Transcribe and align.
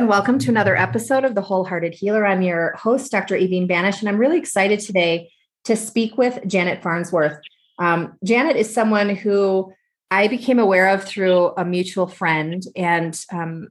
And 0.00 0.08
welcome 0.08 0.38
to 0.38 0.48
another 0.48 0.74
episode 0.74 1.26
of 1.26 1.34
The 1.34 1.42
Wholehearted 1.42 1.92
Healer. 1.92 2.26
I'm 2.26 2.40
your 2.40 2.74
host, 2.74 3.12
Dr. 3.12 3.34
Aveen 3.34 3.68
Banish, 3.68 4.00
and 4.00 4.08
I'm 4.08 4.16
really 4.16 4.38
excited 4.38 4.80
today 4.80 5.30
to 5.64 5.76
speak 5.76 6.16
with 6.16 6.40
Janet 6.46 6.82
Farnsworth. 6.82 7.38
Um, 7.78 8.16
Janet 8.24 8.56
is 8.56 8.72
someone 8.72 9.14
who 9.14 9.74
I 10.10 10.28
became 10.28 10.58
aware 10.58 10.88
of 10.88 11.04
through 11.04 11.48
a 11.48 11.66
mutual 11.66 12.06
friend 12.06 12.62
and 12.74 13.14
um, 13.30 13.68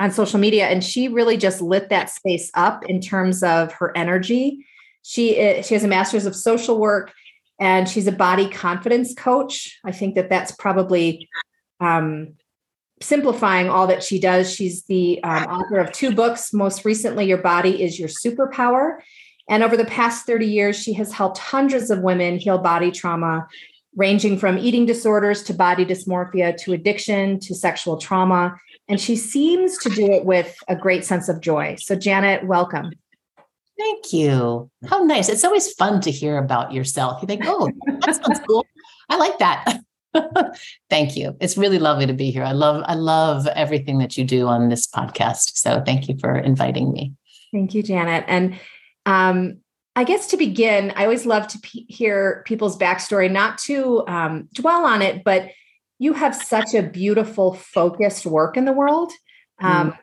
on 0.00 0.10
social 0.10 0.40
media, 0.40 0.66
and 0.66 0.82
she 0.82 1.06
really 1.06 1.36
just 1.36 1.62
lit 1.62 1.88
that 1.88 2.10
space 2.10 2.50
up 2.54 2.84
in 2.86 3.00
terms 3.00 3.44
of 3.44 3.72
her 3.74 3.96
energy. 3.96 4.66
She 5.02 5.38
is, 5.38 5.68
she 5.68 5.74
has 5.74 5.84
a 5.84 5.88
master's 5.88 6.26
of 6.26 6.34
social 6.34 6.80
work, 6.80 7.12
and 7.60 7.88
she's 7.88 8.08
a 8.08 8.12
body 8.12 8.48
confidence 8.48 9.14
coach. 9.14 9.78
I 9.84 9.92
think 9.92 10.16
that 10.16 10.28
that's 10.28 10.50
probably 10.50 11.28
um, 11.78 12.34
simplifying 13.00 13.68
all 13.68 13.86
that 13.86 14.02
she 14.02 14.18
does. 14.18 14.52
She's 14.52 14.84
the 14.84 15.22
um, 15.22 15.44
author 15.44 15.78
of 15.78 15.92
two 15.92 16.14
books. 16.14 16.52
Most 16.52 16.84
recently, 16.84 17.26
Your 17.26 17.38
Body 17.38 17.82
is 17.82 17.98
Your 17.98 18.08
Superpower. 18.08 18.98
And 19.48 19.62
over 19.62 19.76
the 19.76 19.84
past 19.84 20.26
30 20.26 20.46
years, 20.46 20.76
she 20.76 20.94
has 20.94 21.12
helped 21.12 21.38
hundreds 21.38 21.90
of 21.90 22.00
women 22.00 22.38
heal 22.38 22.58
body 22.58 22.90
trauma 22.90 23.46
ranging 23.96 24.38
from 24.38 24.58
eating 24.58 24.86
disorders 24.86 25.42
to 25.44 25.54
body 25.54 25.84
dysmorphia 25.84 26.56
to 26.56 26.72
addiction 26.72 27.38
to 27.40 27.54
sexual 27.54 27.96
trauma. 27.96 28.56
And 28.88 29.00
she 29.00 29.16
seems 29.16 29.78
to 29.78 29.90
do 29.90 30.10
it 30.10 30.24
with 30.24 30.54
a 30.68 30.76
great 30.76 31.04
sense 31.04 31.28
of 31.28 31.40
joy. 31.40 31.76
So, 31.78 31.94
Janet, 31.94 32.46
welcome. 32.46 32.92
Thank 33.78 34.12
you. 34.12 34.70
How 34.86 35.02
nice. 35.04 35.28
It's 35.28 35.44
always 35.44 35.72
fun 35.72 36.00
to 36.02 36.10
hear 36.10 36.38
about 36.38 36.72
yourself. 36.72 37.22
You 37.22 37.26
think, 37.26 37.42
oh, 37.44 37.70
that 37.86 38.16
sounds 38.16 38.40
cool. 38.46 38.64
I 39.08 39.16
like 39.16 39.38
that. 39.38 39.80
thank 40.90 41.16
you. 41.16 41.36
It's 41.40 41.56
really 41.56 41.78
lovely 41.78 42.06
to 42.06 42.12
be 42.12 42.30
here. 42.30 42.44
I 42.44 42.52
love 42.52 42.84
I 42.86 42.94
love 42.94 43.46
everything 43.48 43.98
that 43.98 44.16
you 44.16 44.24
do 44.24 44.46
on 44.46 44.68
this 44.68 44.86
podcast. 44.86 45.56
So 45.56 45.82
thank 45.84 46.08
you 46.08 46.16
for 46.18 46.38
inviting 46.38 46.92
me. 46.92 47.12
Thank 47.52 47.74
you, 47.74 47.82
Janet. 47.82 48.24
And 48.28 48.58
um, 49.06 49.58
I 49.96 50.04
guess 50.04 50.26
to 50.28 50.36
begin, 50.36 50.92
I 50.96 51.04
always 51.04 51.24
love 51.24 51.46
to 51.48 51.58
hear 51.62 52.42
people's 52.46 52.76
backstory, 52.76 53.30
not 53.30 53.58
to 53.58 54.04
um, 54.08 54.48
dwell 54.52 54.84
on 54.84 55.02
it, 55.02 55.22
but 55.24 55.50
you 55.98 56.12
have 56.14 56.34
such 56.34 56.74
a 56.74 56.82
beautiful, 56.82 57.54
focused 57.54 58.26
work 58.26 58.56
in 58.56 58.64
the 58.64 58.72
world. 58.72 59.12
Um, 59.60 59.92
mm. 59.92 59.98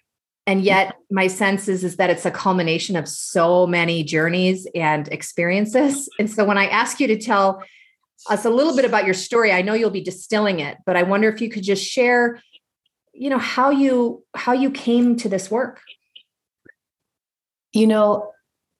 And 0.47 0.61
yet, 0.63 0.95
my 1.11 1.27
sense 1.27 1.67
is, 1.67 1.83
is 1.83 1.97
that 1.97 2.09
it's 2.09 2.25
a 2.25 2.31
culmination 2.31 2.95
of 2.95 3.07
so 3.07 3.67
many 3.67 4.03
journeys 4.03 4.65
and 4.73 5.07
experiences. 5.09 6.09
And 6.19 6.29
so, 6.31 6.45
when 6.45 6.57
I 6.57 6.67
ask 6.67 6.99
you 6.99 7.07
to 7.07 7.19
tell 7.19 7.61
us 8.29 8.45
a 8.45 8.49
little 8.49 8.75
bit 8.75 8.85
about 8.85 9.05
your 9.05 9.13
story, 9.13 9.51
I 9.51 9.61
know 9.61 9.73
you'll 9.73 9.89
be 9.89 10.03
distilling 10.03 10.59
it, 10.59 10.77
but 10.85 10.95
I 10.95 11.03
wonder 11.03 11.29
if 11.29 11.41
you 11.41 11.49
could 11.49 11.63
just 11.63 11.83
share, 11.83 12.41
you 13.13 13.29
know, 13.29 13.39
how 13.39 13.69
you 13.69 14.23
how 14.35 14.53
you 14.53 14.71
came 14.71 15.15
to 15.17 15.29
this 15.29 15.49
work. 15.49 15.81
You 17.73 17.87
know, 17.87 18.31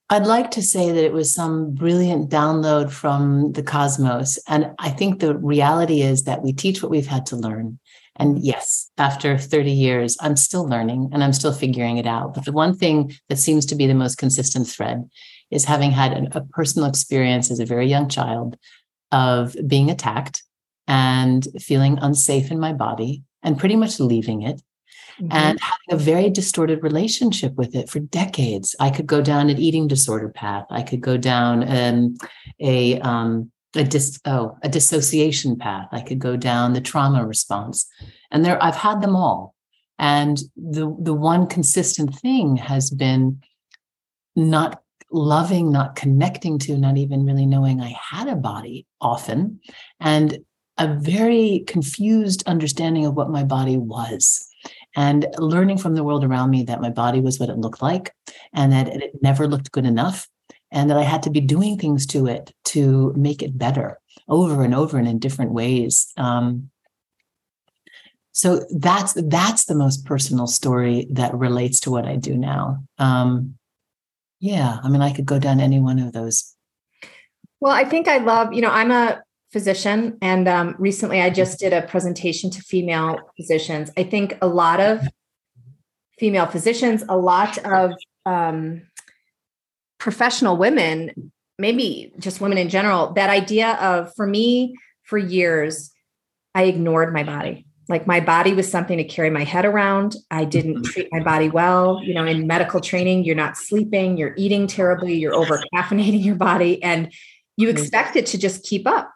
I'd 0.10 0.28
like 0.28 0.52
to 0.52 0.62
say 0.62 0.92
that 0.92 1.06
it 1.06 1.14
was 1.14 1.32
some 1.32 1.74
brilliant 1.74 2.30
download 2.30 2.92
from 2.92 3.54
the 3.54 3.64
cosmos. 3.64 4.38
And 4.46 4.72
I 4.78 4.90
think 4.90 5.20
the 5.20 5.38
reality 5.38 6.02
is 6.02 6.24
that 6.24 6.44
we 6.44 6.52
teach 6.52 6.84
what 6.84 6.92
we've 6.92 7.08
had 7.08 7.26
to 7.28 7.38
learn. 7.38 7.80
And 8.18 8.44
yes, 8.44 8.92
after 8.98 9.38
30 9.38 9.72
years, 9.72 10.18
I'm 10.20 10.36
still 10.36 10.68
learning 10.68 11.12
and 11.14 11.24
I'm 11.24 11.32
still 11.32 11.54
figuring 11.54 11.96
it 11.96 12.06
out. 12.06 12.34
But 12.34 12.44
the 12.44 12.52
one 12.52 12.76
thing 12.76 13.14
that 13.30 13.40
seems 13.40 13.66
to 13.68 13.76
be 13.76 13.88
the 13.88 13.94
most 13.94 14.18
consistent 14.18 14.68
thread 14.68 15.10
is 15.50 15.64
having 15.64 15.92
had 15.92 16.30
a 16.36 16.42
personal 16.42 16.90
experience 16.90 17.50
as 17.50 17.62
a 17.62 17.66
very 17.66 17.88
young 17.88 18.10
child 18.10 18.58
of 19.12 19.56
being 19.68 19.90
attacked 19.90 20.44
and 20.88 21.48
feeling 21.60 21.98
unsafe 22.02 22.52
in 22.52 22.60
my 22.60 22.74
body 22.74 23.24
and 23.44 23.58
pretty 23.58 23.76
much 23.76 24.00
leaving 24.00 24.42
it 24.42 24.62
mm-hmm. 25.22 25.32
and 25.32 25.60
having 25.60 25.92
a 25.92 25.98
very 25.98 26.30
distorted 26.30 26.84
relationship 26.84 27.54
with 27.56 27.76
it 27.76 27.90
for 27.90 28.00
decades. 28.00 28.76
I 28.80 28.90
could 28.90 29.08
go 29.08 29.22
down 29.22 29.50
an 29.50 29.58
eating 29.58 29.88
disorder 29.88 30.30
path. 30.30 30.66
I 30.70 30.84
could 30.84 31.02
go 31.02 31.18
down 31.18 31.68
um, 31.68 32.18
a 32.60 33.00
um, 33.02 33.52
a 33.76 33.84
dis 33.84 34.20
oh 34.26 34.58
a 34.64 34.70
dissociation 34.70 35.58
path. 35.58 35.88
I 35.92 36.02
could 36.02 36.20
go 36.20 36.36
down 36.36 36.74
the 36.74 36.82
trauma 36.82 37.26
response, 37.26 37.88
and 38.32 38.44
there 38.44 38.62
I've 38.64 38.76
had 38.76 39.02
them 39.02 39.16
all. 39.16 39.56
And 40.00 40.42
the 40.56 40.96
the 41.00 41.14
one 41.14 41.48
consistent 41.48 42.16
thing 42.16 42.58
has 42.58 42.90
been 42.90 43.42
not 44.36 44.82
loving, 45.12 45.72
not 45.72 45.96
connecting 45.96 46.58
to, 46.60 46.78
not 46.78 46.98
even 46.98 47.26
really 47.26 47.46
knowing 47.46 47.82
I 47.82 47.96
had 48.00 48.28
a 48.28 48.36
body 48.36 48.86
often, 49.00 49.60
and 50.00 50.40
a 50.78 50.88
very 50.88 51.64
confused 51.68 52.44
understanding 52.48 53.06
of 53.06 53.14
what 53.14 53.30
my 53.30 53.44
body 53.44 53.78
was 53.78 54.48
and 54.96 55.28
learning 55.38 55.78
from 55.78 55.96
the 55.96 56.04
world 56.04 56.24
around 56.24 56.50
me 56.50 56.64
that 56.64 56.82
my 56.82 56.90
body 56.90 57.22
was 57.22 57.40
what 57.40 57.50
it 57.50 57.58
looked 57.58 57.82
like 57.82 58.14
and 58.54 58.72
that 58.72 58.88
it 58.88 59.12
never 59.22 59.48
looked 59.48 59.72
good 59.72 59.86
enough 59.86 60.28
and 60.72 60.90
that 60.90 60.98
I 60.98 61.04
had 61.04 61.24
to 61.24 61.30
be 61.30 61.42
doing 61.42 61.78
things 61.78 62.06
to 62.08 62.28
it 62.28 62.54
to 62.66 63.14
make 63.16 63.42
it 63.42 63.58
better 63.58 64.00
over 64.28 64.64
and 64.64 64.74
over 64.74 64.98
and 64.98 65.08
in 65.08 65.20
different 65.20 65.52
ways. 65.52 66.12
Um, 66.18 66.70
so 68.32 68.66
that's 68.72 69.14
that's 69.28 69.66
the 69.66 69.76
most 69.76 70.06
personal 70.06 70.48
story 70.48 71.08
that 71.12 71.34
relates 71.34 71.82
to 71.82 71.92
what 71.92 72.06
I 72.06 72.16
do 72.16 72.38
now. 72.38 72.84
Um, 72.98 73.58
yeah, 74.42 74.80
I 74.84 74.90
mean, 74.90 75.02
I 75.02 75.14
could 75.14 75.28
go 75.28 75.40
down 75.40 75.60
any 75.60 75.80
one 75.80 76.00
of 76.00 76.14
those. 76.14 76.56
Well, 77.60 77.72
I 77.72 77.86
think 77.86 78.08
I 78.08 78.18
love, 78.18 78.54
you 78.54 78.62
know, 78.62 78.72
I'm 78.72 78.92
a 78.92 79.22
physician. 79.54 80.18
And 80.20 80.48
um, 80.48 80.76
recently 80.80 81.22
I 81.22 81.30
just 81.30 81.60
did 81.60 81.74
a 81.74 81.84
presentation 81.84 82.50
to 82.50 82.62
female 82.62 83.20
physicians. 83.38 83.92
I 83.96 84.04
think 84.04 84.38
a 84.42 84.48
lot 84.48 84.80
of 84.80 85.08
female 86.18 86.48
physicians, 86.48 87.04
a 87.08 87.18
lot 87.18 87.60
of 87.60 87.94
um, 88.26 88.82
professional 90.00 90.58
women, 90.58 91.32
maybe 91.60 92.12
just 92.18 92.42
women 92.42 92.58
in 92.58 92.70
general, 92.70 93.14
that 93.14 93.30
idea 93.30 93.74
of, 93.76 94.12
for 94.16 94.26
me, 94.26 94.76
for 95.04 95.20
years, 95.20 95.92
I 96.56 96.64
ignored 96.64 97.14
my 97.14 97.24
body. 97.24 97.68
Like 97.92 98.08
my 98.08 98.20
body 98.20 98.54
was 98.54 98.72
something 98.72 98.98
to 98.98 99.04
carry 99.04 99.30
my 99.30 99.44
head 99.44 99.66
around. 99.66 100.16
I 100.32 100.46
didn't 100.46 100.76
mm-hmm. 100.76 100.92
treat 100.92 101.10
my 101.12 101.22
body 101.22 101.50
well. 101.50 102.02
You 102.04 102.14
know, 102.14 102.26
in 102.26 102.48
medical 102.48 102.80
training, 102.80 103.26
you're 103.26 103.36
not 103.36 103.58
sleeping, 103.58 104.18
you're 104.18 104.34
eating 104.38 104.66
terribly, 104.66 105.16
you're 105.16 105.36
over 105.36 105.62
caffeinating 105.76 106.24
your 106.24 106.36
body, 106.36 106.82
and 106.82 107.14
you 107.58 107.70
expect 107.70 108.16
it 108.16 108.26
to 108.28 108.38
just 108.38 108.64
keep 108.64 108.88
up. 108.88 109.12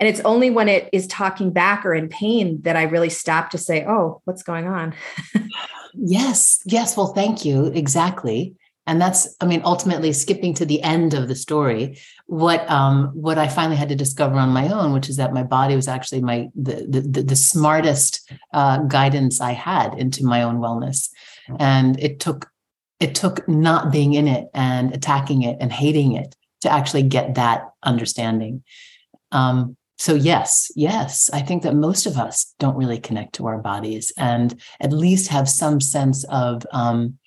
And 0.00 0.08
it's 0.08 0.20
only 0.20 0.50
when 0.50 0.68
it 0.68 0.88
is 0.92 1.08
talking 1.08 1.52
back 1.52 1.84
or 1.84 1.94
in 1.94 2.08
pain 2.08 2.60
that 2.62 2.76
I 2.76 2.84
really 2.84 3.08
stop 3.08 3.50
to 3.50 3.58
say, 3.58 3.84
oh, 3.84 4.20
what's 4.24 4.44
going 4.44 4.68
on? 4.68 4.94
yes. 5.94 6.60
Yes. 6.66 6.96
Well, 6.96 7.08
thank 7.08 7.44
you. 7.44 7.66
Exactly. 7.66 8.54
And 8.88 8.98
that's, 8.98 9.36
I 9.42 9.44
mean, 9.44 9.60
ultimately 9.66 10.14
skipping 10.14 10.54
to 10.54 10.64
the 10.64 10.82
end 10.82 11.12
of 11.12 11.28
the 11.28 11.34
story, 11.34 11.98
what 12.24 12.68
um, 12.70 13.08
what 13.12 13.36
I 13.36 13.46
finally 13.46 13.76
had 13.76 13.90
to 13.90 13.94
discover 13.94 14.36
on 14.36 14.48
my 14.48 14.72
own, 14.72 14.94
which 14.94 15.10
is 15.10 15.16
that 15.16 15.34
my 15.34 15.42
body 15.42 15.76
was 15.76 15.88
actually 15.88 16.22
my 16.22 16.48
the 16.54 16.86
the, 16.88 17.22
the 17.22 17.36
smartest 17.36 18.32
uh, 18.54 18.78
guidance 18.78 19.42
I 19.42 19.52
had 19.52 19.92
into 19.98 20.24
my 20.24 20.42
own 20.42 20.56
wellness. 20.56 21.10
And 21.58 22.00
it 22.00 22.18
took 22.18 22.50
it 22.98 23.14
took 23.14 23.46
not 23.46 23.92
being 23.92 24.14
in 24.14 24.26
it 24.26 24.48
and 24.54 24.94
attacking 24.94 25.42
it 25.42 25.58
and 25.60 25.70
hating 25.70 26.12
it 26.12 26.34
to 26.62 26.72
actually 26.72 27.02
get 27.02 27.34
that 27.34 27.68
understanding. 27.82 28.64
Um, 29.32 29.76
so 30.00 30.14
yes 30.14 30.70
yes 30.76 31.28
i 31.32 31.42
think 31.42 31.64
that 31.64 31.74
most 31.74 32.06
of 32.06 32.16
us 32.16 32.54
don't 32.60 32.76
really 32.76 33.00
connect 33.00 33.34
to 33.34 33.46
our 33.46 33.58
bodies 33.58 34.12
and 34.16 34.60
at 34.80 34.92
least 34.92 35.28
have 35.28 35.48
some 35.48 35.80
sense 35.80 36.24
of 36.30 36.64
um, 36.72 37.17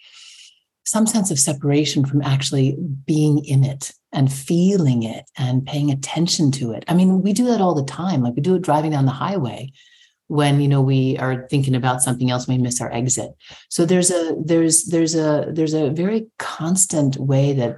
some 0.85 1.07
sense 1.07 1.31
of 1.31 1.39
separation 1.39 2.05
from 2.05 2.21
actually 2.21 2.75
being 3.05 3.43
in 3.45 3.63
it 3.63 3.91
and 4.11 4.31
feeling 4.31 5.03
it 5.03 5.25
and 5.37 5.65
paying 5.65 5.91
attention 5.91 6.51
to 6.51 6.71
it. 6.71 6.83
I 6.87 6.93
mean 6.93 7.21
we 7.21 7.33
do 7.33 7.45
that 7.45 7.61
all 7.61 7.75
the 7.75 7.83
time. 7.83 8.23
Like 8.23 8.35
we 8.35 8.41
do 8.41 8.55
it 8.55 8.61
driving 8.61 8.91
down 8.91 9.05
the 9.05 9.11
highway 9.11 9.71
when 10.27 10.61
you 10.61 10.67
know 10.67 10.81
we 10.81 11.17
are 11.17 11.47
thinking 11.49 11.75
about 11.75 12.01
something 12.01 12.31
else 12.31 12.47
we 12.47 12.57
miss 12.57 12.81
our 12.81 12.91
exit. 12.91 13.31
So 13.69 13.85
there's 13.85 14.11
a 14.11 14.35
there's 14.43 14.85
there's 14.85 15.15
a 15.15 15.47
there's 15.49 15.73
a 15.73 15.89
very 15.89 16.27
constant 16.39 17.17
way 17.17 17.53
that 17.53 17.77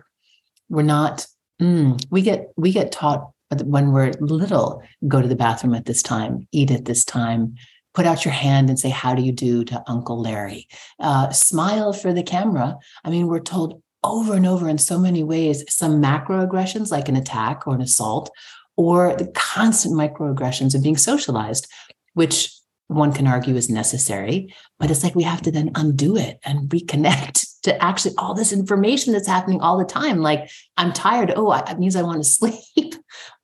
we're 0.69 0.83
not 0.83 1.27
mm, 1.61 2.03
we 2.09 2.21
get 2.21 2.51
we 2.57 2.71
get 2.71 2.91
taught 2.91 3.33
when 3.61 3.91
we're 3.91 4.11
little, 4.19 4.81
go 5.07 5.21
to 5.21 5.27
the 5.27 5.35
bathroom 5.35 5.75
at 5.75 5.85
this 5.85 6.01
time, 6.01 6.47
eat 6.51 6.71
at 6.71 6.85
this 6.85 7.05
time, 7.05 7.55
put 7.93 8.05
out 8.05 8.25
your 8.25 8.33
hand 8.33 8.69
and 8.69 8.79
say, 8.79 8.89
How 8.89 9.15
do 9.15 9.21
you 9.21 9.31
do 9.31 9.63
to 9.65 9.83
Uncle 9.87 10.19
Larry? 10.21 10.67
Uh, 10.99 11.29
smile 11.31 11.93
for 11.93 12.13
the 12.13 12.23
camera. 12.23 12.77
I 13.03 13.09
mean, 13.09 13.27
we're 13.27 13.39
told 13.39 13.81
over 14.03 14.35
and 14.35 14.45
over 14.45 14.69
in 14.69 14.77
so 14.77 14.99
many 14.99 15.23
ways 15.23 15.63
some 15.69 16.01
macroaggressions 16.01 16.91
like 16.91 17.07
an 17.07 17.15
attack 17.15 17.65
or 17.65 17.75
an 17.75 17.81
assault 17.81 18.29
or 18.75 19.15
the 19.15 19.27
constant 19.27 19.95
microaggressions 19.95 20.75
of 20.75 20.83
being 20.83 20.97
socialized 20.97 21.67
which 22.13 22.51
one 22.87 23.13
can 23.13 23.27
argue 23.27 23.55
is 23.55 23.69
necessary 23.69 24.53
but 24.79 24.91
it's 24.91 25.03
like 25.03 25.15
we 25.15 25.23
have 25.23 25.41
to 25.41 25.51
then 25.51 25.71
undo 25.75 26.17
it 26.17 26.37
and 26.43 26.69
reconnect 26.69 27.45
to 27.63 27.81
actually 27.81 28.13
all 28.17 28.33
this 28.33 28.51
information 28.51 29.13
that's 29.13 29.27
happening 29.27 29.61
all 29.61 29.77
the 29.77 29.85
time 29.85 30.19
like 30.19 30.49
i'm 30.77 30.91
tired 30.91 31.31
oh 31.35 31.53
it 31.53 31.79
means 31.79 31.95
i 31.95 32.01
want 32.01 32.21
to 32.21 32.29
sleep 32.29 32.95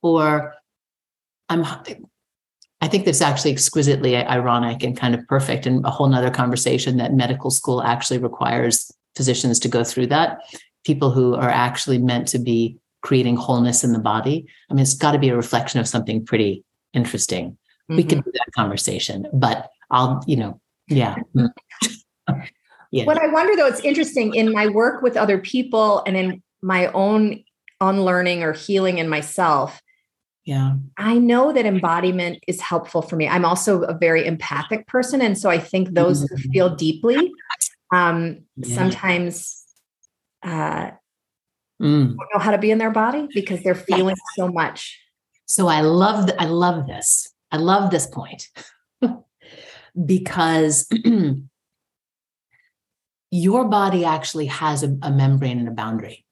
or 0.01 0.53
i'm 1.47 1.65
I 2.81 2.87
think 2.87 3.05
that's 3.05 3.21
actually 3.21 3.51
exquisitely 3.51 4.15
ironic 4.15 4.83
and 4.83 4.97
kind 4.97 5.13
of 5.13 5.27
perfect 5.27 5.65
and 5.65 5.85
a 5.85 5.89
whole 5.89 6.07
nother 6.07 6.31
conversation 6.31 6.97
that 6.97 7.13
medical 7.13 7.51
school 7.51 7.83
actually 7.83 8.19
requires 8.19 8.91
physicians 9.15 9.59
to 9.59 9.67
go 9.67 9.83
through 9.83 10.07
that. 10.07 10.39
People 10.85 11.11
who 11.11 11.35
are 11.35 11.49
actually 11.49 11.97
meant 11.97 12.27
to 12.29 12.39
be 12.39 12.77
creating 13.01 13.35
wholeness 13.35 13.83
in 13.83 13.91
the 13.91 13.99
body. 13.99 14.47
I 14.69 14.73
mean, 14.73 14.81
it's 14.81 14.93
got 14.93 15.11
to 15.11 15.19
be 15.19 15.29
a 15.29 15.35
reflection 15.35 15.79
of 15.79 15.87
something 15.87 16.25
pretty 16.25 16.63
interesting. 16.93 17.51
Mm-hmm. 17.51 17.95
We 17.95 18.03
could 18.03 18.23
do 18.23 18.31
that 18.31 18.51
conversation, 18.55 19.27
but 19.33 19.69
I'll, 19.91 20.23
you 20.25 20.37
know, 20.37 20.61
yeah. 20.87 21.15
yeah. 22.91 23.05
What 23.05 23.21
I 23.21 23.27
wonder 23.27 23.55
though, 23.55 23.67
it's 23.67 23.81
interesting 23.81 24.35
in 24.35 24.51
my 24.51 24.67
work 24.67 25.01
with 25.01 25.17
other 25.17 25.37
people 25.37 26.03
and 26.05 26.15
in 26.15 26.43
my 26.61 26.87
own 26.87 27.43
unlearning 27.81 28.43
or 28.43 28.53
healing 28.53 28.97
in 28.97 29.09
myself. 29.09 29.81
Yeah. 30.49 30.77
I 30.97 31.19
know 31.19 31.53
that 31.53 31.67
embodiment 31.67 32.43
is 32.47 32.59
helpful 32.59 33.03
for 33.03 33.15
me. 33.15 33.27
I'm 33.27 33.45
also 33.45 33.83
a 33.83 33.95
very 33.95 34.25
empathic 34.25 34.87
person. 34.87 35.21
And 35.21 35.37
so 35.37 35.47
I 35.47 35.59
think 35.59 35.93
those 35.93 36.23
mm-hmm. 36.23 36.35
who 36.35 36.51
feel 36.51 36.75
deeply 36.75 37.31
um, 37.93 38.39
yeah. 38.55 38.75
sometimes 38.75 39.63
uh, 40.41 40.89
mm. 41.79 42.17
don't 42.17 42.29
know 42.33 42.39
how 42.39 42.49
to 42.49 42.57
be 42.57 42.71
in 42.71 42.79
their 42.79 42.89
body 42.89 43.27
because 43.31 43.61
they're 43.61 43.75
feeling 43.75 44.15
so 44.35 44.47
much. 44.47 44.99
So 45.45 45.67
I 45.67 45.81
love 45.81 46.25
th- 46.25 46.37
I 46.39 46.45
love 46.45 46.87
this. 46.87 47.31
I 47.51 47.57
love 47.57 47.91
this 47.91 48.07
point 48.07 48.47
because 50.05 50.89
your 53.29 53.65
body 53.65 54.03
actually 54.03 54.47
has 54.47 54.81
a, 54.81 54.97
a, 55.03 55.11
membrane 55.11 55.59
and 55.59 55.67
a 55.67 55.71
boundary. 55.71 56.25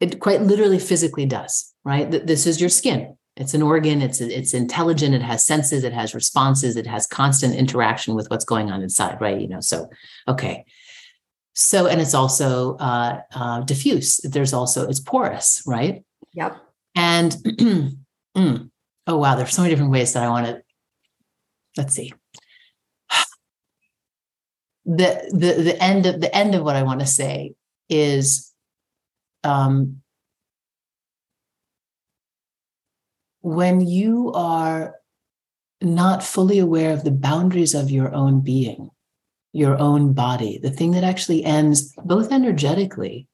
It 0.00 0.18
quite 0.18 0.40
literally 0.40 0.78
physically 0.78 1.26
does, 1.26 1.71
right? 1.84 2.10
This 2.10 2.46
is 2.46 2.60
your 2.60 2.70
skin. 2.70 3.16
It's 3.36 3.54
an 3.54 3.62
organ. 3.62 4.02
It's 4.02 4.20
it's 4.20 4.52
intelligent. 4.52 5.14
It 5.14 5.22
has 5.22 5.46
senses. 5.46 5.84
It 5.84 5.94
has 5.94 6.14
responses. 6.14 6.76
It 6.76 6.86
has 6.86 7.06
constant 7.06 7.54
interaction 7.54 8.14
with 8.14 8.28
what's 8.30 8.44
going 8.44 8.70
on 8.70 8.82
inside, 8.82 9.20
right? 9.20 9.40
You 9.40 9.48
know. 9.48 9.60
So, 9.60 9.88
okay. 10.28 10.64
So, 11.54 11.86
and 11.86 12.00
it's 12.00 12.14
also 12.14 12.76
uh, 12.76 13.20
uh, 13.34 13.60
diffuse. 13.60 14.18
There's 14.18 14.52
also 14.52 14.86
it's 14.88 15.00
porous, 15.00 15.62
right? 15.66 16.04
Yep. 16.34 16.56
And 16.94 17.32
mm, 18.36 18.70
oh 19.06 19.16
wow, 19.16 19.34
there's 19.34 19.54
so 19.54 19.62
many 19.62 19.72
different 19.72 19.92
ways 19.92 20.12
that 20.12 20.24
I 20.24 20.28
want 20.28 20.46
to. 20.46 20.62
Let's 21.76 21.94
see. 21.94 22.12
The 24.84 25.30
the 25.30 25.62
the 25.62 25.80
end 25.80 26.06
of 26.06 26.20
the 26.20 26.34
end 26.34 26.56
of 26.56 26.64
what 26.64 26.74
I 26.74 26.82
want 26.82 26.98
to 27.00 27.06
say 27.06 27.54
is 27.88 28.52
um 29.44 30.01
when 33.42 33.80
you 33.80 34.32
are 34.32 34.94
not 35.80 36.22
fully 36.22 36.58
aware 36.58 36.92
of 36.92 37.04
the 37.04 37.10
boundaries 37.10 37.74
of 37.74 37.90
your 37.90 38.14
own 38.14 38.40
being, 38.40 38.90
your 39.52 39.76
own 39.78 40.12
body, 40.12 40.58
the 40.58 40.70
thing 40.70 40.92
that 40.92 41.04
actually 41.04 41.44
ends 41.44 41.92
both 42.04 42.32
energetically. 42.32 43.28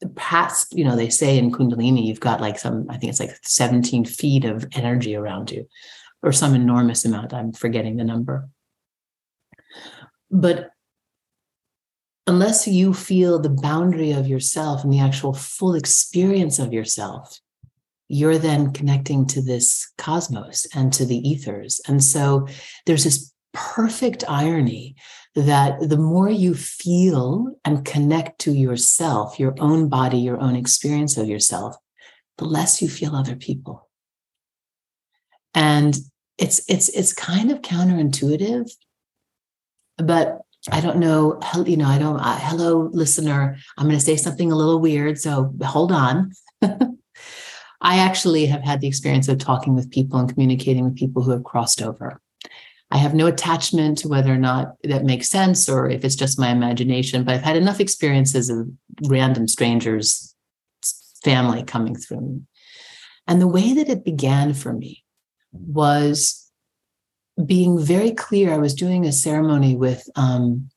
The 0.00 0.08
past, 0.08 0.76
you 0.76 0.84
know, 0.84 0.96
they 0.96 1.08
say 1.08 1.38
in 1.38 1.52
Kundalini, 1.52 2.04
you've 2.04 2.18
got 2.18 2.40
like 2.40 2.58
some, 2.58 2.86
I 2.90 2.96
think 2.96 3.10
it's 3.10 3.20
like 3.20 3.36
17 3.44 4.04
feet 4.04 4.44
of 4.44 4.66
energy 4.72 5.14
around 5.14 5.52
you, 5.52 5.68
or 6.24 6.32
some 6.32 6.56
enormous 6.56 7.04
amount. 7.04 7.32
I'm 7.32 7.52
forgetting 7.52 7.96
the 7.96 8.04
number. 8.04 8.48
But 10.28 10.70
unless 12.26 12.66
you 12.66 12.94
feel 12.94 13.38
the 13.38 13.48
boundary 13.48 14.10
of 14.10 14.26
yourself 14.26 14.82
and 14.82 14.92
the 14.92 14.98
actual 14.98 15.34
full 15.34 15.76
experience 15.76 16.58
of 16.58 16.72
yourself, 16.72 17.38
you're 18.12 18.36
then 18.36 18.70
connecting 18.74 19.26
to 19.26 19.40
this 19.40 19.90
cosmos 19.96 20.66
and 20.74 20.92
to 20.92 21.06
the 21.06 21.16
ethers. 21.26 21.80
And 21.88 22.04
so 22.04 22.46
there's 22.84 23.04
this 23.04 23.32
perfect 23.54 24.22
irony 24.28 24.96
that 25.34 25.80
the 25.80 25.96
more 25.96 26.28
you 26.28 26.54
feel 26.54 27.56
and 27.64 27.86
connect 27.86 28.38
to 28.40 28.52
yourself, 28.52 29.40
your 29.40 29.54
own 29.60 29.88
body, 29.88 30.18
your 30.18 30.38
own 30.38 30.56
experience 30.56 31.16
of 31.16 31.26
yourself, 31.26 31.74
the 32.36 32.44
less 32.44 32.82
you 32.82 32.88
feel 32.90 33.16
other 33.16 33.34
people. 33.34 33.88
And 35.54 35.96
it's 36.36 36.62
it's 36.68 36.90
it's 36.90 37.14
kind 37.14 37.50
of 37.50 37.62
counterintuitive, 37.62 38.70
but 39.96 40.42
I 40.70 40.82
don't 40.82 40.98
know. 40.98 41.40
You 41.64 41.78
know, 41.78 41.88
I 41.88 41.96
don't. 41.96 42.20
Uh, 42.20 42.38
hello, 42.38 42.90
listener. 42.92 43.56
I'm 43.78 43.86
going 43.86 43.98
to 43.98 44.04
say 44.04 44.16
something 44.16 44.52
a 44.52 44.56
little 44.56 44.80
weird, 44.80 45.18
so 45.18 45.54
hold 45.62 45.92
on. 45.92 46.32
I 47.82 47.98
actually 47.98 48.46
have 48.46 48.62
had 48.62 48.80
the 48.80 48.86
experience 48.86 49.28
of 49.28 49.38
talking 49.38 49.74
with 49.74 49.90
people 49.90 50.18
and 50.18 50.32
communicating 50.32 50.84
with 50.84 50.96
people 50.96 51.22
who 51.22 51.32
have 51.32 51.44
crossed 51.44 51.82
over. 51.82 52.20
I 52.92 52.98
have 52.98 53.14
no 53.14 53.26
attachment 53.26 53.98
to 53.98 54.08
whether 54.08 54.32
or 54.32 54.38
not 54.38 54.76
that 54.84 55.04
makes 55.04 55.28
sense 55.28 55.68
or 55.68 55.90
if 55.90 56.04
it's 56.04 56.14
just 56.14 56.38
my 56.38 56.50
imagination, 56.50 57.24
but 57.24 57.34
I've 57.34 57.42
had 57.42 57.56
enough 57.56 57.80
experiences 57.80 58.50
of 58.50 58.68
random 59.08 59.48
strangers, 59.48 60.34
family 61.24 61.64
coming 61.64 61.96
through 61.96 62.20
me. 62.20 62.40
And 63.26 63.40
the 63.40 63.48
way 63.48 63.72
that 63.72 63.88
it 63.88 64.04
began 64.04 64.54
for 64.54 64.72
me 64.72 65.04
was 65.52 66.50
being 67.44 67.82
very 67.82 68.12
clear. 68.12 68.52
I 68.52 68.58
was 68.58 68.74
doing 68.74 69.06
a 69.06 69.12
ceremony 69.12 69.74
with 69.74 70.08
um, 70.14 70.70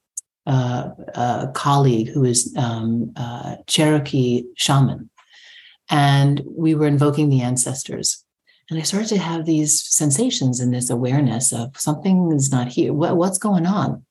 uh, 0.47 0.89
a 1.13 1.51
colleague 1.53 2.09
who 2.09 2.23
is 2.23 2.53
um, 2.57 3.11
uh, 3.15 3.57
Cherokee 3.67 4.43
shaman. 4.55 5.09
And 5.89 6.41
we 6.45 6.75
were 6.75 6.87
invoking 6.87 7.29
the 7.29 7.41
ancestors. 7.41 8.23
And 8.69 8.79
I 8.79 8.81
started 8.81 9.09
to 9.09 9.19
have 9.19 9.45
these 9.45 9.81
sensations 9.81 10.59
and 10.59 10.73
this 10.73 10.89
awareness 10.89 11.53
of 11.53 11.79
something 11.79 12.31
is 12.31 12.51
not 12.51 12.69
here. 12.69 12.93
What, 12.93 13.15
what's 13.15 13.37
going 13.37 13.67
on? 13.67 14.03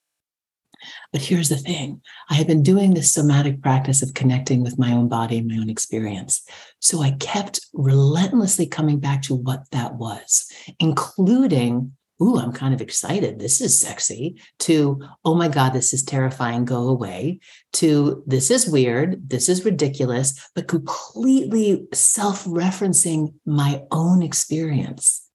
But 1.11 1.21
here's 1.21 1.49
the 1.49 1.57
thing 1.57 2.01
I 2.29 2.35
had 2.35 2.47
been 2.47 2.63
doing 2.63 2.93
this 2.93 3.11
somatic 3.11 3.61
practice 3.61 4.01
of 4.01 4.13
connecting 4.13 4.63
with 4.63 4.77
my 4.77 4.91
own 4.91 5.07
body 5.07 5.37
and 5.37 5.47
my 5.47 5.57
own 5.57 5.69
experience. 5.69 6.43
So 6.79 7.01
I 7.01 7.11
kept 7.11 7.59
relentlessly 7.73 8.67
coming 8.67 8.99
back 8.99 9.21
to 9.23 9.35
what 9.35 9.69
that 9.71 9.95
was, 9.95 10.49
including 10.79 11.93
ooh, 12.21 12.37
I'm 12.37 12.51
kind 12.51 12.73
of 12.73 12.81
excited. 12.81 13.39
This 13.39 13.61
is 13.61 13.77
sexy, 13.77 14.41
to, 14.59 15.01
oh 15.23 15.35
my 15.35 15.47
God, 15.47 15.73
this 15.73 15.93
is 15.93 16.03
terrifying, 16.03 16.65
go 16.65 16.87
away, 16.87 17.39
to, 17.73 18.23
this 18.25 18.49
is 18.49 18.69
weird, 18.69 19.29
this 19.29 19.49
is 19.49 19.65
ridiculous, 19.65 20.49
but 20.55 20.67
completely 20.67 21.87
self 21.93 22.45
referencing 22.45 23.33
my 23.45 23.81
own 23.91 24.21
experience. 24.21 25.27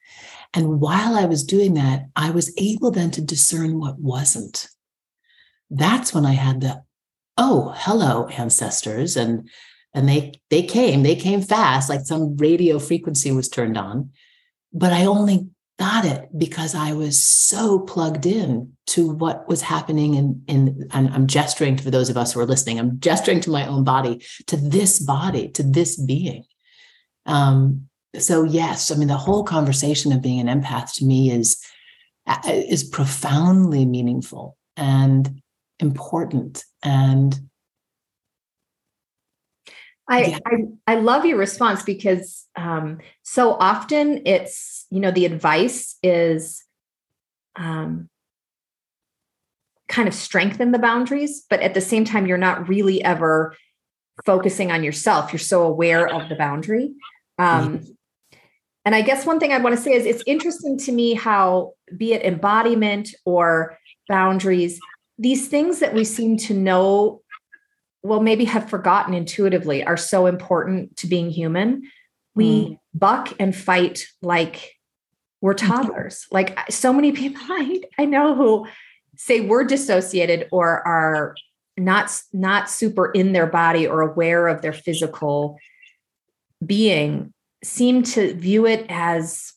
And 0.55 0.81
while 0.81 1.15
I 1.15 1.27
was 1.27 1.45
doing 1.45 1.75
that, 1.75 2.07
I 2.17 2.31
was 2.31 2.53
able 2.59 2.91
then 2.91 3.11
to 3.13 3.21
discern 3.21 3.79
what 3.79 3.99
wasn't. 3.99 4.69
That's 5.71 6.13
when 6.13 6.27
I 6.27 6.33
had 6.33 6.61
the, 6.63 6.83
oh, 7.37 7.73
hello, 7.77 8.27
ancestors. 8.27 9.17
And 9.17 9.49
and 9.93 10.09
they 10.09 10.41
they 10.51 10.63
came, 10.63 11.03
they 11.03 11.17
came 11.17 11.43
fast, 11.43 11.89
like 11.89 12.03
some 12.03 12.37
radio 12.37 12.79
frequency 12.79 13.33
was 13.33 13.49
turned 13.49 13.77
on. 13.77 14.11
But 14.73 14.93
I 14.93 15.05
only 15.05 15.49
got 15.81 16.05
it 16.05 16.29
because 16.37 16.75
I 16.75 16.93
was 16.93 17.21
so 17.21 17.79
plugged 17.79 18.27
in 18.27 18.75
to 18.89 19.09
what 19.09 19.49
was 19.49 19.63
happening 19.63 20.13
in, 20.13 20.43
in 20.47 20.87
and 20.93 21.09
I'm 21.09 21.27
gesturing 21.27 21.79
for 21.79 21.91
those 21.91 22.11
of 22.11 22.19
us 22.19 22.35
who 22.35 22.41
are 22.41 22.47
listening, 22.47 22.79
I'm 22.79 23.01
gesturing 23.01 23.41
to 23.41 23.51
my 23.51 23.67
own 23.67 23.83
body, 23.83 24.23
to 24.49 24.59
this 24.59 24.99
body, 24.99 25.49
to 25.53 25.63
this 25.63 25.99
being. 25.99 26.45
Um, 27.25 27.89
so 28.19 28.45
yes, 28.45 28.91
I 28.91 28.97
mean 28.97 29.09
the 29.09 29.17
whole 29.17 29.43
conversation 29.43 30.13
of 30.13 30.21
being 30.21 30.47
an 30.47 30.63
empath 30.63 30.97
to 30.97 31.07
me 31.07 31.31
is 31.31 31.59
uh, 32.27 32.43
is 32.45 32.85
profoundly 32.85 33.87
meaningful 33.87 34.59
and 34.77 35.41
important 35.79 36.63
and 36.83 37.41
I, 40.11 40.25
yeah. 40.25 40.39
I, 40.45 40.57
I 40.89 40.95
love 40.97 41.25
your 41.25 41.39
response 41.39 41.85
because 41.85 42.47
um, 42.57 42.99
so 43.23 43.53
often 43.53 44.23
it's 44.27 44.87
you 44.91 45.01
know 45.01 45.13
the 45.13 45.25
advice 45.25 45.97
is 46.03 46.65
um, 47.57 48.09
kind 49.89 50.09
of 50.09 50.15
strengthen 50.15 50.73
the 50.73 50.79
boundaries, 50.79 51.47
but 51.49 51.61
at 51.61 51.75
the 51.75 51.81
same 51.81 52.05
time 52.05 52.27
you're 52.27 52.39
not 52.39 52.69
really 52.69 53.03
ever 53.05 53.57
focusing 54.27 54.73
on 54.73 54.83
yourself. 54.83 55.33
You're 55.33 55.39
so 55.39 55.63
aware 55.63 56.09
of 56.09 56.29
the 56.29 56.35
boundary. 56.35 56.93
Um, 57.39 57.79
mm-hmm. 57.79 57.91
And 58.85 58.95
I 58.95 59.03
guess 59.03 59.27
one 59.27 59.39
thing 59.39 59.53
I 59.53 59.59
want 59.59 59.77
to 59.77 59.81
say 59.81 59.93
is 59.93 60.07
it's 60.07 60.25
interesting 60.27 60.79
to 60.79 60.93
me 60.93 61.15
how, 61.15 61.75
be 61.97 62.15
it 62.15 62.25
embodiment 62.25 63.15
or 63.25 63.79
boundaries, 64.09 64.81
these 65.19 65.49
things 65.49 65.81
that 65.81 65.95
we 65.95 66.05
seem 66.05 66.37
to 66.39 66.55
know 66.55 67.23
well, 68.03 68.21
maybe 68.21 68.45
have 68.47 68.71
forgotten 68.71 69.15
intuitively 69.15 69.85
are 69.85 69.97
so 69.97 70.27
important 70.27 70.97
to 70.99 71.07
being 71.07 71.31
human. 71.31 71.83
We 72.35 72.47
mm. 72.47 72.79
buck 72.95 73.35
and 73.39 73.55
fight 73.55 74.07
like 74.23 74.77
we're 75.41 75.55
toddlers. 75.55 76.27
Like 76.31 76.59
so 76.71 76.93
many 76.93 77.13
people 77.13 77.43
I, 77.49 77.83
I 77.99 78.05
know 78.05 78.35
who 78.35 78.67
say 79.17 79.41
we're 79.41 79.65
dissociated 79.65 80.49
or 80.51 80.87
are 80.87 81.35
not 81.77 82.11
not 82.33 82.71
super 82.71 83.11
in 83.11 83.33
their 83.33 83.47
body 83.47 83.87
or 83.87 84.01
aware 84.03 84.49
of 84.49 84.63
their 84.63 84.73
physical 84.73 85.59
being 86.65 87.33
seem 87.63 88.03
to 88.03 88.35
view 88.35 88.67
it 88.67 88.87
as 88.89 89.53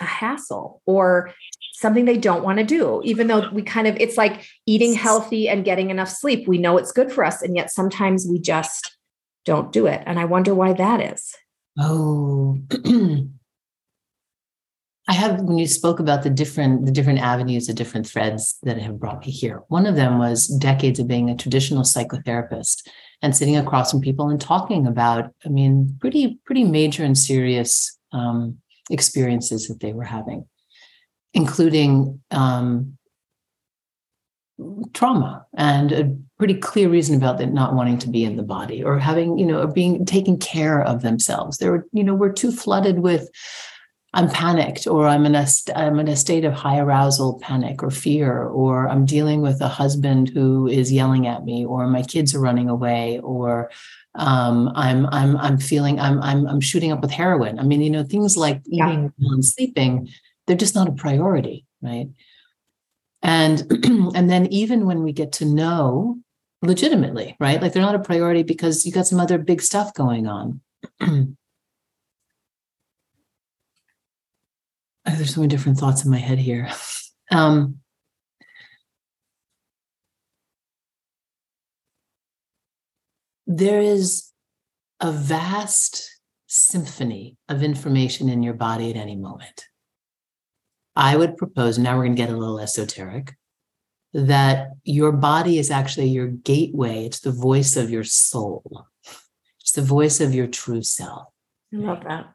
a 0.00 0.04
hassle 0.04 0.82
or 0.84 1.32
something 1.76 2.04
they 2.04 2.16
don't 2.18 2.42
want 2.42 2.58
to 2.58 2.64
do 2.64 3.00
even 3.04 3.26
though 3.26 3.48
we 3.50 3.62
kind 3.62 3.86
of 3.86 3.96
it's 3.98 4.16
like 4.16 4.46
eating 4.66 4.94
healthy 4.94 5.48
and 5.48 5.64
getting 5.64 5.90
enough 5.90 6.08
sleep. 6.08 6.48
We 6.48 6.58
know 6.58 6.76
it's 6.78 6.92
good 6.92 7.12
for 7.12 7.24
us 7.24 7.42
and 7.42 7.54
yet 7.56 7.70
sometimes 7.70 8.26
we 8.28 8.38
just 8.38 8.96
don't 9.44 9.72
do 9.72 9.86
it 9.86 10.02
and 10.06 10.18
i 10.18 10.24
wonder 10.24 10.54
why 10.54 10.72
that 10.72 11.00
is. 11.00 11.34
Oh 11.78 12.58
i 15.08 15.12
have 15.12 15.40
when 15.42 15.58
you 15.58 15.66
spoke 15.66 16.00
about 16.00 16.22
the 16.22 16.30
different 16.30 16.86
the 16.86 16.92
different 16.92 17.20
avenues 17.20 17.66
the 17.66 17.74
different 17.74 18.06
threads 18.06 18.58
that 18.62 18.78
have 18.78 18.98
brought 18.98 19.24
me 19.24 19.30
here 19.30 19.62
one 19.68 19.86
of 19.86 19.94
them 19.94 20.18
was 20.18 20.48
decades 20.48 20.98
of 20.98 21.06
being 21.06 21.28
a 21.30 21.36
traditional 21.36 21.82
psychotherapist 21.82 22.88
and 23.22 23.36
sitting 23.36 23.56
across 23.56 23.90
from 23.90 24.00
people 24.00 24.30
and 24.30 24.40
talking 24.40 24.86
about 24.86 25.30
i 25.44 25.48
mean 25.48 25.96
pretty 26.00 26.40
pretty 26.44 26.64
major 26.64 27.04
and 27.04 27.18
serious 27.18 27.96
um, 28.12 28.58
experiences 28.90 29.68
that 29.68 29.80
they 29.80 29.92
were 29.92 30.04
having, 30.04 30.46
including 31.36 32.20
um, 32.30 32.96
trauma 34.94 35.46
and 35.56 35.92
a 35.92 36.16
pretty 36.38 36.54
clear 36.54 36.88
reason 36.88 37.14
about 37.14 37.38
that 37.38 37.52
not 37.52 37.74
wanting 37.74 37.98
to 37.98 38.08
be 38.08 38.24
in 38.24 38.36
the 38.36 38.42
body 38.42 38.82
or 38.82 38.98
having, 38.98 39.38
you 39.38 39.44
know, 39.44 39.60
or 39.60 39.66
being 39.66 40.04
taking 40.06 40.38
care 40.38 40.82
of 40.82 41.02
themselves. 41.02 41.58
They 41.58 41.68
were, 41.68 41.86
you 41.92 42.02
know, 42.02 42.14
we're 42.14 42.32
too 42.32 42.50
flooded 42.50 43.00
with 43.00 43.28
I'm 44.14 44.30
panicked 44.30 44.86
or 44.86 45.06
I'm 45.06 45.26
in 45.26 45.34
a 45.34 45.46
I'm 45.74 45.98
in 46.00 46.08
a 46.08 46.16
state 46.16 46.46
of 46.46 46.54
high 46.54 46.78
arousal 46.78 47.38
panic 47.40 47.82
or 47.82 47.90
fear 47.90 48.44
or 48.44 48.88
I'm 48.88 49.04
dealing 49.04 49.42
with 49.42 49.60
a 49.60 49.68
husband 49.68 50.30
who 50.30 50.66
is 50.66 50.90
yelling 50.90 51.26
at 51.26 51.44
me 51.44 51.66
or 51.66 51.86
my 51.86 52.02
kids 52.02 52.34
are 52.34 52.40
running 52.40 52.70
away 52.70 53.20
or 53.22 53.70
um, 54.14 54.72
I'm 54.74 55.06
I'm 55.08 55.36
I'm 55.36 55.58
feeling 55.58 56.00
I'm 56.00 56.22
I'm 56.22 56.46
I'm 56.46 56.60
shooting 56.62 56.92
up 56.92 57.02
with 57.02 57.10
heroin. 57.10 57.58
I 57.58 57.62
mean, 57.64 57.82
you 57.82 57.90
know, 57.90 58.04
things 58.04 58.38
like 58.38 58.62
eating 58.66 59.12
yeah. 59.18 59.32
and 59.32 59.44
sleeping, 59.44 60.08
they're 60.46 60.56
just 60.56 60.74
not 60.74 60.88
a 60.88 60.92
priority, 60.92 61.66
right? 61.82 62.08
And 63.22 63.60
and 64.14 64.30
then 64.30 64.46
even 64.46 64.86
when 64.86 65.02
we 65.02 65.12
get 65.12 65.32
to 65.32 65.44
know 65.44 66.18
legitimately, 66.62 67.36
right? 67.40 67.60
Like 67.60 67.72
they're 67.72 67.82
not 67.82 67.94
a 67.94 68.00
priority 68.00 68.42
because 68.42 68.86
you 68.86 68.92
got 68.92 69.06
some 69.06 69.20
other 69.20 69.38
big 69.38 69.60
stuff 69.62 69.94
going 69.94 70.26
on. 70.26 70.60
There's 75.04 75.34
so 75.34 75.40
many 75.40 75.48
different 75.48 75.78
thoughts 75.78 76.04
in 76.04 76.10
my 76.10 76.18
head 76.18 76.38
here. 76.38 76.70
Um, 77.32 77.80
there 83.48 83.80
is 83.80 84.30
a 85.00 85.10
vast 85.10 86.20
symphony 86.46 87.36
of 87.48 87.64
information 87.64 88.28
in 88.28 88.44
your 88.44 88.54
body 88.54 88.90
at 88.90 88.96
any 88.96 89.16
moment. 89.16 89.64
I 90.96 91.16
would 91.16 91.36
propose, 91.36 91.78
now 91.78 91.96
we're 91.96 92.04
going 92.04 92.16
to 92.16 92.22
get 92.22 92.30
a 92.30 92.36
little 92.36 92.58
esoteric, 92.58 93.34
that 94.14 94.70
your 94.84 95.12
body 95.12 95.58
is 95.58 95.70
actually 95.70 96.08
your 96.08 96.28
gateway. 96.28 97.04
It's 97.04 97.20
the 97.20 97.32
voice 97.32 97.76
of 97.76 97.90
your 97.90 98.04
soul, 98.04 98.86
it's 99.60 99.72
the 99.72 99.82
voice 99.82 100.20
of 100.20 100.34
your 100.34 100.46
true 100.46 100.82
self. 100.82 101.28
I 101.72 101.76
love 101.76 102.04
that. 102.04 102.32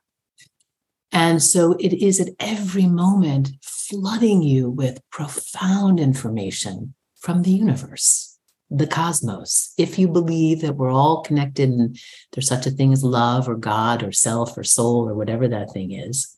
And 1.12 1.44
so 1.44 1.74
it 1.74 1.94
is 1.94 2.22
at 2.22 2.30
every 2.40 2.86
moment 2.86 3.50
flooding 3.62 4.44
you 4.44 4.70
with 4.70 5.02
profound 5.10 6.00
information 6.00 6.94
from 7.20 7.42
the 7.42 7.52
universe 7.52 8.32
the 8.72 8.88
cosmos. 8.88 9.74
If 9.78 10.00
you 10.00 10.08
believe 10.08 10.62
that 10.62 10.78
we're 10.78 10.92
all 10.92 11.24
connected 11.24 11.70
and 11.70 12.00
there's 12.32 12.48
such 12.48 12.66
a 12.66 12.72
thing 12.72 12.94
as 12.94 13.04
love 13.04 13.50
or 13.50 13.56
God 13.56 14.02
or 14.02 14.14
self 14.14 14.58
or 14.58 14.64
soul 14.64 15.08
or 15.08 15.14
whatever 15.14 15.48
that 15.50 15.72
thing 15.72 15.92
is, 15.92 16.38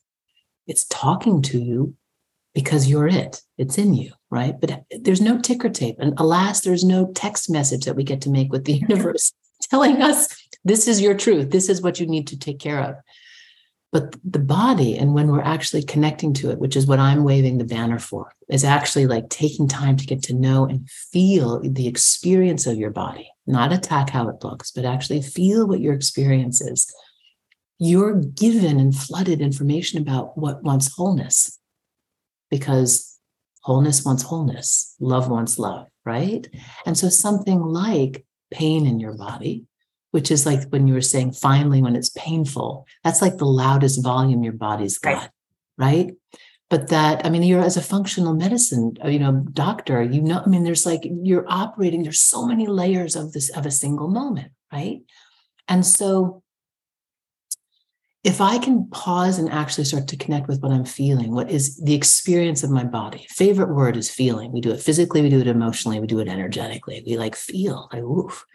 it's 0.66 0.86
talking 0.86 1.44
to 1.44 1.62
you 1.62 1.96
because 2.54 2.88
you're 2.88 3.08
it. 3.08 3.42
It's 3.58 3.78
in 3.78 3.94
you, 3.94 4.12
right? 4.30 4.60
But 4.60 4.84
there's 5.02 5.22
no 5.22 5.40
ticker 5.40 5.70
tape. 5.70 5.96
And 6.00 6.14
alas, 6.18 6.62
there's 6.62 6.84
no 6.84 7.12
text 7.14 7.50
message 7.50 7.86
that 7.86 7.96
we 7.96 8.04
get 8.04 8.22
to 8.22 8.30
make 8.30 8.52
with 8.52 8.66
the 8.66 8.74
universe 8.88 9.34
telling 9.70 10.02
us 10.02 10.28
this 10.64 10.88
is 10.88 11.02
your 11.02 11.16
truth. 11.16 11.50
This 11.50 11.70
is 11.70 11.82
what 11.82 12.00
you 12.00 12.08
need 12.08 12.28
to 12.28 12.38
take 12.38 12.60
care 12.60 12.80
of. 12.80 12.96
But 13.92 14.16
the 14.24 14.40
body, 14.40 14.98
and 14.98 15.14
when 15.14 15.28
we're 15.28 15.44
actually 15.44 15.84
connecting 15.84 16.34
to 16.36 16.50
it, 16.50 16.58
which 16.58 16.76
is 16.76 16.88
what 16.88 16.98
I'm 16.98 17.24
waving 17.24 17.60
the 17.60 17.64
banner 17.64 18.00
for, 18.00 18.34
is 18.50 18.64
actually 18.64 19.06
like 19.06 19.30
taking 19.30 19.68
time 19.68 19.98
to 19.98 20.06
get 20.08 20.24
to 20.24 20.34
know 20.34 20.66
and 20.66 20.90
feel 20.90 21.60
the 21.60 21.88
experience 21.88 22.66
of 22.66 22.78
your 22.78 22.90
body, 22.90 23.30
not 23.46 23.72
attack 23.72 24.10
how 24.10 24.30
it 24.30 24.44
looks, 24.44 24.72
but 24.72 24.84
actually 24.84 25.22
feel 25.22 25.68
what 25.68 25.80
your 25.80 25.94
experience 25.94 26.60
is. 26.60 26.92
You're 27.78 28.16
given 28.16 28.80
and 28.80 28.96
flooded 28.96 29.42
information 29.42 30.02
about 30.02 30.40
what 30.40 30.64
wants 30.64 30.96
wholeness 30.96 31.60
because 32.54 33.20
wholeness 33.62 34.06
wants 34.06 34.22
wholeness, 34.22 34.96
love 35.00 35.28
wants 35.28 35.58
love, 35.58 35.88
right? 36.06 36.48
And 36.86 36.96
so 36.96 37.10
something 37.10 37.60
like 37.62 38.26
pain 38.52 38.86
in 38.86 39.00
your 39.00 39.14
body 39.18 39.66
which 40.12 40.30
is 40.30 40.46
like 40.46 40.70
when 40.70 40.88
you 40.88 40.94
were 40.94 41.02
saying 41.02 41.32
finally 41.32 41.82
when 41.82 41.96
it's 41.96 42.10
painful 42.10 42.86
that's 43.04 43.20
like 43.20 43.38
the 43.38 43.46
loudest 43.46 44.04
volume 44.04 44.44
your 44.44 44.54
body's 44.54 45.00
got 45.00 45.16
right, 45.16 45.30
right? 45.78 46.12
but 46.70 46.90
that 46.90 47.26
i 47.26 47.30
mean 47.30 47.42
you're 47.42 47.64
as 47.64 47.78
a 47.78 47.82
functional 47.82 48.36
medicine 48.36 48.96
uh, 49.04 49.08
you 49.08 49.18
know 49.18 49.44
doctor 49.54 50.04
you 50.04 50.22
know 50.22 50.40
i 50.46 50.48
mean 50.48 50.64
there's 50.64 50.86
like 50.86 51.02
you're 51.24 51.46
operating 51.48 52.04
there's 52.04 52.22
so 52.22 52.46
many 52.46 52.68
layers 52.68 53.16
of 53.16 53.34
this 53.34 53.50
of 53.58 53.66
a 53.66 53.72
single 53.72 54.08
moment 54.08 54.52
right 54.72 55.02
and 55.68 55.84
so 55.84 56.43
if 58.24 58.40
I 58.40 58.58
can 58.58 58.88
pause 58.88 59.38
and 59.38 59.52
actually 59.52 59.84
start 59.84 60.08
to 60.08 60.18
connect 60.18 60.48
with 60.48 60.62
what 60.62 60.72
I'm 60.72 60.86
feeling, 60.86 61.34
what 61.34 61.52
is 61.52 61.78
the 61.78 61.94
experience 61.94 62.64
of 62.64 62.72
my 62.72 62.86
body? 62.86 63.28
Favorite 63.30 63.74
word 63.74 63.98
is 63.98 64.10
feeling. 64.10 64.52
We 64.54 64.62
do 64.62 64.72
it 64.72 64.80
physically, 64.80 65.22
we 65.22 65.30
do 65.30 65.42
it 65.42 65.48
emotionally, 65.48 66.00
we 66.00 66.08
do 66.08 66.20
it 66.20 66.30
energetically. 66.30 67.04
We 67.06 67.18
like 67.18 67.36
feel, 67.36 67.90
like 67.92 68.02
oof. 68.02 68.46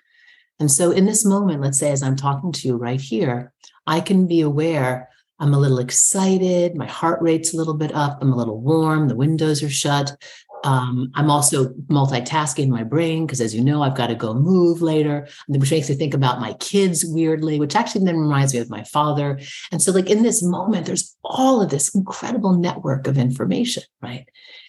And 0.58 0.70
so, 0.70 0.90
in 0.90 1.04
this 1.04 1.25
moment, 1.25 1.60
let's 1.60 1.78
say 1.78 1.92
as 1.92 2.02
I'm 2.02 2.16
talking 2.16 2.50
to 2.50 2.68
you 2.68 2.76
right 2.76 3.00
here, 3.00 3.52
I 3.87 4.00
can 4.00 4.26
be 4.26 4.40
aware 4.40 5.10
I'm 5.40 5.54
a 5.54 5.58
little 5.58 5.78
excited, 5.78 6.75
my 6.75 6.87
heart 6.87 7.22
rate's 7.22 7.54
a 7.54 7.56
little 7.56 7.75
bit 7.75 7.94
up, 7.94 8.18
I'm 8.20 8.32
a 8.32 8.37
little 8.37 8.60
warm, 8.60 9.06
the 9.06 9.14
windows 9.14 9.62
are 9.62 9.70
shut. 9.70 10.16
Um, 10.65 11.11
I'm 11.15 11.31
also 11.31 11.69
multitasking 11.88 12.69
my 12.69 12.83
brain 12.83 13.27
because, 13.27 13.41
as 13.41 13.55
you 13.55 13.62
know, 13.62 13.83
I've 13.83 13.97
got 13.97 14.09
to 14.09 14.15
go 14.15 14.35
move 14.35 14.83
later, 14.83 15.29
which 15.47 15.71
makes 15.71 15.88
me 15.88 15.95
think 15.95 16.15
about 16.15 16.41
my 16.41 16.55
kids 16.55 17.05
weirdly, 17.05 17.59
which 17.59 17.77
actually 17.77 18.05
then 18.05 18.19
reminds 18.19 18.53
me 18.53 18.61
of 18.61 18.71
my 18.71 18.83
father. 18.85 19.38
And 19.71 19.81
so, 19.81 19.93
like 19.93 20.11
in 20.11 20.23
this 20.23 20.43
moment, 20.43 20.87
there's 20.87 21.17
all 21.23 21.62
of 21.62 21.71
this 21.71 21.95
incredible 21.95 22.55
network 22.55 23.07
of 23.07 23.19
information, 23.19 23.85
right? 24.03 24.29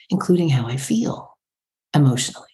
Including 0.09 0.49
how 0.49 0.67
I 0.67 0.77
feel 0.77 1.37
emotionally. 1.93 2.47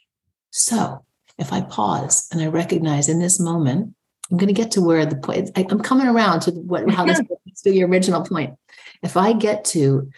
So, 0.51 1.03
if 1.37 1.51
I 1.51 1.61
pause 1.61 2.27
and 2.31 2.41
I 2.41 2.47
recognize 2.47 3.09
in 3.09 3.19
this 3.19 3.39
moment, 3.39 3.93
I'm 4.31 4.37
going 4.37 4.47
to 4.47 4.53
get 4.53 4.71
to 4.71 4.81
where 4.81 5.05
the 5.05 5.17
point, 5.17 5.51
I, 5.55 5.65
am 5.69 5.81
coming 5.81 6.07
around 6.07 6.41
to 6.41 6.51
what, 6.51 6.89
how 6.89 7.05
this 7.05 7.21
to 7.63 7.73
your 7.73 7.87
original 7.87 8.23
point. 8.23 8.55
If 9.03 9.17
I 9.17 9.33
get 9.33 9.65
to, 9.65 10.09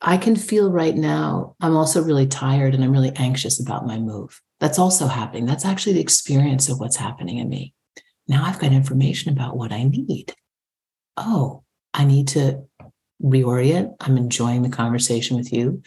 I 0.00 0.16
can 0.16 0.36
feel 0.36 0.70
right 0.70 0.94
now, 0.94 1.56
I'm 1.60 1.76
also 1.76 2.02
really 2.02 2.26
tired 2.26 2.74
and 2.74 2.84
I'm 2.84 2.92
really 2.92 3.12
anxious 3.16 3.60
about 3.60 3.86
my 3.86 3.98
move. 3.98 4.40
That's 4.60 4.78
also 4.78 5.06
happening. 5.06 5.46
That's 5.46 5.64
actually 5.64 5.94
the 5.94 6.00
experience 6.00 6.68
of 6.68 6.78
what's 6.78 6.96
happening 6.96 7.38
in 7.38 7.48
me. 7.48 7.74
Now 8.28 8.44
I've 8.44 8.58
got 8.58 8.72
information 8.72 9.32
about 9.32 9.56
what 9.56 9.72
I 9.72 9.84
need. 9.84 10.34
Oh, 11.16 11.64
I 11.94 12.04
need 12.04 12.28
to 12.28 12.64
reorient. 13.22 13.96
I'm 14.00 14.16
enjoying 14.16 14.62
the 14.62 14.68
conversation 14.68 15.36
with 15.36 15.52
you. 15.52 15.82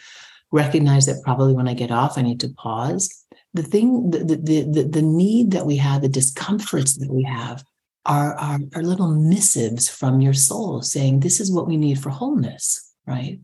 Recognize 0.50 1.06
that 1.06 1.22
probably 1.24 1.54
when 1.54 1.68
I 1.68 1.74
get 1.74 1.90
off, 1.90 2.18
I 2.18 2.22
need 2.22 2.40
to 2.40 2.50
pause 2.50 3.22
the 3.54 3.62
thing, 3.62 4.10
the, 4.10 4.18
the, 4.18 4.36
the, 4.36 4.88
the 4.88 5.02
need 5.02 5.50
that 5.50 5.66
we 5.66 5.76
have, 5.76 6.02
the 6.02 6.08
discomforts 6.08 6.96
that 6.98 7.12
we 7.12 7.22
have 7.24 7.62
are, 8.06 8.34
are, 8.34 8.58
are 8.74 8.82
little 8.82 9.14
missives 9.14 9.88
from 9.88 10.20
your 10.20 10.32
soul 10.32 10.82
saying, 10.82 11.20
this 11.20 11.40
is 11.40 11.52
what 11.52 11.66
we 11.66 11.76
need 11.76 11.98
for 11.98 12.10
wholeness, 12.10 12.94
right? 13.06 13.40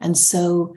And 0.00 0.16
so 0.16 0.74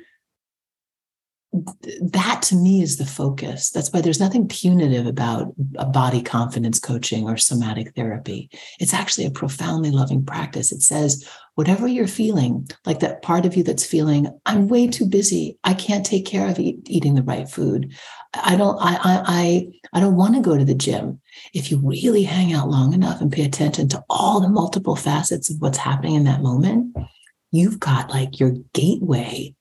that 2.02 2.42
to 2.42 2.56
me 2.56 2.82
is 2.82 2.98
the 2.98 3.06
focus. 3.06 3.70
That's 3.70 3.92
why 3.92 4.02
there's 4.02 4.20
nothing 4.20 4.48
punitive 4.48 5.06
about 5.06 5.54
a 5.78 5.86
body 5.86 6.22
confidence 6.22 6.80
coaching 6.80 7.30
or 7.30 7.38
somatic 7.38 7.96
therapy. 7.96 8.50
It's 8.80 8.94
actually 8.94 9.26
a 9.26 9.32
profoundly 9.32 9.92
loving 9.92 10.26
practice. 10.26 10.72
It 10.72 10.82
says, 10.82 11.28
whatever 11.56 11.88
you're 11.88 12.08
feeling, 12.08 12.68
like 12.86 13.00
that 13.00 13.22
part 13.22 13.46
of 13.46 13.56
you 13.56 13.64
that's 13.64 13.86
feeling, 13.86 14.28
I'm 14.46 14.68
way 14.68 14.88
too 14.88 15.06
busy. 15.06 15.58
I 15.64 15.74
can't 15.74 16.06
take 16.06 16.26
care 16.26 16.48
of 16.50 16.60
eat, 16.60 16.80
eating 16.88 17.16
the 17.16 17.24
right 17.24 17.48
food. 17.48 17.94
I 18.34 18.58
don't, 18.58 18.78
I, 18.82 18.96
I, 18.96 19.24
I, 19.26 19.68
I 19.94 20.00
don't 20.02 20.18
want 20.18 20.36
to 20.36 20.42
go 20.42 20.58
to 20.58 20.66
the 20.66 20.76
gym. 20.76 21.22
If 21.54 21.72
you 21.72 21.78
really 21.78 22.24
hang 22.24 22.54
out 22.54 22.70
long 22.70 22.94
enough 22.94 23.22
and 23.22 23.32
pay 23.32 23.46
attention 23.46 23.88
to 23.90 24.04
all 24.10 24.42
the 24.42 24.50
multiple 24.50 24.98
facets 24.98 25.50
of 25.50 25.62
what's 25.62 25.78
happening 25.78 26.16
in 26.16 26.26
that 26.26 26.42
moment, 26.42 26.96
you've 27.56 27.80
got 27.80 28.10
like 28.10 28.40
your 28.40 28.52
gateway 28.74 29.56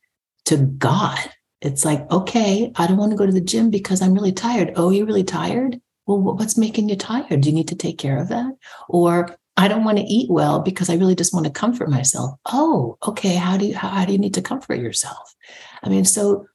to 0.47 0.57
God 0.57 1.19
it's 1.65 1.85
like, 1.85 2.09
okay, 2.11 2.71
I 2.77 2.87
don't 2.87 2.99
want 2.99 3.13
to 3.13 3.17
go 3.17 3.25
to 3.25 3.33
the 3.33 3.41
gym 3.41 3.71
because 3.71 4.03
I'm 4.03 4.13
really 4.13 4.33
tired. 4.33 4.75
Oh, 4.77 4.91
you're 4.91 5.07
really 5.07 5.25
tired? 5.25 5.81
Well, 6.07 6.21
what's 6.21 6.59
making 6.59 6.91
you 6.91 6.97
tired? 6.97 7.41
Do 7.41 7.49
you 7.49 7.55
need 7.55 7.69
to 7.69 7.75
take 7.75 7.97
care 7.97 8.19
of 8.19 8.29
that? 8.29 8.53
Or 8.87 9.35
I 9.57 9.69
don't 9.69 9.85
want 9.85 9.97
to 9.97 10.05
eat 10.05 10.31
well 10.31 10.61
because 10.61 10.91
I 10.91 10.97
really 10.97 11.15
just 11.15 11.33
want 11.33 11.47
to 11.47 11.53
comfort 11.53 11.89
myself. 11.89 12.39
Oh, 12.53 12.99
okay. 13.07 13.37
How 13.37 13.57
do 13.57 13.67
you 13.67 13.75
how, 13.75 13.89
how 13.89 14.05
do 14.05 14.13
you 14.13 14.19
need 14.19 14.35
to 14.35 14.43
comfort 14.43 14.75
yourself? 14.75 15.35
I 15.83 15.89
mean, 15.89 16.05
so 16.05 16.47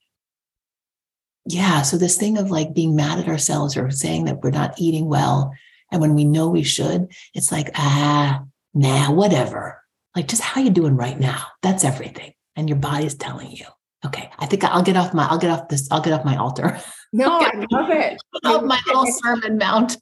yeah, 1.45 1.81
so 1.81 1.97
this 1.97 2.17
thing 2.17 2.37
of 2.37 2.51
like 2.51 2.75
being 2.75 2.95
mad 2.95 3.17
at 3.17 3.27
ourselves 3.27 3.75
or 3.75 3.89
saying 3.89 4.25
that 4.25 4.43
we're 4.43 4.51
not 4.51 4.79
eating 4.79 5.07
well, 5.07 5.51
and 5.91 6.01
when 6.01 6.13
we 6.13 6.23
know 6.23 6.49
we 6.49 6.61
should, 6.61 7.11
it's 7.33 7.51
like, 7.51 7.71
ah, 7.73 8.43
nah, 8.75 9.11
whatever. 9.11 9.81
Like 10.15 10.27
just 10.27 10.41
how 10.41 10.61
you 10.61 10.69
doing 10.69 10.95
right 10.95 11.19
now. 11.19 11.45
That's 11.61 11.83
everything. 11.83 12.33
And 12.55 12.67
your 12.67 12.77
body's 12.77 13.15
telling 13.15 13.51
you. 13.51 13.65
Okay, 14.05 14.29
I 14.39 14.45
think 14.45 14.63
I'll 14.63 14.81
get 14.81 14.95
off 14.95 15.13
my 15.13 15.27
I'll 15.27 15.37
get 15.37 15.51
off 15.51 15.67
this 15.67 15.89
I'll 15.91 16.01
get 16.01 16.13
off 16.13 16.25
my 16.25 16.37
altar. 16.37 16.79
No, 17.11 17.39
I 17.39 17.65
love 17.71 17.89
it. 17.89 18.21
Oh, 18.43 18.61
my 18.61 18.79
little 18.85 19.07
sermon 19.07 19.57
mount. 19.57 19.97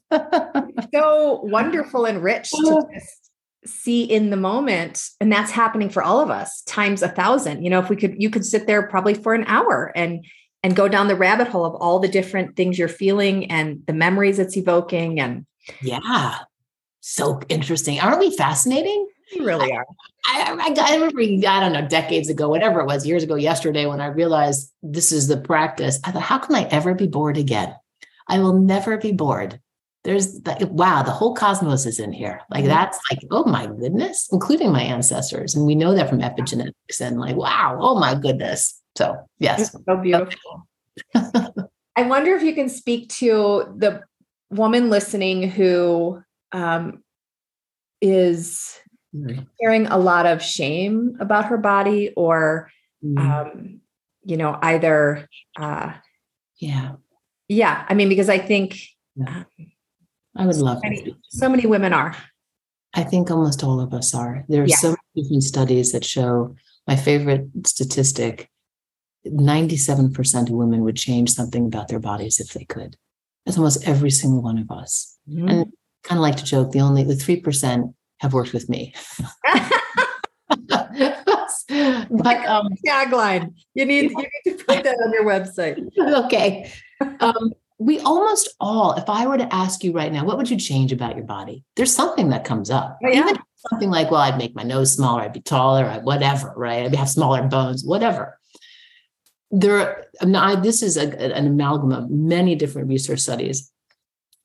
so 0.94 1.40
wonderful 1.42 2.04
and 2.04 2.22
rich 2.22 2.50
to 2.50 2.86
just 2.94 3.30
see 3.64 4.04
in 4.04 4.28
the 4.28 4.36
moment, 4.36 5.02
and 5.18 5.32
that's 5.32 5.50
happening 5.50 5.88
for 5.88 6.02
all 6.02 6.20
of 6.20 6.28
us 6.28 6.60
times 6.66 7.02
a 7.02 7.08
thousand. 7.08 7.64
You 7.64 7.70
know, 7.70 7.80
if 7.80 7.88
we 7.88 7.96
could, 7.96 8.16
you 8.18 8.28
could 8.28 8.44
sit 8.44 8.66
there 8.66 8.86
probably 8.88 9.14
for 9.14 9.32
an 9.32 9.44
hour 9.46 9.90
and 9.96 10.22
and 10.62 10.76
go 10.76 10.88
down 10.88 11.08
the 11.08 11.16
rabbit 11.16 11.48
hole 11.48 11.64
of 11.64 11.74
all 11.76 11.98
the 11.98 12.08
different 12.08 12.56
things 12.56 12.78
you're 12.78 12.88
feeling 12.88 13.50
and 13.50 13.82
the 13.86 13.92
memories 13.92 14.38
it's 14.38 14.56
evoking. 14.56 15.20
And 15.20 15.46
yeah, 15.80 16.40
so 17.00 17.40
interesting. 17.48 18.00
Aren't 18.00 18.20
we 18.20 18.36
fascinating? 18.36 19.08
You 19.32 19.44
really 19.44 19.72
are. 19.72 19.84
I, 20.26 20.74
I, 20.76 20.90
I, 20.90 20.94
remember, 20.94 21.20
I 21.20 21.60
don't 21.60 21.72
know, 21.72 21.86
decades 21.86 22.28
ago, 22.28 22.48
whatever 22.48 22.80
it 22.80 22.86
was, 22.86 23.06
years 23.06 23.22
ago, 23.22 23.34
yesterday, 23.34 23.86
when 23.86 24.00
I 24.00 24.06
realized 24.06 24.72
this 24.82 25.12
is 25.12 25.28
the 25.28 25.36
practice, 25.36 26.00
I 26.04 26.10
thought, 26.10 26.22
how 26.22 26.38
can 26.38 26.54
I 26.54 26.64
ever 26.64 26.94
be 26.94 27.06
bored 27.06 27.36
again? 27.36 27.74
I 28.28 28.38
will 28.38 28.54
never 28.54 28.96
be 28.98 29.12
bored. 29.12 29.60
There's 30.04 30.40
the, 30.40 30.68
wow, 30.70 31.02
the 31.02 31.10
whole 31.10 31.34
cosmos 31.34 31.84
is 31.84 31.98
in 31.98 32.12
here. 32.12 32.40
Like 32.50 32.60
mm-hmm. 32.60 32.68
that's 32.68 32.98
like, 33.10 33.20
oh 33.30 33.44
my 33.44 33.66
goodness, 33.66 34.28
including 34.32 34.72
my 34.72 34.82
ancestors. 34.82 35.54
And 35.54 35.66
we 35.66 35.74
know 35.74 35.94
that 35.94 36.08
from 36.08 36.20
epigenetics 36.20 37.00
and 37.00 37.18
like, 37.18 37.36
wow, 37.36 37.78
oh 37.80 37.98
my 37.98 38.14
goodness. 38.14 38.80
So 38.96 39.16
yes. 39.38 39.74
It's 39.74 39.84
so 39.84 39.96
beautiful. 39.96 40.66
I 41.14 42.02
wonder 42.02 42.34
if 42.36 42.42
you 42.42 42.54
can 42.54 42.68
speak 42.68 43.08
to 43.10 43.74
the 43.76 44.02
woman 44.50 44.88
listening 44.88 45.50
who 45.50 46.22
um, 46.52 47.02
is 48.00 48.78
mm-hmm. 49.14 49.42
carrying 49.60 49.86
a 49.86 49.98
lot 49.98 50.26
of 50.26 50.42
shame 50.42 51.16
about 51.20 51.46
her 51.46 51.58
body 51.58 52.12
or 52.16 52.70
mm-hmm. 53.04 53.18
um, 53.18 53.80
you 54.24 54.36
know 54.36 54.58
either 54.62 55.28
uh, 55.58 55.92
yeah 56.58 56.92
yeah 57.48 57.84
i 57.88 57.94
mean 57.94 58.08
because 58.08 58.28
i 58.28 58.38
think 58.38 58.80
yeah. 59.16 59.44
Um, 59.58 59.72
i 60.36 60.46
would 60.46 60.56
love 60.56 60.78
so 60.78 60.88
many, 60.88 61.16
so 61.28 61.48
many 61.48 61.66
women 61.66 61.92
are 61.92 62.16
i 62.94 63.02
think 63.02 63.30
almost 63.30 63.64
all 63.64 63.80
of 63.80 63.94
us 63.94 64.14
are 64.14 64.44
there 64.48 64.62
are 64.62 64.66
yeah. 64.66 64.76
so 64.76 64.88
many 64.88 65.22
different 65.22 65.44
studies 65.44 65.92
that 65.92 66.04
show 66.04 66.54
my 66.86 66.96
favorite 66.96 67.48
statistic 67.66 68.50
97% 69.26 70.42
of 70.42 70.50
women 70.50 70.84
would 70.84 70.96
change 70.96 71.30
something 71.30 71.66
about 71.66 71.88
their 71.88 71.98
bodies 71.98 72.40
if 72.40 72.52
they 72.52 72.64
could 72.64 72.96
that's 73.44 73.58
almost 73.58 73.86
every 73.86 74.10
single 74.10 74.42
one 74.42 74.58
of 74.58 74.70
us 74.70 75.18
mm-hmm. 75.28 75.48
and 75.48 75.72
kind 76.04 76.18
of 76.18 76.22
like 76.22 76.36
to 76.36 76.44
joke 76.44 76.72
the 76.72 76.80
only 76.80 77.02
the 77.02 77.14
3% 77.14 77.94
have 78.20 78.32
worked 78.32 78.52
with 78.52 78.68
me. 78.68 78.94
but 81.68 82.46
um, 82.46 82.68
tagline. 82.86 83.54
You 83.74 83.84
need 83.84 84.10
you 84.10 84.28
need 84.44 84.58
to 84.58 84.64
put 84.64 84.84
that 84.84 84.96
on 85.04 85.12
your 85.12 85.24
website. 85.24 85.78
okay. 86.26 86.70
Um, 87.20 87.52
we 87.78 88.00
almost 88.00 88.48
all, 88.58 88.94
if 88.94 89.08
I 89.08 89.26
were 89.26 89.38
to 89.38 89.54
ask 89.54 89.84
you 89.84 89.92
right 89.92 90.12
now, 90.12 90.24
what 90.24 90.36
would 90.36 90.50
you 90.50 90.56
change 90.56 90.92
about 90.92 91.16
your 91.16 91.24
body? 91.24 91.64
There's 91.76 91.94
something 91.94 92.30
that 92.30 92.44
comes 92.44 92.70
up. 92.70 92.98
Oh, 93.04 93.08
yeah. 93.08 93.20
Even 93.20 93.38
something 93.70 93.90
like, 93.90 94.10
well, 94.10 94.20
I'd 94.20 94.38
make 94.38 94.54
my 94.54 94.64
nose 94.64 94.92
smaller, 94.92 95.22
I'd 95.22 95.32
be 95.32 95.40
taller, 95.40 95.84
I'd 95.84 96.04
whatever, 96.04 96.52
right? 96.56 96.84
I'd 96.84 96.94
have 96.96 97.08
smaller 97.08 97.46
bones, 97.46 97.84
whatever. 97.84 98.38
There, 99.50 100.04
are, 100.20 100.56
this 100.56 100.82
is 100.82 100.96
a, 100.96 101.36
an 101.36 101.46
amalgam 101.46 101.92
of 101.92 102.10
many 102.10 102.56
different 102.56 102.88
research 102.88 103.20
studies, 103.20 103.70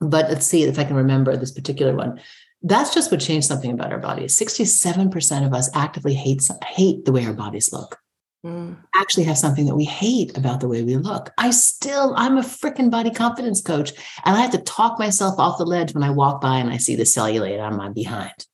but 0.00 0.28
let's 0.28 0.46
see 0.46 0.62
if 0.62 0.78
I 0.78 0.84
can 0.84 0.96
remember 0.96 1.36
this 1.36 1.52
particular 1.52 1.94
one 1.94 2.20
that's 2.64 2.94
just 2.94 3.10
what 3.10 3.20
changed 3.20 3.46
something 3.46 3.70
about 3.70 3.92
our 3.92 3.98
bodies. 3.98 4.36
67% 4.36 5.46
of 5.46 5.52
us 5.52 5.70
actively 5.74 6.14
hate, 6.14 6.42
hate 6.66 7.04
the 7.04 7.12
way 7.12 7.24
our 7.26 7.34
bodies 7.34 7.72
look. 7.72 7.98
Mm. 8.44 8.76
Actually, 8.94 9.24
have 9.24 9.38
something 9.38 9.66
that 9.66 9.76
we 9.76 9.84
hate 9.84 10.36
about 10.36 10.60
the 10.60 10.68
way 10.68 10.82
we 10.82 10.96
look. 10.96 11.30
I 11.38 11.50
still, 11.50 12.14
I'm 12.16 12.38
a 12.38 12.42
freaking 12.42 12.90
body 12.90 13.10
confidence 13.10 13.60
coach, 13.62 13.92
and 14.24 14.36
I 14.36 14.40
have 14.40 14.50
to 14.52 14.58
talk 14.58 14.98
myself 14.98 15.38
off 15.38 15.58
the 15.58 15.64
ledge 15.64 15.94
when 15.94 16.02
I 16.02 16.10
walk 16.10 16.40
by 16.40 16.58
and 16.58 16.70
I 16.70 16.78
see 16.78 16.96
the 16.96 17.04
cellulite 17.04 17.62
on 17.62 17.76
my 17.76 17.90
behind. 17.90 18.46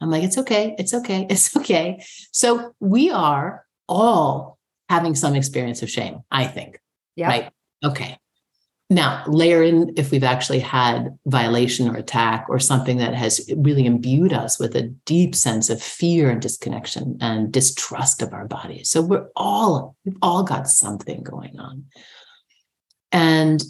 I'm 0.00 0.10
like, 0.10 0.24
it's 0.24 0.38
okay, 0.38 0.74
it's 0.78 0.94
okay, 0.94 1.26
it's 1.30 1.56
okay. 1.56 2.04
So 2.32 2.74
we 2.80 3.10
are 3.10 3.64
all 3.88 4.58
having 4.88 5.14
some 5.14 5.34
experience 5.34 5.82
of 5.82 5.90
shame, 5.90 6.22
I 6.30 6.46
think. 6.46 6.80
Yeah. 7.16 7.28
Right. 7.28 7.50
Okay. 7.84 8.18
Now, 8.90 9.24
layer 9.26 9.62
in 9.62 9.94
if 9.96 10.10
we've 10.10 10.22
actually 10.22 10.58
had 10.58 11.18
violation 11.24 11.88
or 11.88 11.96
attack 11.96 12.46
or 12.50 12.58
something 12.58 12.98
that 12.98 13.14
has 13.14 13.50
really 13.56 13.86
imbued 13.86 14.32
us 14.32 14.58
with 14.58 14.76
a 14.76 14.82
deep 14.82 15.34
sense 15.34 15.70
of 15.70 15.82
fear 15.82 16.28
and 16.30 16.40
disconnection 16.40 17.16
and 17.20 17.50
distrust 17.50 18.20
of 18.20 18.34
our 18.34 18.46
bodies. 18.46 18.90
So 18.90 19.00
we're 19.00 19.28
all, 19.36 19.96
we've 20.04 20.18
all 20.20 20.42
got 20.42 20.68
something 20.68 21.22
going 21.22 21.58
on. 21.58 21.86
And 23.10 23.62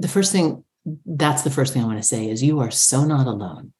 the 0.00 0.08
first 0.08 0.32
thing, 0.32 0.64
that's 1.06 1.42
the 1.42 1.50
first 1.50 1.72
thing 1.72 1.82
I 1.82 1.86
want 1.86 1.98
to 1.98 2.02
say 2.02 2.28
is 2.28 2.42
you 2.42 2.58
are 2.58 2.70
so 2.70 3.04
not 3.04 3.28
alone. 3.28 3.72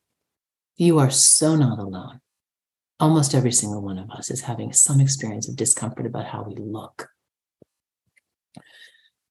You 0.76 1.00
are 1.00 1.10
so 1.10 1.56
not 1.56 1.80
alone. 1.80 2.20
Almost 3.00 3.34
every 3.34 3.52
single 3.52 3.82
one 3.82 3.98
of 3.98 4.10
us 4.10 4.30
is 4.30 4.42
having 4.42 4.72
some 4.72 5.00
experience 5.00 5.48
of 5.48 5.56
discomfort 5.56 6.06
about 6.06 6.26
how 6.26 6.44
we 6.44 6.54
look. 6.54 7.08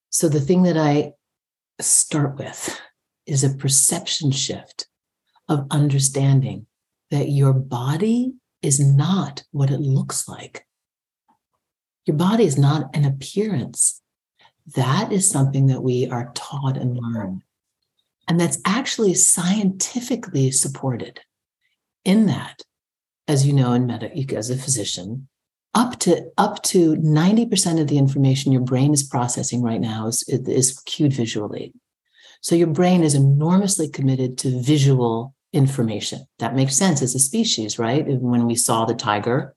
So 0.10 0.28
the 0.28 0.42
thing 0.42 0.64
that 0.64 0.78
I 0.78 1.14
start 1.80 2.38
with 2.38 2.80
is 3.26 3.44
a 3.44 3.56
perception 3.56 4.32
shift 4.32 4.88
of 5.50 5.68
understanding 5.72 6.66
that 7.12 7.30
your 7.30 7.54
body 7.54 8.34
is 8.62 8.80
not 8.80 9.44
what 9.52 9.70
it 9.70 9.80
looks 9.80 10.28
like. 10.28 10.66
Your 12.06 12.18
body 12.18 12.46
is 12.46 12.58
not 12.58 12.96
an 12.96 13.06
appearance. 13.06 14.02
That 14.76 15.12
is 15.12 15.30
something 15.30 15.68
that 15.68 15.84
we 15.84 16.10
are 16.10 16.32
taught 16.34 16.78
and 16.78 16.98
learn. 16.98 17.44
And 18.28 18.40
that's 18.40 18.60
actually 18.66 19.14
scientifically 19.14 20.52
supported 20.52 21.22
in 22.04 22.26
that, 22.26 22.62
as 23.28 23.46
you 23.46 23.54
know, 23.54 23.74
in 23.74 23.86
medic 23.86 24.34
as 24.34 24.50
a 24.50 24.58
physician, 24.58 25.28
up 25.78 26.00
to 26.00 26.28
up 26.40 26.64
to 26.64 26.96
90% 26.96 27.80
of 27.80 27.88
the 27.88 28.00
information 28.00 28.52
your 28.52 28.62
brain 28.62 28.94
is 28.96 29.04
processing 29.04 29.62
right 29.62 29.80
now 29.80 30.08
is, 30.08 30.24
is 30.28 30.80
cued 30.88 31.14
visually. 31.14 31.72
So 32.42 32.56
your 32.56 32.68
brain 32.68 33.04
is 33.04 33.14
enormously 33.14 33.88
committed 33.88 34.40
to 34.40 34.60
visual 34.60 35.36
information. 35.54 36.26
That 36.40 36.56
makes 36.56 36.76
sense 36.76 37.04
as 37.04 37.14
a 37.14 37.20
species, 37.20 37.78
right? 37.78 38.04
When 38.08 38.48
we 38.48 38.56
saw 38.56 38.86
the 38.86 38.96
tiger, 38.96 39.56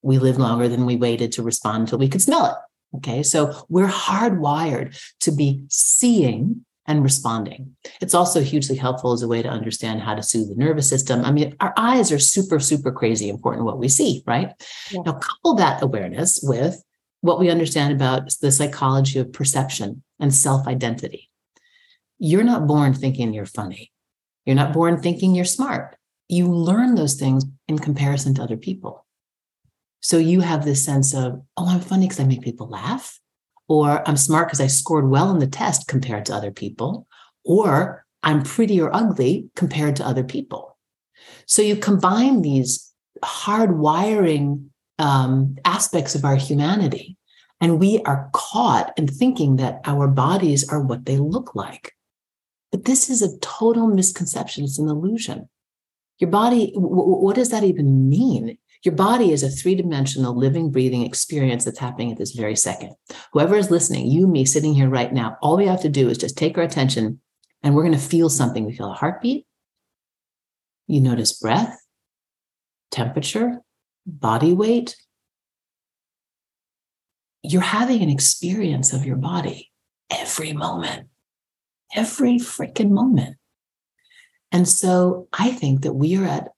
we 0.00 0.18
lived 0.18 0.38
longer 0.38 0.68
than 0.68 0.86
we 0.86 0.96
waited 0.96 1.32
to 1.32 1.42
respond 1.42 1.82
until 1.82 1.98
we 1.98 2.08
could 2.08 2.22
smell 2.22 2.46
it. 2.46 2.96
Okay. 2.96 3.22
So 3.22 3.66
we're 3.68 3.88
hardwired 3.88 4.98
to 5.20 5.32
be 5.32 5.64
seeing 5.68 6.64
and 6.88 7.04
responding. 7.04 7.76
It's 8.00 8.14
also 8.14 8.40
hugely 8.40 8.74
helpful 8.74 9.12
as 9.12 9.22
a 9.22 9.28
way 9.28 9.42
to 9.42 9.48
understand 9.48 10.00
how 10.00 10.14
to 10.14 10.22
soothe 10.22 10.48
the 10.48 10.56
nervous 10.56 10.88
system. 10.88 11.24
I 11.24 11.30
mean, 11.30 11.54
our 11.60 11.74
eyes 11.76 12.10
are 12.10 12.18
super, 12.18 12.58
super 12.58 12.90
crazy 12.90 13.28
important 13.28 13.66
what 13.66 13.78
we 13.78 13.88
see, 13.88 14.24
right? 14.26 14.52
Yeah. 14.90 15.02
Now, 15.04 15.12
couple 15.12 15.54
that 15.56 15.82
awareness 15.82 16.40
with 16.42 16.82
what 17.20 17.38
we 17.38 17.50
understand 17.50 17.92
about 17.92 18.32
the 18.40 18.50
psychology 18.50 19.18
of 19.18 19.32
perception 19.32 20.02
and 20.18 20.34
self 20.34 20.66
identity. 20.66 21.30
You're 22.18 22.42
not 22.42 22.66
born 22.66 22.94
thinking 22.94 23.34
you're 23.34 23.46
funny. 23.46 23.92
You're 24.46 24.56
not 24.56 24.72
born 24.72 25.00
thinking 25.00 25.34
you're 25.34 25.44
smart. 25.44 25.96
You 26.28 26.48
learn 26.48 26.94
those 26.94 27.14
things 27.14 27.44
in 27.68 27.78
comparison 27.78 28.34
to 28.34 28.42
other 28.42 28.56
people. 28.56 29.04
So 30.00 30.16
you 30.16 30.40
have 30.40 30.64
this 30.64 30.82
sense 30.82 31.14
of, 31.14 31.42
oh, 31.56 31.68
I'm 31.68 31.80
funny 31.80 32.06
because 32.06 32.20
I 32.20 32.24
make 32.24 32.40
people 32.40 32.68
laugh. 32.68 33.20
Or 33.68 34.06
I'm 34.08 34.16
smart 34.16 34.48
because 34.48 34.60
I 34.60 34.66
scored 34.66 35.10
well 35.10 35.30
in 35.30 35.38
the 35.38 35.46
test 35.46 35.88
compared 35.88 36.24
to 36.26 36.34
other 36.34 36.50
people, 36.50 37.06
or 37.44 38.04
I'm 38.22 38.42
pretty 38.42 38.80
or 38.80 38.94
ugly 38.94 39.50
compared 39.54 39.96
to 39.96 40.06
other 40.06 40.24
people. 40.24 40.76
So 41.46 41.62
you 41.62 41.76
combine 41.76 42.42
these 42.42 42.92
hard 43.22 43.78
wiring 43.78 44.70
um, 44.98 45.56
aspects 45.64 46.14
of 46.14 46.24
our 46.24 46.36
humanity, 46.36 47.16
and 47.60 47.78
we 47.78 48.00
are 48.02 48.30
caught 48.32 48.92
in 48.96 49.06
thinking 49.06 49.56
that 49.56 49.80
our 49.84 50.08
bodies 50.08 50.68
are 50.68 50.80
what 50.80 51.04
they 51.04 51.18
look 51.18 51.54
like. 51.54 51.92
But 52.72 52.84
this 52.84 53.08
is 53.08 53.22
a 53.22 53.38
total 53.38 53.88
misconception. 53.88 54.64
It's 54.64 54.78
an 54.78 54.88
illusion. 54.88 55.48
Your 56.18 56.30
body, 56.30 56.72
w- 56.74 56.90
what 56.90 57.36
does 57.36 57.50
that 57.50 57.64
even 57.64 58.08
mean? 58.08 58.58
Your 58.84 58.94
body 58.94 59.32
is 59.32 59.42
a 59.42 59.48
three 59.48 59.74
dimensional 59.74 60.36
living, 60.36 60.70
breathing 60.70 61.04
experience 61.04 61.64
that's 61.64 61.78
happening 61.78 62.12
at 62.12 62.18
this 62.18 62.32
very 62.32 62.54
second. 62.54 62.94
Whoever 63.32 63.56
is 63.56 63.70
listening, 63.70 64.06
you, 64.06 64.26
me, 64.26 64.44
sitting 64.44 64.74
here 64.74 64.88
right 64.88 65.12
now, 65.12 65.36
all 65.42 65.56
we 65.56 65.66
have 65.66 65.82
to 65.82 65.88
do 65.88 66.08
is 66.08 66.18
just 66.18 66.38
take 66.38 66.56
our 66.56 66.64
attention 66.64 67.20
and 67.62 67.74
we're 67.74 67.82
going 67.82 67.92
to 67.92 67.98
feel 67.98 68.28
something. 68.28 68.64
We 68.64 68.76
feel 68.76 68.90
a 68.90 68.94
heartbeat. 68.94 69.46
You 70.86 71.00
notice 71.00 71.38
breath, 71.38 71.80
temperature, 72.90 73.60
body 74.06 74.52
weight. 74.52 74.96
You're 77.42 77.62
having 77.62 78.02
an 78.02 78.10
experience 78.10 78.92
of 78.92 79.04
your 79.04 79.16
body 79.16 79.70
every 80.10 80.52
moment, 80.52 81.08
every 81.94 82.38
freaking 82.38 82.90
moment. 82.90 83.36
And 84.52 84.66
so 84.66 85.28
I 85.32 85.50
think 85.50 85.82
that 85.82 85.92
we 85.92 86.16
are 86.16 86.24
at 86.24 86.48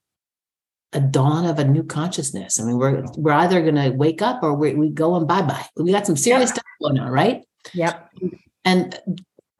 a 0.93 1.01
dawn 1.01 1.47
of 1.47 1.59
a 1.59 1.65
new 1.65 1.85
consciousness. 1.85 2.61
I 2.61 2.65
mean, 2.65 2.79
we're 2.79 3.05
we're 3.17 3.33
either 3.33 3.63
going 3.63 3.77
to 3.77 3.91
wake 3.91 4.23
up 4.23 4.43
or 4.43 4.55
we, 4.55 4.75
we 4.75 4.91
go 4.91 5.15
and 5.17 5.27
bye 5.27 5.43
bye. 5.43 5.67
We 5.77 5.93
got 5.93 6.07
some 6.07 6.17
serious 6.17 6.51
yep. 6.51 6.57
stuff 6.57 6.65
going 6.83 6.99
on, 6.99 7.11
right? 7.11 7.45
Yep. 7.75 8.11
And 8.65 8.99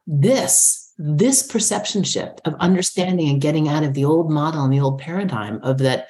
this 0.07 0.93
this 0.97 1.41
perception 1.43 2.03
shift 2.03 2.41
of 2.45 2.53
understanding 2.55 3.29
and 3.29 3.41
getting 3.41 3.67
out 3.67 3.83
of 3.83 3.93
the 3.93 4.05
old 4.05 4.29
model 4.29 4.63
and 4.63 4.73
the 4.73 4.79
old 4.79 4.99
paradigm 4.99 5.59
of 5.63 5.79
that 5.79 6.09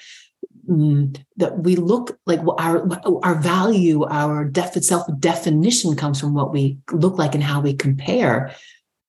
mm, 0.67 1.17
that 1.37 1.59
we 1.59 1.75
look 1.75 2.19
like 2.25 2.39
our 2.57 2.87
our 3.23 3.35
value, 3.35 4.03
our 4.05 4.43
def- 4.45 4.83
self 4.83 5.05
definition 5.19 5.95
comes 5.95 6.19
from 6.19 6.33
what 6.33 6.51
we 6.51 6.79
look 6.91 7.17
like 7.17 7.35
and 7.35 7.43
how 7.43 7.61
we 7.61 7.73
compare. 7.73 8.53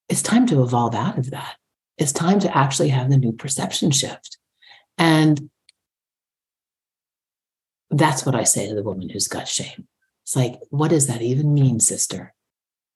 It's 0.09 0.23
time 0.23 0.47
to 0.49 0.63
evolve 0.63 0.95
out 0.95 1.17
of 1.17 1.31
that. 1.31 1.57
It's 1.97 2.13
time 2.13 2.39
to 2.41 2.57
actually 2.57 2.89
have 2.89 3.09
the 3.09 3.17
new 3.17 3.33
perception 3.33 3.91
shift. 3.91 4.37
And 4.99 5.51
that's 7.93 8.25
what 8.25 8.35
I 8.35 8.45
say 8.45 8.67
to 8.69 8.75
the 8.75 8.83
woman 8.83 9.09
who's 9.09 9.29
got 9.29 9.47
shame. 9.47 9.87
It's 10.25 10.35
like, 10.35 10.59
what 10.71 10.89
does 10.89 11.07
that 11.09 11.23
even 11.23 11.53
mean, 11.53 11.79
sister? 11.79 12.35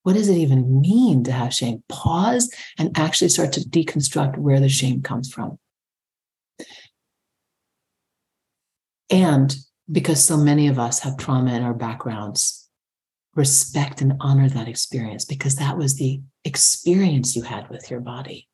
What 0.03 0.15
does 0.15 0.29
it 0.29 0.37
even 0.37 0.81
mean 0.81 1.25
to 1.25 1.33
have 1.33 1.53
shame? 1.53 1.83
Pause 1.89 2.53
and 2.79 2.97
actually 2.97 3.29
start 3.29 3.53
to 3.55 3.61
deconstruct 3.61 4.39
where 4.39 4.61
the 4.61 4.69
shame 4.69 5.03
comes 5.03 5.33
from. 5.33 5.59
And 9.11 9.55
because 9.91 10.25
so 10.25 10.37
many 10.37 10.69
of 10.69 10.79
us 10.79 11.01
have 11.01 11.17
trauma 11.17 11.55
in 11.55 11.63
our 11.63 11.75
backgrounds, 11.75 12.69
respect 13.35 14.01
and 14.01 14.15
honor 14.21 14.49
that 14.49 14.69
experience 14.69 15.25
because 15.25 15.57
that 15.57 15.77
was 15.77 15.97
the 15.97 16.23
experience 16.45 17.37
you 17.37 17.43
had 17.43 17.69
with 17.69 17.91
your 17.91 18.01
body. 18.01 18.49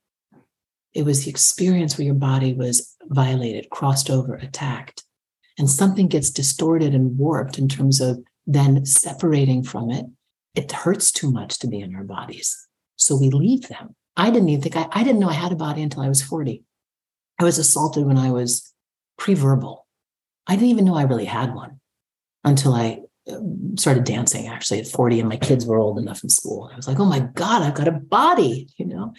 It 0.93 1.05
was 1.05 1.25
the 1.25 1.31
experience 1.31 1.97
where 1.97 2.05
your 2.05 2.15
body 2.15 2.53
was 2.53 2.97
violated, 3.05 3.71
crossed 3.71 4.11
over, 4.11 4.35
attacked 4.35 5.05
and 5.59 5.69
something 5.69 6.09
gets 6.09 6.31
distorted 6.31 6.95
and 6.95 7.19
warped 7.19 7.59
in 7.59 7.69
terms 7.69 8.01
of 8.01 8.23
then 8.47 8.85
separating 8.85 9.63
from 9.63 9.91
it, 9.91 10.07
it 10.55 10.73
hurts 10.73 11.13
too 11.13 11.31
much 11.31 11.59
to 11.59 11.69
be 11.69 11.81
in 11.81 11.95
our 11.95 12.05
bodies. 12.05 12.69
So 12.97 13.17
we 13.17 13.31
leave 13.31 13.69
them. 13.69 13.95
I 14.17 14.31
didn't 14.31 14.49
even 14.51 14.63
think 14.63 14.77
I, 14.77 14.89
I 14.93 15.05
didn't 15.05 15.21
know 15.21 15.29
I 15.29 15.35
had 15.35 15.53
a 15.53 15.57
body 15.57 15.83
until 15.83 16.03
I 16.03 16.09
was 16.09 16.23
40. 16.23 16.63
I 17.41 17.45
was 17.45 17.59
assaulted 17.59 18.05
when 18.05 18.19
I 18.19 18.31
was 18.31 18.73
pre-verbal. 19.19 19.87
I 20.47 20.55
didn't 20.55 20.69
even 20.69 20.85
know 20.85 20.97
I 20.97 21.05
really 21.05 21.25
had 21.25 21.55
one 21.55 21.81
until 22.45 22.75
I 22.75 23.01
um, 23.31 23.77
started 23.79 24.05
dancing 24.05 24.49
actually 24.49 24.81
at 24.81 24.89
40 24.89 25.21
and 25.21 25.29
my 25.29 25.37
kids 25.37 25.65
were 25.65 25.79
old 25.79 25.99
enough 25.99 26.23
in 26.23 26.29
school. 26.29 26.69
I 26.73 26.77
was 26.77 26.89
like, 26.89 26.99
oh 27.01 27.05
my 27.05 27.21
God, 27.21 27.63
I've 27.63 27.75
got 27.75 27.89
a 27.89 27.93
body, 27.93 28.69
you 28.77 28.87
know? 28.87 29.15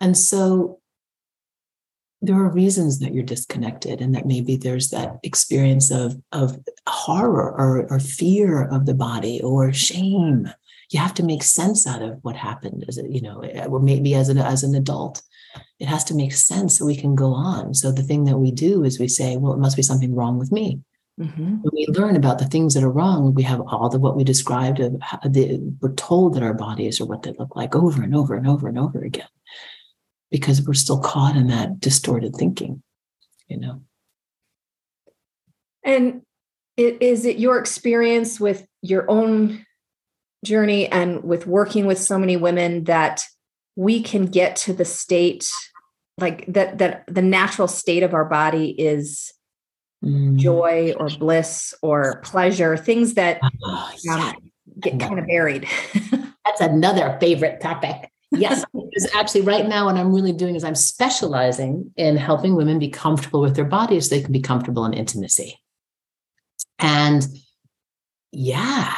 And 0.00 0.16
so 0.16 0.80
there 2.26 2.36
are 2.36 2.48
reasons 2.50 2.98
that 2.98 3.14
you're 3.14 3.24
disconnected 3.24 4.00
and 4.00 4.14
that 4.14 4.26
maybe 4.26 4.56
there's 4.56 4.90
that 4.90 5.18
experience 5.22 5.90
of 5.90 6.20
of 6.32 6.58
horror 6.88 7.52
or, 7.52 7.86
or 7.90 7.98
fear 7.98 8.66
of 8.68 8.86
the 8.86 8.94
body 8.94 9.40
or 9.42 9.72
shame. 9.72 10.48
You 10.90 11.00
have 11.00 11.14
to 11.14 11.24
make 11.24 11.42
sense 11.42 11.86
out 11.86 12.02
of 12.02 12.18
what 12.22 12.36
happened 12.36 12.84
as 12.88 12.98
a, 12.98 13.10
you 13.10 13.20
know 13.20 13.42
or 13.68 13.80
maybe 13.80 14.14
as 14.14 14.28
an 14.28 14.38
as 14.38 14.62
an 14.62 14.74
adult. 14.74 15.22
It 15.78 15.86
has 15.86 16.04
to 16.04 16.14
make 16.14 16.32
sense 16.32 16.78
so 16.78 16.86
we 16.86 16.96
can 16.96 17.14
go 17.14 17.32
on. 17.32 17.74
So 17.74 17.92
the 17.92 18.02
thing 18.02 18.24
that 18.24 18.38
we 18.38 18.50
do 18.50 18.84
is 18.84 18.98
we 18.98 19.08
say 19.08 19.36
well 19.36 19.52
it 19.52 19.58
must 19.58 19.76
be 19.76 19.82
something 19.82 20.14
wrong 20.14 20.38
with 20.38 20.52
me. 20.52 20.80
Mm-hmm. 21.20 21.58
when 21.62 21.70
we 21.72 21.86
learn 21.90 22.16
about 22.16 22.40
the 22.40 22.44
things 22.46 22.74
that 22.74 22.82
are 22.82 22.90
wrong 22.90 23.34
we 23.34 23.44
have 23.44 23.60
all 23.60 23.88
the 23.88 24.00
what 24.00 24.16
we 24.16 24.24
described 24.24 24.80
of 24.80 24.94
the, 25.24 25.60
we're 25.80 25.92
told 25.92 26.34
that 26.34 26.42
our 26.42 26.54
bodies 26.54 27.00
are 27.00 27.04
what 27.04 27.22
they 27.22 27.32
look 27.38 27.54
like 27.54 27.76
over 27.76 28.02
and 28.02 28.16
over 28.16 28.34
and 28.34 28.48
over 28.48 28.66
and 28.66 28.76
over 28.76 29.00
again 29.00 29.28
because 30.34 30.60
we're 30.66 30.74
still 30.74 30.98
caught 30.98 31.36
in 31.36 31.46
that 31.46 31.78
distorted 31.78 32.34
thinking, 32.34 32.82
you 33.46 33.56
know. 33.56 33.80
And 35.84 36.22
is 36.76 37.24
it 37.24 37.38
your 37.38 37.56
experience 37.56 38.40
with 38.40 38.66
your 38.82 39.08
own 39.08 39.64
journey 40.44 40.88
and 40.88 41.22
with 41.22 41.46
working 41.46 41.86
with 41.86 42.00
so 42.00 42.18
many 42.18 42.36
women 42.36 42.82
that 42.82 43.22
we 43.76 44.02
can 44.02 44.26
get 44.26 44.56
to 44.56 44.72
the 44.72 44.84
state 44.84 45.48
like 46.18 46.44
that 46.48 46.78
that 46.78 47.04
the 47.06 47.22
natural 47.22 47.68
state 47.68 48.02
of 48.02 48.12
our 48.12 48.24
body 48.24 48.70
is 48.70 49.32
mm. 50.04 50.36
joy 50.36 50.94
or 50.98 51.10
bliss 51.10 51.74
or 51.80 52.20
pleasure 52.22 52.76
things 52.76 53.14
that 53.14 53.38
oh, 53.62 53.92
um, 54.10 54.34
get 54.80 54.98
kind 54.98 55.20
of 55.20 55.28
buried 55.28 55.68
that's 56.44 56.60
another 56.60 57.16
favorite 57.20 57.60
topic 57.60 58.10
yes, 58.34 58.64
because 58.72 59.08
actually, 59.14 59.42
right 59.42 59.66
now, 59.66 59.86
what 59.86 59.96
I'm 59.96 60.12
really 60.12 60.32
doing 60.32 60.54
is 60.54 60.64
I'm 60.64 60.74
specializing 60.74 61.92
in 61.96 62.16
helping 62.16 62.54
women 62.54 62.78
be 62.78 62.88
comfortable 62.88 63.40
with 63.40 63.56
their 63.56 63.64
bodies 63.64 64.08
so 64.08 64.14
they 64.14 64.22
can 64.22 64.32
be 64.32 64.40
comfortable 64.40 64.84
in 64.84 64.92
intimacy. 64.92 65.60
And 66.78 67.26
yeah, 68.32 68.94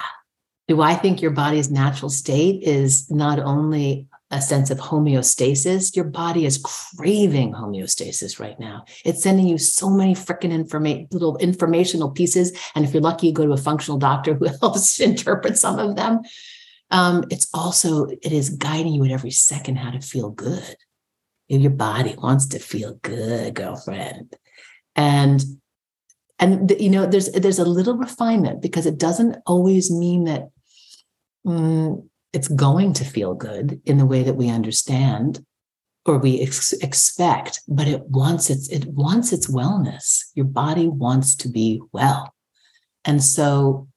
do 0.68 0.81
I 0.81 0.94
think 0.94 1.22
your 1.22 1.31
body's 1.31 1.70
natural 1.70 2.11
state 2.11 2.62
is 2.62 3.11
not 3.11 3.38
only 3.38 4.09
a 4.31 4.40
sense 4.40 4.70
of 4.70 4.79
homeostasis? 4.79 5.94
Your 5.94 6.07
body 6.07 6.46
is 6.46 6.59
craving 6.59 7.53
homeostasis 7.53 8.40
right 8.40 8.59
now. 8.59 8.85
It's 9.05 9.22
sending 9.22 9.46
you 9.46 9.59
so 9.59 9.88
many 9.88 10.14
freaking 10.14 10.53
informa- 10.53 11.12
little 11.12 11.37
informational 11.37 12.11
pieces. 12.11 12.57
And 12.75 12.85
if 12.85 12.92
you're 12.92 13.03
lucky, 13.03 13.29
you 13.29 13.33
go 13.33 13.46
to 13.46 13.53
a 13.53 13.57
functional 13.57 13.99
doctor 13.99 14.35
who 14.35 14.46
helps 14.61 14.99
interpret 14.99 15.59
some 15.59 15.79
of 15.79 15.96
them 15.96 16.22
um, 16.90 17.25
it's 17.31 17.49
also 17.53 18.07
it 18.07 18.33
is 18.33 18.51
guiding 18.51 18.94
you 18.94 19.05
at 19.05 19.11
every 19.11 19.31
second 19.31 19.77
how 19.77 19.90
to 19.90 20.01
feel 20.01 20.31
good. 20.31 20.77
Your 21.49 21.70
body 21.70 22.14
wants 22.16 22.46
to 22.49 22.59
feel 22.59 22.99
good 23.03 23.55
girlfriend. 23.55 24.37
And 24.94 25.44
and 26.38 26.72
you 26.79 26.90
know 26.90 27.07
there's 27.07 27.31
there's 27.33 27.59
a 27.59 27.64
little 27.64 27.96
refinement 27.96 28.62
because 28.62 28.87
it 28.87 28.99
doesn't 28.99 29.37
always 29.46 29.90
mean 29.90 30.25
that 30.25 30.49
mm, 31.46 32.07
it's 32.33 32.49
going 32.49 32.92
to 32.94 33.05
feel 33.05 33.35
good 33.35 33.81
in 33.85 33.99
the 33.99 34.07
way 34.07 34.22
that 34.22 34.35
we 34.35 34.51
understand 34.51 35.44
or 36.05 36.18
we 36.18 36.40
ex- 36.40 36.72
expect 36.75 37.61
but 37.66 37.88
it 37.88 38.03
wants 38.03 38.51
its 38.51 38.68
it 38.68 38.87
wants 38.87 39.33
its 39.33 39.51
wellness. 39.51 40.25
Your 40.35 40.46
body 40.46 40.88
wants 40.88 41.35
to 41.37 41.49
be 41.49 41.81
well. 41.92 42.35
And 43.05 43.22
so 43.22 43.88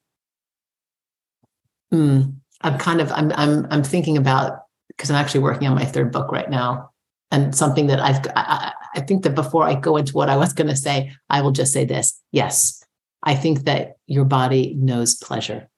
mm, 1.93 2.38
I'm 2.61 2.77
kind 2.77 3.01
of 3.01 3.11
I'm 3.11 3.31
I'm 3.33 3.67
I'm 3.69 3.83
thinking 3.83 4.17
about 4.17 4.59
because 4.89 5.09
I'm 5.09 5.15
actually 5.15 5.41
working 5.41 5.67
on 5.67 5.75
my 5.75 5.85
third 5.85 6.11
book 6.11 6.31
right 6.31 6.49
now, 6.49 6.91
and 7.31 7.55
something 7.55 7.87
that 7.87 7.99
I've 7.99 8.25
I, 8.35 8.73
I 8.95 8.99
think 9.01 9.23
that 9.23 9.35
before 9.35 9.63
I 9.63 9.75
go 9.75 9.97
into 9.97 10.13
what 10.13 10.29
I 10.29 10.37
was 10.37 10.53
going 10.53 10.67
to 10.67 10.75
say, 10.75 11.13
I 11.29 11.41
will 11.41 11.51
just 11.51 11.73
say 11.73 11.85
this: 11.85 12.21
yes, 12.31 12.83
I 13.23 13.35
think 13.35 13.63
that 13.65 13.93
your 14.07 14.25
body 14.25 14.73
knows 14.75 15.15
pleasure, 15.15 15.69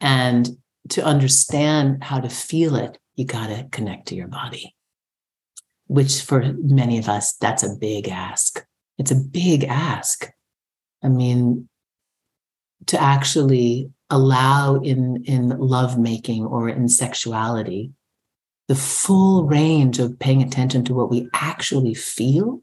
and 0.00 0.48
to 0.90 1.04
understand 1.04 2.04
how 2.04 2.20
to 2.20 2.28
feel 2.28 2.76
it, 2.76 2.98
you 3.16 3.24
got 3.24 3.48
to 3.48 3.66
connect 3.72 4.08
to 4.08 4.14
your 4.14 4.28
body. 4.28 4.74
Which 5.86 6.22
for 6.22 6.54
many 6.58 6.98
of 6.98 7.08
us, 7.08 7.34
that's 7.34 7.62
a 7.62 7.76
big 7.78 8.08
ask. 8.08 8.64
It's 8.98 9.10
a 9.10 9.16
big 9.16 9.64
ask. 9.64 10.30
I 11.02 11.08
mean, 11.08 11.68
to 12.86 13.00
actually 13.00 13.90
allow 14.10 14.76
in 14.76 15.24
in 15.24 15.48
lovemaking 15.50 16.44
or 16.44 16.68
in 16.68 16.88
sexuality 16.88 17.92
the 18.68 18.74
full 18.74 19.44
range 19.44 19.98
of 19.98 20.18
paying 20.18 20.42
attention 20.42 20.84
to 20.84 20.94
what 20.94 21.10
we 21.10 21.28
actually 21.32 21.94
feel 21.94 22.62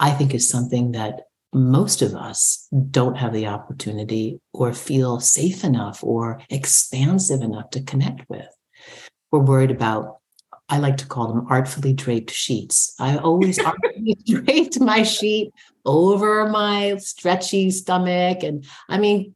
i 0.00 0.10
think 0.10 0.34
is 0.34 0.48
something 0.48 0.92
that 0.92 1.26
most 1.56 2.02
of 2.02 2.14
us 2.14 2.68
don't 2.90 3.16
have 3.16 3.32
the 3.32 3.46
opportunity 3.46 4.40
or 4.52 4.74
feel 4.74 5.20
safe 5.20 5.64
enough 5.64 6.04
or 6.04 6.42
expansive 6.50 7.40
enough 7.40 7.70
to 7.70 7.82
connect 7.82 8.28
with. 8.28 8.46
We're 9.32 9.40
worried 9.40 9.70
about, 9.70 10.18
I 10.68 10.78
like 10.78 10.98
to 10.98 11.06
call 11.06 11.28
them 11.28 11.46
artfully 11.48 11.94
draped 11.94 12.30
sheets. 12.30 12.94
I 13.00 13.16
always 13.16 13.58
artfully 13.64 14.18
draped 14.26 14.80
my 14.80 15.02
sheet 15.02 15.52
over 15.86 16.46
my 16.48 16.96
stretchy 16.98 17.70
stomach. 17.70 18.42
And 18.42 18.66
I 18.88 18.98
mean, 18.98 19.34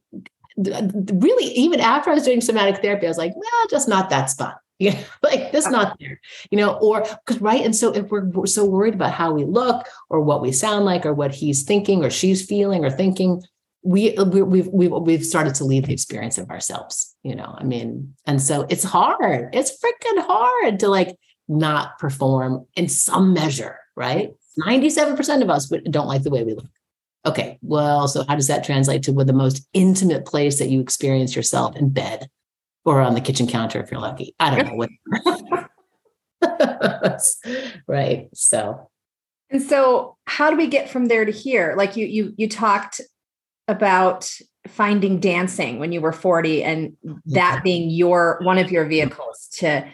really, 0.65 1.53
even 1.53 1.81
after 1.81 2.11
I 2.11 2.15
was 2.15 2.25
doing 2.25 2.41
somatic 2.41 2.83
therapy, 2.83 3.07
I 3.07 3.11
was 3.11 3.19
like, 3.19 3.35
well, 3.35 3.67
just 3.71 3.89
not 3.89 4.11
that 4.11 4.31
spot. 4.31 4.59
Yeah, 4.81 4.99
like 5.23 5.53
that's 5.53 5.67
uh-huh. 5.67 5.77
not 5.77 5.99
there, 6.01 6.19
you 6.51 6.57
know, 6.57 6.79
or 6.79 7.03
because 7.03 7.39
right. 7.43 7.63
And 7.63 7.77
so 7.77 7.93
if 7.93 8.09
we're, 8.09 8.25
we're 8.31 8.47
so 8.47 8.65
worried 8.65 8.95
about 8.95 9.13
how 9.13 9.31
we 9.31 9.45
look 9.45 9.87
or 10.09 10.23
what 10.23 10.41
we 10.41 10.53
sound 10.53 10.87
like 10.87 11.05
or 11.05 11.13
what 11.13 11.35
he's 11.35 11.65
thinking 11.65 12.03
or 12.03 12.09
she's 12.09 12.47
feeling 12.47 12.83
or 12.83 12.91
thinking, 12.91 13.43
we, 13.83 14.13
we 14.13 14.41
we've 14.41 14.69
we've 14.69 14.91
we've 14.91 15.27
started 15.27 15.55
to 15.57 15.65
leave 15.65 15.85
the 15.85 15.93
experience 15.93 16.39
of 16.39 16.49
ourselves, 16.49 17.15
you 17.23 17.35
know. 17.35 17.55
I 17.59 17.65
mean, 17.65 18.15
and 18.25 18.41
so 18.41 18.67
it's 18.71 18.83
hard. 18.83 19.51
It's 19.53 19.71
freaking 19.71 20.25
hard 20.25 20.81
to 20.81 20.89
like 20.89 21.15
not 21.47 21.99
perform 21.99 22.67
in 22.75 22.89
some 22.89 23.35
measure, 23.35 23.81
right? 23.97 24.33
97% 24.59 25.43
of 25.43 25.51
us 25.51 25.69
don't 25.69 26.07
like 26.07 26.23
the 26.23 26.31
way 26.31 26.43
we 26.43 26.55
look. 26.55 26.67
Okay, 27.27 27.59
well, 27.61 28.09
so 28.09 28.25
how 28.29 28.35
does 28.35 28.47
that 28.47 28.65
translate 28.65 29.03
to 29.05 29.13
the 29.13 29.33
most 29.33 29.67
intimate 29.75 30.25
place 30.25 30.59
that 30.59 30.71
you 30.71 30.81
experience 30.81 31.37
yourself 31.37 31.77
in 31.77 31.91
bed 31.91 32.31
or 32.85 33.01
on 33.01 33.15
the 33.15 33.21
kitchen 33.21 33.47
counter 33.47 33.81
if 33.81 33.91
you're 33.91 34.01
lucky? 34.01 34.35
I 34.41 34.57
don't 34.57 34.67
know 34.67 34.75
what. 34.75 34.91
right. 37.87 38.29
So. 38.33 38.89
And 39.51 39.61
so, 39.61 40.17
how 40.27 40.49
do 40.51 40.57
we 40.57 40.69
get 40.69 40.89
from 40.89 41.07
there 41.07 41.25
to 41.25 41.33
here? 41.33 41.75
Like 41.77 41.97
you, 41.97 42.07
you, 42.07 42.33
you 42.39 42.49
talked 42.49 43.01
about 43.69 44.31
finding 44.69 45.21
dancing 45.21 45.79
when 45.79 45.93
you 45.93 46.01
were 46.01 46.13
40 46.13 46.63
and 46.63 46.97
that 47.27 47.63
being 47.65 47.91
your 47.91 48.39
one 48.43 48.59
of 48.59 48.71
your 48.71 48.85
vehicles 48.85 49.49
to 49.53 49.87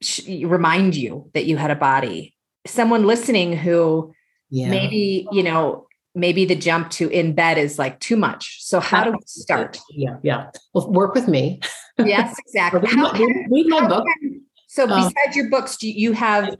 sh- 0.00 0.26
remind 0.44 0.96
you 0.96 1.30
that 1.34 1.44
you 1.44 1.56
had 1.58 1.70
a 1.70 1.76
body 1.76 2.34
someone 2.66 3.06
listening 3.06 3.56
who 3.56 4.12
yeah. 4.50 4.70
maybe 4.70 5.26
you 5.32 5.42
know 5.42 5.86
maybe 6.14 6.44
the 6.44 6.54
jump 6.54 6.90
to 6.90 7.08
in 7.08 7.34
bed 7.34 7.58
is 7.58 7.78
like 7.78 8.00
too 8.00 8.16
much. 8.16 8.58
So 8.60 8.80
how 8.80 9.04
do 9.04 9.12
we 9.12 9.18
start? 9.26 9.78
Yeah, 9.90 10.16
yeah. 10.22 10.50
Well, 10.74 10.90
work 10.90 11.14
with 11.14 11.28
me. 11.28 11.60
Yes, 11.98 12.36
exactly. 12.46 12.80
read, 12.80 12.96
my, 12.96 13.46
read 13.50 13.66
my 13.68 13.88
book. 13.88 14.04
Can, 14.20 14.42
so 14.68 14.84
um, 14.84 14.90
besides 14.90 15.16
um, 15.28 15.32
your 15.34 15.50
books, 15.50 15.76
do 15.76 15.88
you 15.90 16.12
have 16.12 16.56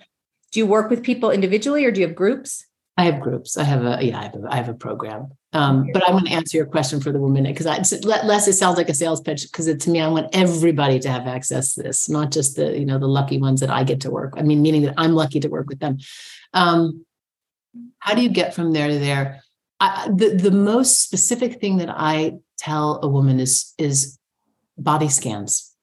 do 0.51 0.61
you 0.61 0.67
work 0.67 0.91
with 0.91 1.03
people 1.03 1.31
individually 1.31 1.85
or 1.85 1.91
do 1.91 2.01
you 2.01 2.07
have 2.07 2.17
groups? 2.17 2.65
I 2.97 3.05
have 3.05 3.21
groups. 3.21 3.57
I 3.57 3.65
have 3.65 3.85
a 3.85 4.05
yeah. 4.05 4.19
I 4.19 4.23
have 4.25 4.35
a, 4.35 4.49
I 4.51 4.57
have 4.57 4.69
a 4.69 4.75
program. 4.75 5.29
Um, 5.53 5.89
but 5.95 6.05
I'm 6.05 6.13
going 6.13 6.27
to 6.27 6.33
answer 6.33 6.59
your 6.59 6.67
question 6.67 7.01
for 7.01 7.11
the 7.11 7.21
woman 7.21 7.45
because 7.45 7.65
I 7.65 7.79
less 8.03 8.49
it 8.49 8.55
sounds 8.55 8.77
like 8.77 8.89
a 8.89 8.95
sales 8.95 9.21
pitch 9.21 9.45
because 9.45 9.75
to 9.75 9.91
me 9.91 10.01
I 10.01 10.09
want 10.09 10.29
everybody 10.35 10.99
to 11.01 11.09
have 11.09 11.27
access 11.27 11.75
to 11.75 11.83
this, 11.83 12.09
not 12.09 12.33
just 12.33 12.57
the 12.57 12.79
you 12.79 12.85
know 12.85 12.99
the 12.99 13.07
lucky 13.07 13.39
ones 13.39 13.61
that 13.61 13.71
I 13.71 13.85
get 13.85 14.01
to 14.03 14.11
work. 14.11 14.35
I 14.37 14.43
mean, 14.43 14.61
meaning 14.61 14.83
that 14.83 14.95
I'm 14.99 15.15
lucky 15.15 15.41
to 15.41 15.49
work 15.49 15.69
with 15.69 15.79
them. 15.79 15.99
Um, 16.53 17.05
how 17.99 18.15
do 18.15 18.23
you 18.23 18.29
get 18.29 18.55
from 18.55 18.73
there 18.73 18.89
to 18.89 18.99
there? 18.99 19.43
I, 19.81 20.09
the 20.15 20.31
the 20.35 20.51
most 20.51 21.03
specific 21.03 21.61
thing 21.61 21.79
that 21.79 21.91
I 21.91 22.35
tell 22.59 23.01
a 23.03 23.09
woman 23.09 23.39
is 23.41 23.75
is 23.79 24.19
body 24.77 25.09
scans. 25.09 25.75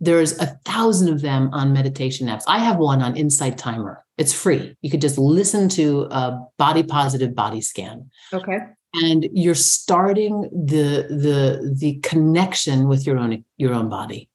There's 0.00 0.38
a 0.38 0.58
thousand 0.64 1.08
of 1.08 1.20
them 1.20 1.50
on 1.52 1.72
meditation 1.72 2.28
apps. 2.28 2.42
I 2.46 2.58
have 2.58 2.76
one 2.76 3.00
on 3.00 3.16
Insight 3.16 3.56
Timer. 3.56 4.04
It's 4.18 4.32
free. 4.32 4.76
You 4.82 4.90
could 4.90 5.00
just 5.00 5.18
listen 5.18 5.68
to 5.70 6.02
a 6.10 6.46
body 6.58 6.82
positive 6.82 7.34
body 7.34 7.60
scan. 7.60 8.10
Okay. 8.32 8.58
And 8.94 9.28
you're 9.32 9.56
starting 9.56 10.42
the 10.52 11.06
the 11.10 11.74
the 11.76 11.98
connection 12.00 12.86
with 12.86 13.06
your 13.06 13.18
own 13.18 13.44
your 13.56 13.74
own 13.74 13.88
body. 13.88 14.28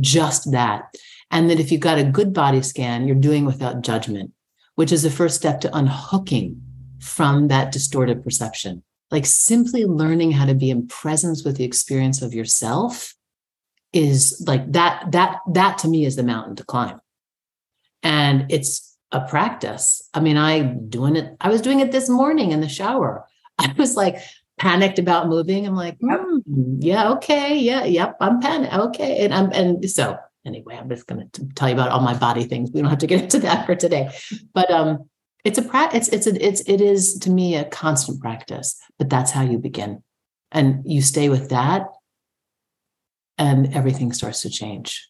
Just 0.00 0.52
that. 0.52 0.94
And 1.30 1.48
that 1.48 1.60
if 1.60 1.72
you've 1.72 1.80
got 1.80 1.98
a 1.98 2.04
good 2.04 2.34
body 2.34 2.60
scan, 2.60 3.06
you're 3.06 3.16
doing 3.16 3.46
without 3.46 3.80
judgment, 3.80 4.32
which 4.74 4.92
is 4.92 5.02
the 5.02 5.10
first 5.10 5.36
step 5.36 5.60
to 5.60 5.76
unhooking 5.76 6.60
from 7.00 7.48
that 7.48 7.72
distorted 7.72 8.22
perception. 8.22 8.82
Like 9.10 9.26
simply 9.26 9.84
learning 9.84 10.32
how 10.32 10.46
to 10.46 10.54
be 10.54 10.70
in 10.70 10.86
presence 10.86 11.44
with 11.44 11.56
the 11.56 11.64
experience 11.64 12.22
of 12.22 12.32
yourself 12.32 13.14
is 13.92 14.42
like 14.46 14.72
that, 14.72 15.12
that, 15.12 15.40
that 15.52 15.78
to 15.78 15.88
me 15.88 16.06
is 16.06 16.16
the 16.16 16.22
mountain 16.22 16.56
to 16.56 16.64
climb. 16.64 17.00
And 18.02 18.46
it's 18.50 18.96
a 19.12 19.20
practice. 19.20 20.08
I 20.14 20.20
mean, 20.20 20.38
I 20.38 20.62
doing 20.62 21.16
it, 21.16 21.36
I 21.40 21.50
was 21.50 21.60
doing 21.60 21.80
it 21.80 21.92
this 21.92 22.08
morning 22.08 22.52
in 22.52 22.60
the 22.60 22.68
shower. 22.68 23.26
I 23.58 23.74
was 23.76 23.96
like 23.96 24.16
panicked 24.58 24.98
about 24.98 25.28
moving. 25.28 25.66
I'm 25.66 25.76
like, 25.76 25.98
mm, 25.98 26.42
yeah, 26.78 27.10
okay, 27.12 27.58
yeah, 27.58 27.84
yep, 27.84 28.16
I'm 28.20 28.40
panicked. 28.40 28.72
Okay. 28.72 29.24
And 29.24 29.34
I'm 29.34 29.52
and 29.52 29.90
so 29.90 30.16
anyway, 30.44 30.76
I'm 30.76 30.88
just 30.88 31.06
gonna 31.06 31.28
tell 31.54 31.68
you 31.68 31.74
about 31.74 31.90
all 31.90 32.00
my 32.00 32.16
body 32.16 32.44
things. 32.44 32.70
We 32.72 32.80
don't 32.80 32.90
have 32.90 32.98
to 33.00 33.06
get 33.06 33.22
into 33.22 33.38
that 33.40 33.66
for 33.66 33.74
today. 33.74 34.10
But 34.52 34.70
um 34.70 35.08
it's 35.44 35.58
a 35.58 35.62
practice 35.62 36.08
it's 36.08 36.26
it's 36.26 36.36
a, 36.36 36.46
it's 36.46 36.60
it 36.68 36.80
is 36.80 37.18
to 37.18 37.30
me 37.30 37.56
a 37.56 37.64
constant 37.64 38.20
practice 38.20 38.80
but 38.98 39.10
that's 39.10 39.30
how 39.30 39.42
you 39.42 39.58
begin 39.58 40.02
and 40.50 40.82
you 40.84 41.02
stay 41.02 41.28
with 41.28 41.50
that 41.50 41.86
and 43.38 43.74
everything 43.74 44.12
starts 44.12 44.42
to 44.42 44.50
change 44.50 45.08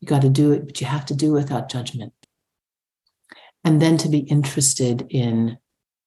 you 0.00 0.08
got 0.08 0.22
to 0.22 0.28
do 0.28 0.52
it 0.52 0.66
but 0.66 0.80
you 0.80 0.86
have 0.86 1.06
to 1.06 1.14
do 1.14 1.36
it 1.36 1.40
without 1.40 1.70
judgment 1.70 2.12
and 3.64 3.80
then 3.80 3.96
to 3.96 4.08
be 4.08 4.18
interested 4.18 5.06
in 5.10 5.56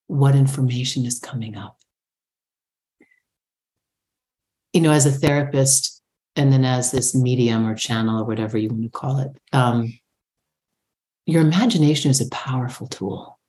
what 0.07 0.35
information 0.35 1.05
is 1.05 1.19
coming 1.19 1.55
up 1.55 1.77
you 4.73 4.81
know 4.81 4.91
as 4.91 5.05
a 5.05 5.11
therapist 5.11 5.94
and 6.35 6.51
then 6.51 6.65
as 6.65 6.91
this 6.91 7.15
medium 7.15 7.65
or 7.65 7.75
channel 7.75 8.21
or 8.21 8.25
whatever 8.25 8.57
you 8.57 8.69
want 8.69 8.83
to 8.83 8.89
call 8.89 9.19
it 9.19 9.31
um, 9.53 9.91
your 11.25 11.41
imagination 11.41 12.11
is 12.11 12.21
a 12.21 12.29
powerful 12.29 12.87
tool. 12.87 13.39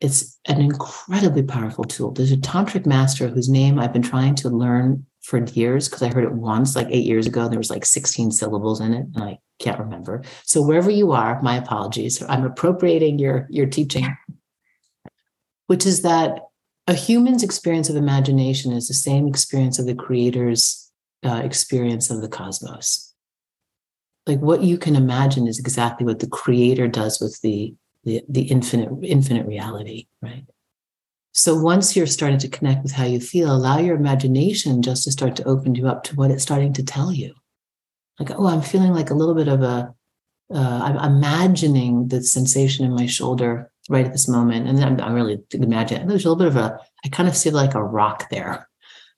It's 0.00 0.38
an 0.48 0.60
incredibly 0.60 1.44
powerful 1.44 1.84
tool. 1.84 2.10
There's 2.10 2.32
a 2.32 2.36
tantric 2.36 2.86
master 2.86 3.28
whose 3.28 3.48
name 3.48 3.78
I've 3.78 3.92
been 3.92 4.02
trying 4.02 4.34
to 4.36 4.48
learn 4.48 5.06
for 5.22 5.38
years 5.44 5.88
because 5.88 6.02
I 6.02 6.08
heard 6.08 6.24
it 6.24 6.32
once, 6.32 6.74
like 6.74 6.88
eight 6.90 7.04
years 7.04 7.28
ago. 7.28 7.48
There 7.48 7.58
was 7.58 7.70
like 7.70 7.84
16 7.84 8.32
syllables 8.32 8.80
in 8.80 8.92
it, 8.92 9.06
and 9.14 9.22
I 9.22 9.38
can't 9.60 9.78
remember. 9.78 10.24
So 10.42 10.60
wherever 10.60 10.90
you 10.90 11.12
are, 11.12 11.40
my 11.42 11.56
apologies. 11.56 12.20
I'm 12.28 12.44
appropriating 12.44 13.20
your 13.20 13.46
your 13.48 13.66
teaching, 13.66 14.16
which 15.68 15.86
is 15.86 16.02
that 16.02 16.40
a 16.88 16.94
human's 16.94 17.44
experience 17.44 17.88
of 17.88 17.94
imagination 17.94 18.72
is 18.72 18.88
the 18.88 18.94
same 18.94 19.28
experience 19.28 19.78
of 19.78 19.86
the 19.86 19.94
creator's 19.94 20.81
uh, 21.24 21.40
experience 21.44 22.10
of 22.10 22.20
the 22.20 22.28
cosmos. 22.28 23.14
Like 24.26 24.40
what 24.40 24.62
you 24.62 24.78
can 24.78 24.96
imagine 24.96 25.46
is 25.46 25.58
exactly 25.58 26.06
what 26.06 26.20
the 26.20 26.28
creator 26.28 26.88
does 26.88 27.20
with 27.20 27.40
the 27.42 27.74
the, 28.04 28.20
the 28.28 28.42
infinite 28.42 28.90
infinite 29.02 29.46
reality 29.46 30.06
right? 30.20 30.44
So 31.34 31.54
once 31.56 31.96
you're 31.96 32.06
starting 32.06 32.38
to 32.40 32.48
connect 32.48 32.82
with 32.82 32.92
how 32.92 33.04
you 33.04 33.20
feel 33.20 33.54
allow 33.54 33.78
your 33.78 33.96
imagination 33.96 34.82
just 34.82 35.04
to 35.04 35.12
start 35.12 35.36
to 35.36 35.44
open 35.44 35.74
you 35.74 35.88
up 35.88 36.02
to 36.04 36.16
what 36.16 36.30
it's 36.30 36.42
starting 36.42 36.72
to 36.74 36.84
tell 36.84 37.12
you. 37.12 37.34
Like 38.18 38.30
oh 38.32 38.46
i'm 38.46 38.62
feeling 38.62 38.92
like 38.92 39.10
a 39.10 39.14
little 39.14 39.34
bit 39.34 39.48
of 39.48 39.62
a 39.62 39.94
uh, 40.52 40.80
i'm 40.84 41.16
imagining 41.16 42.08
the 42.08 42.22
sensation 42.22 42.84
in 42.84 42.94
my 42.94 43.06
shoulder 43.06 43.70
right 43.88 44.06
at 44.06 44.12
this 44.12 44.28
moment. 44.28 44.68
And 44.68 44.84
i'm, 44.84 45.00
I'm 45.00 45.14
really 45.14 45.40
imagining 45.52 46.06
there's 46.06 46.24
a 46.24 46.28
little 46.28 46.44
bit 46.44 46.48
of 46.48 46.56
a 46.56 46.78
i 47.04 47.08
kind 47.08 47.28
of 47.28 47.36
see 47.36 47.50
like 47.50 47.74
a 47.74 47.82
rock 47.82 48.28
there. 48.30 48.68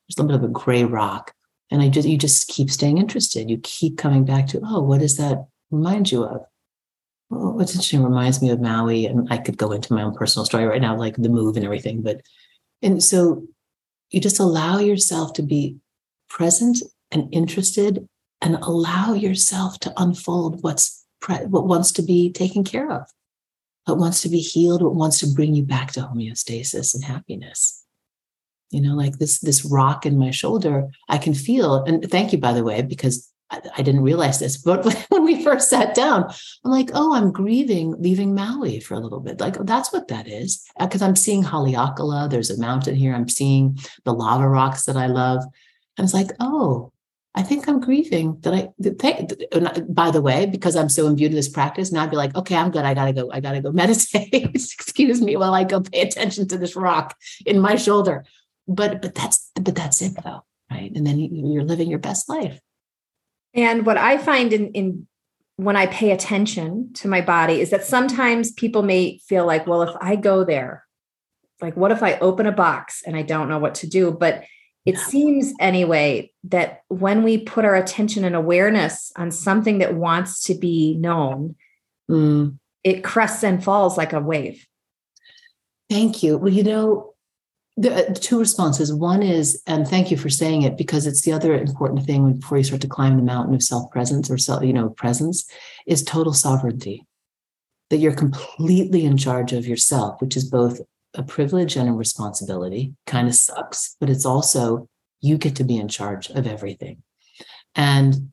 There's 0.06 0.18
a 0.18 0.22
little 0.22 0.38
bit 0.38 0.44
of 0.44 0.50
a 0.50 0.52
gray 0.52 0.84
rock 0.84 1.34
and 1.74 1.82
I 1.82 1.88
just 1.88 2.06
you 2.06 2.16
just 2.16 2.46
keep 2.46 2.70
staying 2.70 2.98
interested. 2.98 3.50
You 3.50 3.58
keep 3.58 3.98
coming 3.98 4.24
back 4.24 4.46
to, 4.48 4.60
oh, 4.64 4.80
what 4.80 5.00
does 5.00 5.16
that 5.16 5.48
remind 5.72 6.12
you 6.12 6.22
of? 6.22 6.46
Well, 7.30 7.54
what's 7.54 7.72
interesting 7.72 8.04
reminds 8.04 8.40
me 8.40 8.50
of 8.50 8.60
Maui, 8.60 9.06
and 9.06 9.26
I 9.28 9.38
could 9.38 9.58
go 9.58 9.72
into 9.72 9.92
my 9.92 10.02
own 10.02 10.14
personal 10.14 10.46
story 10.46 10.66
right 10.66 10.80
now, 10.80 10.96
like 10.96 11.16
the 11.16 11.28
move 11.28 11.56
and 11.56 11.64
everything. 11.64 12.00
But 12.00 12.20
and 12.80 13.02
so 13.02 13.48
you 14.10 14.20
just 14.20 14.38
allow 14.38 14.78
yourself 14.78 15.32
to 15.32 15.42
be 15.42 15.78
present 16.28 16.78
and 17.10 17.28
interested, 17.34 18.06
and 18.40 18.54
allow 18.54 19.12
yourself 19.12 19.80
to 19.80 19.92
unfold 19.96 20.62
what's 20.62 21.04
pre- 21.20 21.46
what 21.46 21.66
wants 21.66 21.90
to 21.92 22.02
be 22.02 22.30
taken 22.30 22.62
care 22.62 22.92
of, 22.92 23.10
what 23.86 23.98
wants 23.98 24.22
to 24.22 24.28
be 24.28 24.38
healed, 24.38 24.80
what 24.80 24.94
wants 24.94 25.18
to 25.20 25.26
bring 25.26 25.56
you 25.56 25.64
back 25.64 25.90
to 25.94 26.02
homeostasis 26.02 26.94
and 26.94 27.02
happiness 27.02 27.83
you 28.74 28.80
know 28.80 28.94
like 28.94 29.18
this 29.18 29.38
this 29.38 29.64
rock 29.64 30.04
in 30.04 30.18
my 30.18 30.30
shoulder 30.30 30.88
i 31.08 31.16
can 31.16 31.32
feel 31.32 31.84
and 31.84 32.10
thank 32.10 32.32
you 32.32 32.38
by 32.38 32.52
the 32.52 32.64
way 32.64 32.82
because 32.82 33.30
I, 33.50 33.60
I 33.78 33.82
didn't 33.82 34.02
realize 34.02 34.40
this 34.40 34.56
but 34.56 34.84
when 35.08 35.24
we 35.24 35.44
first 35.44 35.70
sat 35.70 35.94
down 35.94 36.24
i'm 36.64 36.70
like 36.70 36.90
oh 36.94 37.14
i'm 37.14 37.30
grieving 37.30 37.94
leaving 37.98 38.34
maui 38.34 38.80
for 38.80 38.94
a 38.94 39.00
little 39.00 39.20
bit 39.20 39.40
like 39.40 39.60
oh, 39.60 39.64
that's 39.64 39.92
what 39.92 40.08
that 40.08 40.26
is 40.26 40.64
because 40.78 41.02
uh, 41.02 41.06
i'm 41.06 41.16
seeing 41.16 41.44
haleakala 41.44 42.28
there's 42.28 42.50
a 42.50 42.58
mountain 42.58 42.96
here 42.96 43.14
i'm 43.14 43.28
seeing 43.28 43.78
the 44.04 44.12
lava 44.12 44.48
rocks 44.48 44.86
that 44.86 44.96
i 44.96 45.06
love 45.06 45.44
and 45.96 46.04
it's 46.04 46.14
like 46.14 46.30
oh 46.40 46.90
I 47.36 47.42
think 47.42 47.68
I'm 47.68 47.80
grieving 47.80 48.38
that 48.42 48.54
I, 48.54 49.80
by 49.88 50.12
the 50.12 50.22
way, 50.22 50.46
because 50.46 50.76
I'm 50.76 50.88
so 50.88 51.08
imbued 51.08 51.32
in 51.32 51.36
this 51.36 51.48
practice, 51.48 51.90
now 51.90 52.04
I'd 52.04 52.10
be 52.10 52.16
like, 52.16 52.36
okay, 52.36 52.54
I'm 52.54 52.70
good. 52.70 52.84
I 52.84 52.94
gotta 52.94 53.12
go. 53.12 53.28
I 53.32 53.40
gotta 53.40 53.60
go 53.60 53.72
meditate. 53.82 54.32
Excuse 54.32 55.20
me 55.20 55.36
while 55.36 55.52
I 55.52 55.64
go 55.64 55.80
pay 55.80 56.02
attention 56.02 56.46
to 56.48 56.58
this 56.58 56.76
rock 56.76 57.16
in 57.44 57.58
my 57.58 57.74
shoulder. 57.74 58.24
But, 58.66 59.02
but 59.02 59.14
that's, 59.14 59.50
but 59.54 59.74
that's 59.74 60.00
it 60.02 60.12
though. 60.22 60.44
Right. 60.70 60.90
And 60.94 61.06
then 61.06 61.18
you're 61.18 61.64
living 61.64 61.88
your 61.88 61.98
best 61.98 62.28
life. 62.28 62.60
And 63.52 63.86
what 63.86 63.96
I 63.96 64.18
find 64.18 64.52
in, 64.52 64.72
in 64.72 65.06
when 65.56 65.76
I 65.76 65.86
pay 65.86 66.10
attention 66.10 66.92
to 66.94 67.08
my 67.08 67.20
body 67.20 67.60
is 67.60 67.70
that 67.70 67.84
sometimes 67.84 68.50
people 68.52 68.82
may 68.82 69.18
feel 69.18 69.46
like, 69.46 69.66
well, 69.66 69.82
if 69.82 69.94
I 70.00 70.16
go 70.16 70.44
there, 70.44 70.84
like, 71.60 71.76
what 71.76 71.92
if 71.92 72.02
I 72.02 72.18
open 72.18 72.46
a 72.46 72.52
box 72.52 73.02
and 73.06 73.16
I 73.16 73.22
don't 73.22 73.48
know 73.48 73.58
what 73.58 73.76
to 73.76 73.86
do? 73.86 74.10
But 74.10 74.44
it 74.84 74.96
yeah. 74.96 75.04
seems 75.04 75.54
anyway 75.60 76.32
that 76.44 76.82
when 76.88 77.22
we 77.22 77.38
put 77.38 77.64
our 77.64 77.76
attention 77.76 78.24
and 78.24 78.34
awareness 78.34 79.12
on 79.16 79.30
something 79.30 79.78
that 79.78 79.94
wants 79.94 80.42
to 80.44 80.54
be 80.54 80.96
known, 80.96 81.54
mm. 82.10 82.58
it 82.82 83.04
crests 83.04 83.44
and 83.44 83.62
falls 83.62 83.96
like 83.96 84.12
a 84.12 84.20
wave. 84.20 84.66
Thank 85.88 86.22
you. 86.22 86.36
Well, 86.36 86.52
you 86.52 86.64
know, 86.64 87.13
the 87.76 88.10
uh, 88.10 88.14
two 88.14 88.38
responses. 88.38 88.92
One 88.92 89.22
is, 89.22 89.62
and 89.66 89.86
thank 89.86 90.10
you 90.10 90.16
for 90.16 90.28
saying 90.28 90.62
it 90.62 90.76
because 90.76 91.06
it's 91.06 91.22
the 91.22 91.32
other 91.32 91.54
important 91.54 92.04
thing 92.04 92.34
before 92.34 92.58
you 92.58 92.64
start 92.64 92.80
to 92.82 92.88
climb 92.88 93.16
the 93.16 93.22
mountain 93.22 93.54
of 93.54 93.62
self 93.62 93.90
presence 93.90 94.30
or 94.30 94.38
self, 94.38 94.62
you 94.62 94.72
know, 94.72 94.90
presence 94.90 95.44
is 95.86 96.02
total 96.02 96.32
sovereignty. 96.32 97.04
That 97.90 97.98
you're 97.98 98.14
completely 98.14 99.04
in 99.04 99.16
charge 99.16 99.52
of 99.52 99.66
yourself, 99.66 100.20
which 100.20 100.36
is 100.36 100.48
both 100.48 100.80
a 101.14 101.22
privilege 101.22 101.76
and 101.76 101.88
a 101.88 101.92
responsibility. 101.92 102.94
Kind 103.06 103.28
of 103.28 103.34
sucks, 103.34 103.96
but 104.00 104.08
it's 104.08 104.24
also 104.24 104.88
you 105.20 105.36
get 105.38 105.56
to 105.56 105.64
be 105.64 105.76
in 105.76 105.88
charge 105.88 106.30
of 106.30 106.46
everything. 106.46 107.02
And 107.74 108.32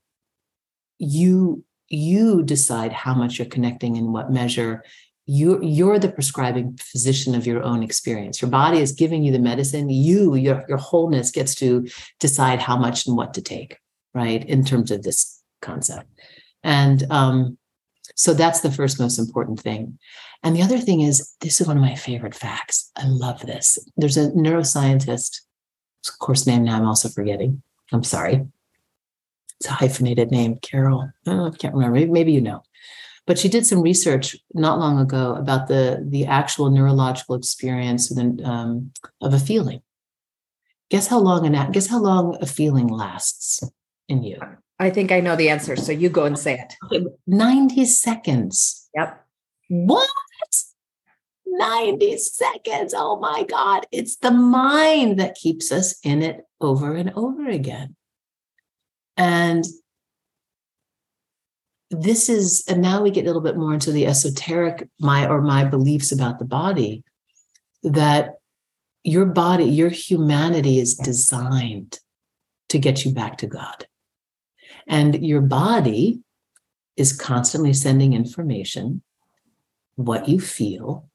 you 0.98 1.64
you 1.90 2.42
decide 2.44 2.94
how 2.94 3.14
much 3.14 3.38
you're 3.38 3.48
connecting 3.48 3.98
in 3.98 4.14
what 4.14 4.32
measure 4.32 4.84
you 5.38 5.60
you're 5.64 6.00
the 6.00 6.12
prescribing 6.12 6.78
physician 6.92 7.36
of 7.36 7.46
your 7.46 7.62
own 7.64 7.84
experience 7.84 8.42
your 8.42 8.52
body 8.52 8.80
is 8.80 8.92
giving 8.92 9.24
you 9.24 9.32
the 9.32 9.40
medicine 9.52 9.90
you 9.90 10.36
your, 10.36 10.64
your 10.68 10.78
wholeness 10.78 11.32
gets 11.32 11.54
to 11.56 11.88
decide 12.20 12.60
how 12.60 12.78
much 12.78 13.08
and 13.08 13.16
what 13.16 13.34
to 13.34 13.42
take 13.42 13.78
right 14.14 14.44
in 14.46 14.64
terms 14.64 14.92
of 14.92 15.04
this 15.04 15.42
concept 15.62 16.10
and 16.64 17.10
um, 17.12 17.58
so 18.16 18.34
that's 18.34 18.62
the 18.62 18.72
first 18.72 19.00
most 19.00 19.18
important 19.20 19.60
thing 19.60 19.98
and 20.44 20.56
the 20.56 20.64
other 20.64 20.80
thing 20.80 21.02
is, 21.02 21.36
this 21.42 21.62
is 21.62 21.68
one 21.68 21.78
of 21.78 21.84
my 21.84 21.96
favorite 21.96 22.36
facts. 22.36 22.92
I 22.98 23.06
love 23.06 23.42
this. 23.42 23.78
There's 23.96 24.18
a 24.18 24.32
neuroscientist, 24.32 25.42
of 26.08 26.20
course, 26.20 26.48
name 26.48 26.64
now 26.64 26.78
I'm 26.78 26.88
also 26.88 27.10
forgetting. 27.10 27.62
I'm 27.92 28.04
sorry. 28.04 28.48
It's 29.60 29.70
a 29.70 29.74
hyphenated 29.74 30.32
name, 30.32 30.58
Carol. 30.62 31.12
Oh, 31.28 31.48
I 31.48 31.52
can't 31.52 31.76
remember. 31.76 31.96
Maybe, 31.96 32.12
maybe 32.12 32.32
you 32.32 32.42
know. 32.42 32.64
But 33.28 33.38
she 33.38 33.50
did 33.50 33.66
some 33.66 33.82
research 33.82 34.36
not 34.54 34.80
long 34.80 35.00
ago 35.00 35.36
about 35.36 35.68
the, 35.68 36.04
the 36.08 36.26
actual 36.26 36.70
neurological 36.70 37.36
experience 37.36 38.10
the, 38.10 38.42
um, 38.44 38.92
of 39.22 39.34
a 39.34 39.40
feeling. 39.40 39.82
Guess 40.90 41.08
how 41.08 41.20
long 41.20 41.46
an 41.46 41.72
guess 41.72 41.88
how 41.88 42.00
long 42.00 42.38
a 42.42 42.46
feeling 42.46 42.88
lasts 42.88 43.64
in 44.10 44.24
you? 44.24 44.38
I 44.78 44.90
think 44.90 45.12
I 45.12 45.22
know 45.22 45.36
the 45.36 45.50
answer. 45.50 45.76
So 45.76 45.92
you 45.92 46.10
go 46.10 46.26
and 46.26 46.38
say 46.38 46.66
it. 46.92 47.06
90 47.28 47.86
seconds. 47.86 48.90
Yep. 48.96 49.26
What? 49.70 50.10
90 51.46 52.18
seconds. 52.18 52.94
Oh 52.98 53.20
my 53.20 53.44
God. 53.44 53.86
It's 53.92 54.18
the 54.18 54.32
mind 54.32 55.20
that 55.20 55.36
keeps 55.36 55.72
us 55.72 56.00
in 56.04 56.24
it 56.24 56.46
over 56.60 56.96
and 56.96 57.12
over 57.16 57.48
again. 57.48 57.96
And 59.18 59.66
this 61.92 62.30
is, 62.30 62.64
and 62.68 62.82
now 62.82 63.02
we 63.02 63.12
get 63.12 63.24
a 63.24 63.28
little 63.28 63.42
bit 63.42 63.58
more 63.58 63.74
into 63.74 63.92
the 63.92 64.08
esoteric, 64.08 64.88
my 65.00 65.28
or 65.28 65.42
my 65.42 65.66
beliefs 65.66 66.12
about 66.12 66.40
the 66.40 66.46
body, 66.46 67.04
that 67.84 68.36
your 69.04 69.26
body, 69.26 69.66
your 69.66 69.90
humanity 69.90 70.80
is 70.80 70.96
designed 70.96 72.00
to 72.70 72.80
get 72.80 73.04
you 73.04 73.14
back 73.14 73.38
to 73.40 73.48
God. 73.48 73.86
And 74.88 75.26
your 75.26 75.42
body 75.42 76.22
is 76.96 77.14
constantly 77.14 77.74
sending 77.74 78.14
information, 78.14 79.02
what 79.96 80.30
you 80.30 80.40
feel, 80.40 81.10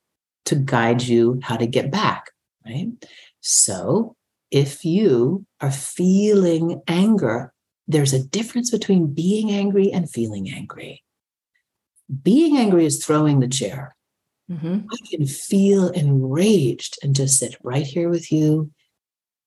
to 0.44 0.56
guide 0.56 1.02
you 1.02 1.40
how 1.42 1.56
to 1.56 1.66
get 1.66 1.90
back, 1.90 2.30
right? 2.64 2.88
So 3.40 4.14
if 4.50 4.84
you 4.84 5.46
are 5.60 5.72
feeling 5.72 6.82
anger, 6.86 7.52
there's 7.88 8.12
a 8.12 8.24
difference 8.24 8.70
between 8.70 9.12
being 9.12 9.50
angry 9.50 9.92
and 9.92 10.10
feeling 10.10 10.50
angry. 10.50 11.02
Being 12.22 12.56
angry 12.56 12.86
is 12.86 13.04
throwing 13.04 13.40
the 13.40 13.48
chair. 13.48 13.96
Mm-hmm. 14.50 14.86
I 14.92 14.96
can 15.10 15.26
feel 15.26 15.88
enraged 15.88 16.98
and 17.02 17.16
just 17.16 17.38
sit 17.38 17.56
right 17.62 17.86
here 17.86 18.08
with 18.08 18.30
you 18.30 18.70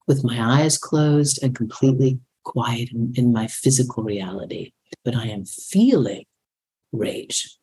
with 0.08 0.24
my 0.24 0.62
eyes 0.62 0.78
closed 0.78 1.42
and 1.42 1.56
completely 1.56 2.20
quiet 2.44 2.92
in, 2.92 3.14
in 3.16 3.32
my 3.32 3.48
physical 3.48 4.04
reality. 4.04 4.74
But 5.06 5.16
I 5.16 5.28
am 5.28 5.46
feeling 5.46 6.26
rage 6.92 7.60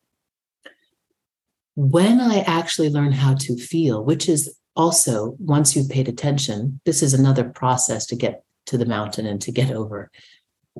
when 1.76 2.20
I 2.20 2.40
actually 2.40 2.88
learn 2.88 3.12
how 3.12 3.34
to 3.34 3.56
feel, 3.56 4.02
which 4.02 4.28
is 4.28 4.58
also 4.74 5.36
once 5.38 5.76
you've 5.76 5.90
paid 5.90 6.08
attention, 6.08 6.80
this 6.84 7.02
is 7.02 7.14
another 7.14 7.44
process 7.44 8.06
to 8.06 8.16
get 8.16 8.42
to 8.66 8.78
the 8.78 8.86
mountain 8.86 9.26
and 9.26 9.40
to 9.42 9.52
get 9.52 9.70
over. 9.70 10.10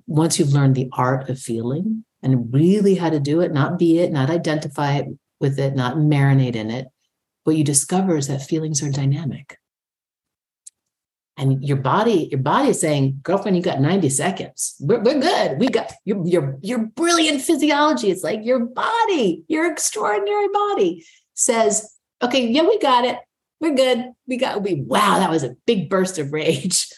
Once 0.06 0.38
you've 0.38 0.52
learned 0.52 0.74
the 0.74 0.90
art 0.92 1.28
of 1.28 1.38
feeling 1.38 2.04
and 2.22 2.52
really 2.52 2.96
how 2.96 3.10
to 3.10 3.20
do 3.20 3.40
it, 3.40 3.52
not 3.52 3.78
be 3.78 3.98
it, 3.98 4.12
not 4.12 4.30
identify 4.30 5.02
with 5.40 5.58
it, 5.58 5.74
not 5.74 5.96
marinate 5.96 6.56
in 6.56 6.70
it, 6.70 6.88
what 7.44 7.56
you 7.56 7.64
discover 7.64 8.16
is 8.16 8.26
that 8.26 8.42
feelings 8.42 8.82
are 8.82 8.90
dynamic. 8.90 9.58
And 11.38 11.62
your 11.62 11.76
body 11.76 12.28
your 12.30 12.40
body 12.40 12.70
is 12.70 12.80
saying 12.80 13.20
girlfriend 13.22 13.56
you 13.56 13.62
got 13.62 13.80
90 13.80 14.08
seconds. 14.08 14.74
We're, 14.80 15.00
we're 15.00 15.20
good. 15.20 15.60
We 15.60 15.68
got 15.68 15.92
your, 16.04 16.26
your 16.26 16.58
your 16.62 16.78
brilliant 16.78 17.42
physiology 17.42 18.10
it's 18.10 18.24
like 18.24 18.40
your 18.42 18.60
body 18.60 19.44
your 19.46 19.70
extraordinary 19.70 20.48
body 20.48 21.04
says 21.34 21.94
okay 22.22 22.48
yeah 22.48 22.62
we 22.62 22.78
got 22.78 23.04
it. 23.04 23.18
We're 23.60 23.74
good. 23.74 24.12
We 24.26 24.38
got 24.38 24.62
we 24.62 24.74
wow 24.74 25.18
that 25.18 25.30
was 25.30 25.44
a 25.44 25.56
big 25.66 25.90
burst 25.90 26.18
of 26.18 26.32
rage 26.32 26.88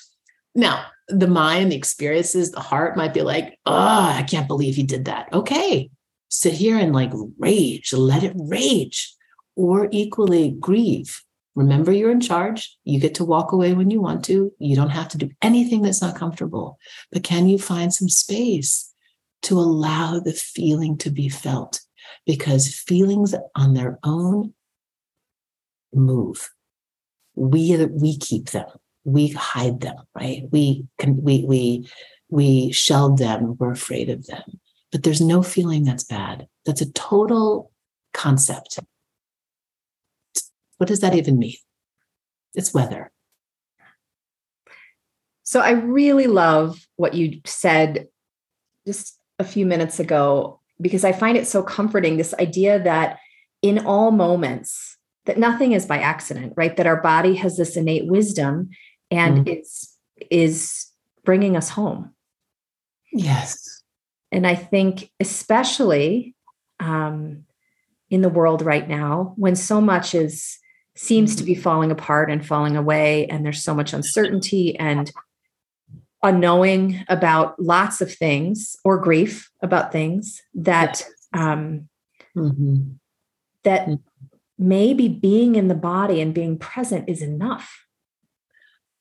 now 0.55 0.87
the 1.09 1.27
mind 1.27 1.73
the 1.73 1.77
experiences 1.77 2.51
the 2.51 2.61
heart 2.61 2.97
might 2.97 3.15
be 3.15 3.23
like 3.23 3.59
oh 3.67 4.13
i 4.15 4.23
can't 4.29 4.49
believe 4.49 4.75
he 4.75 4.83
did 4.83 5.07
that 5.07 5.33
okay 5.33 5.91
sit 6.29 6.53
here 6.53 6.77
and 6.77 6.95
like 6.95 7.11
rage 7.39 7.93
let 7.93 8.23
it 8.23 8.35
rage 8.37 9.15
or 9.57 9.89
equally 9.91 10.51
grieve 10.51 11.23
Remember, 11.59 11.91
you're 11.91 12.13
in 12.13 12.21
charge. 12.21 12.79
You 12.85 13.01
get 13.01 13.17
to 13.17 13.25
walk 13.25 13.51
away 13.51 13.75
when 13.75 13.91
you 13.91 14.01
want 14.01 14.25
to. 14.27 14.53
You 14.61 14.77
don't 14.77 14.91
have 14.91 15.09
to 15.09 15.19
do 15.19 15.29
anything 15.43 15.83
that's 15.83 16.01
not 16.01 16.15
comfortable. 16.15 16.79
But 17.11 17.25
can 17.25 17.49
you 17.49 17.59
find 17.59 17.93
some 17.93 18.09
space 18.09 18.95
to 19.43 19.59
allow 19.59 20.21
the 20.21 20.33
feeling 20.33 20.97
to 20.99 21.11
be 21.11 21.29
felt? 21.29 21.81
Because 22.27 22.73
feelings 22.73 23.35
on 23.57 23.75
their 23.75 23.99
own 24.05 24.55
move. 25.93 26.49
We 27.35 27.85
we 27.87 28.17
keep 28.19 28.51
them. 28.51 28.69
We 29.11 29.29
hide 29.29 29.81
them, 29.81 29.97
right? 30.15 30.43
We 30.51 30.87
can 30.99 31.23
we 31.23 31.45
we 31.47 31.89
we 32.31 32.73
shelled 32.73 33.19
them. 33.19 33.57
We're 33.59 33.73
afraid 33.73 34.11
of 34.11 34.27
them. 34.27 34.61
But 34.93 35.03
there's 35.03 35.21
no 35.21 35.43
feeling 35.43 35.85
that's 35.85 36.05
bad. 36.05 36.47
That's 36.65 36.81
a 36.81 36.93
total 36.93 37.71
concept 38.15 38.79
what 40.79 40.87
does 40.89 41.01
that 41.01 41.15
even 41.15 41.39
mean? 41.39 41.57
It's 42.55 42.73
weather. 42.73 43.13
So 45.43 45.61
I 45.61 45.73
really 45.73 46.27
love 46.27 46.79
what 46.97 47.15
you 47.15 47.41
said 47.45 48.09
just 48.87 49.19
a 49.39 49.45
few 49.45 49.67
minutes 49.67 50.01
ago 50.01 50.61
because 50.81 51.05
I 51.05 51.13
find 51.13 51.37
it 51.37 51.47
so 51.47 51.63
comforting 51.63 52.17
this 52.17 52.35
idea 52.35 52.83
that 52.83 53.19
in 53.61 53.85
all 53.87 54.11
moments 54.11 54.97
that 55.27 55.39
nothing 55.39 55.73
is 55.73 55.85
by 55.85 55.99
accident, 55.99 56.55
right? 56.57 56.77
That 56.77 56.87
our 56.87 57.03
body 57.03 57.35
has 57.37 57.57
this 57.57 57.77
innate 57.77 58.07
wisdom 58.07 58.71
and 59.11 59.47
mm. 59.47 59.49
it's 59.49 59.97
is 60.31 60.87
bringing 61.25 61.57
us 61.57 61.69
home. 61.69 62.15
Yes. 63.13 63.83
And 64.33 64.47
I 64.47 64.55
think 64.55 65.11
especially 65.21 66.35
um, 66.81 67.45
in 68.11 68.23
the 68.23 68.29
world 68.29 68.63
right 68.63 68.89
now 68.89 69.35
when 69.37 69.57
so 69.57 69.81
much 69.81 70.15
is 70.15 70.59
seems 70.97 71.37
to 71.37 71.45
be 71.45 71.55
falling 71.55 71.91
apart 71.93 72.31
and 72.31 72.45
falling 72.45 72.77
away 72.77 73.27
and 73.27 73.45
there's 73.45 73.63
so 73.63 73.75
much 73.75 73.93
uncertainty 73.93 74.77
and 74.79 75.13
unknowing 76.25 77.05
about 77.09 77.61
lots 77.63 78.01
of 78.01 78.13
things 78.13 78.77
or 78.85 78.99
grief 78.99 79.51
about 79.63 79.93
things 79.93 80.43
that 80.55 81.07
um, 81.33 81.89
mm-hmm. 82.37 82.95
that 83.63 83.89
maybe 84.59 85.09
being 85.09 85.55
in 85.55 85.69
the 85.69 85.75
body 85.75 86.21
and 86.21 86.35
being 86.35 86.59
present 86.59 87.09
is 87.09 87.23
enough 87.23 87.87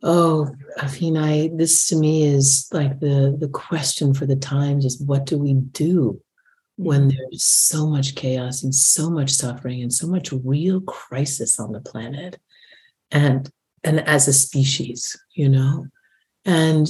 Oh, 0.03 0.53
I 0.77 0.91
mean, 0.99 1.57
this 1.57 1.87
to 1.87 1.95
me 1.95 2.23
is 2.23 2.67
like 2.71 2.99
the 2.99 3.35
the 3.39 3.49
question 3.49 4.13
for 4.13 4.25
the 4.25 4.35
times 4.35 4.85
is 4.85 5.01
what 5.01 5.25
do 5.25 5.37
we 5.37 5.53
do 5.53 6.21
when 6.77 7.09
mm-hmm. 7.09 7.17
there's 7.17 7.43
so 7.43 7.87
much 7.87 8.15
chaos 8.15 8.63
and 8.63 8.73
so 8.73 9.09
much 9.09 9.31
suffering 9.31 9.81
and 9.81 9.91
so 9.91 10.07
much 10.07 10.31
real 10.31 10.81
crisis 10.81 11.59
on 11.59 11.71
the 11.71 11.81
planet 11.81 12.39
and 13.11 13.51
and 13.83 13.99
as 14.01 14.27
a 14.27 14.33
species, 14.33 15.17
you 15.33 15.49
know? 15.49 15.87
And 16.45 16.89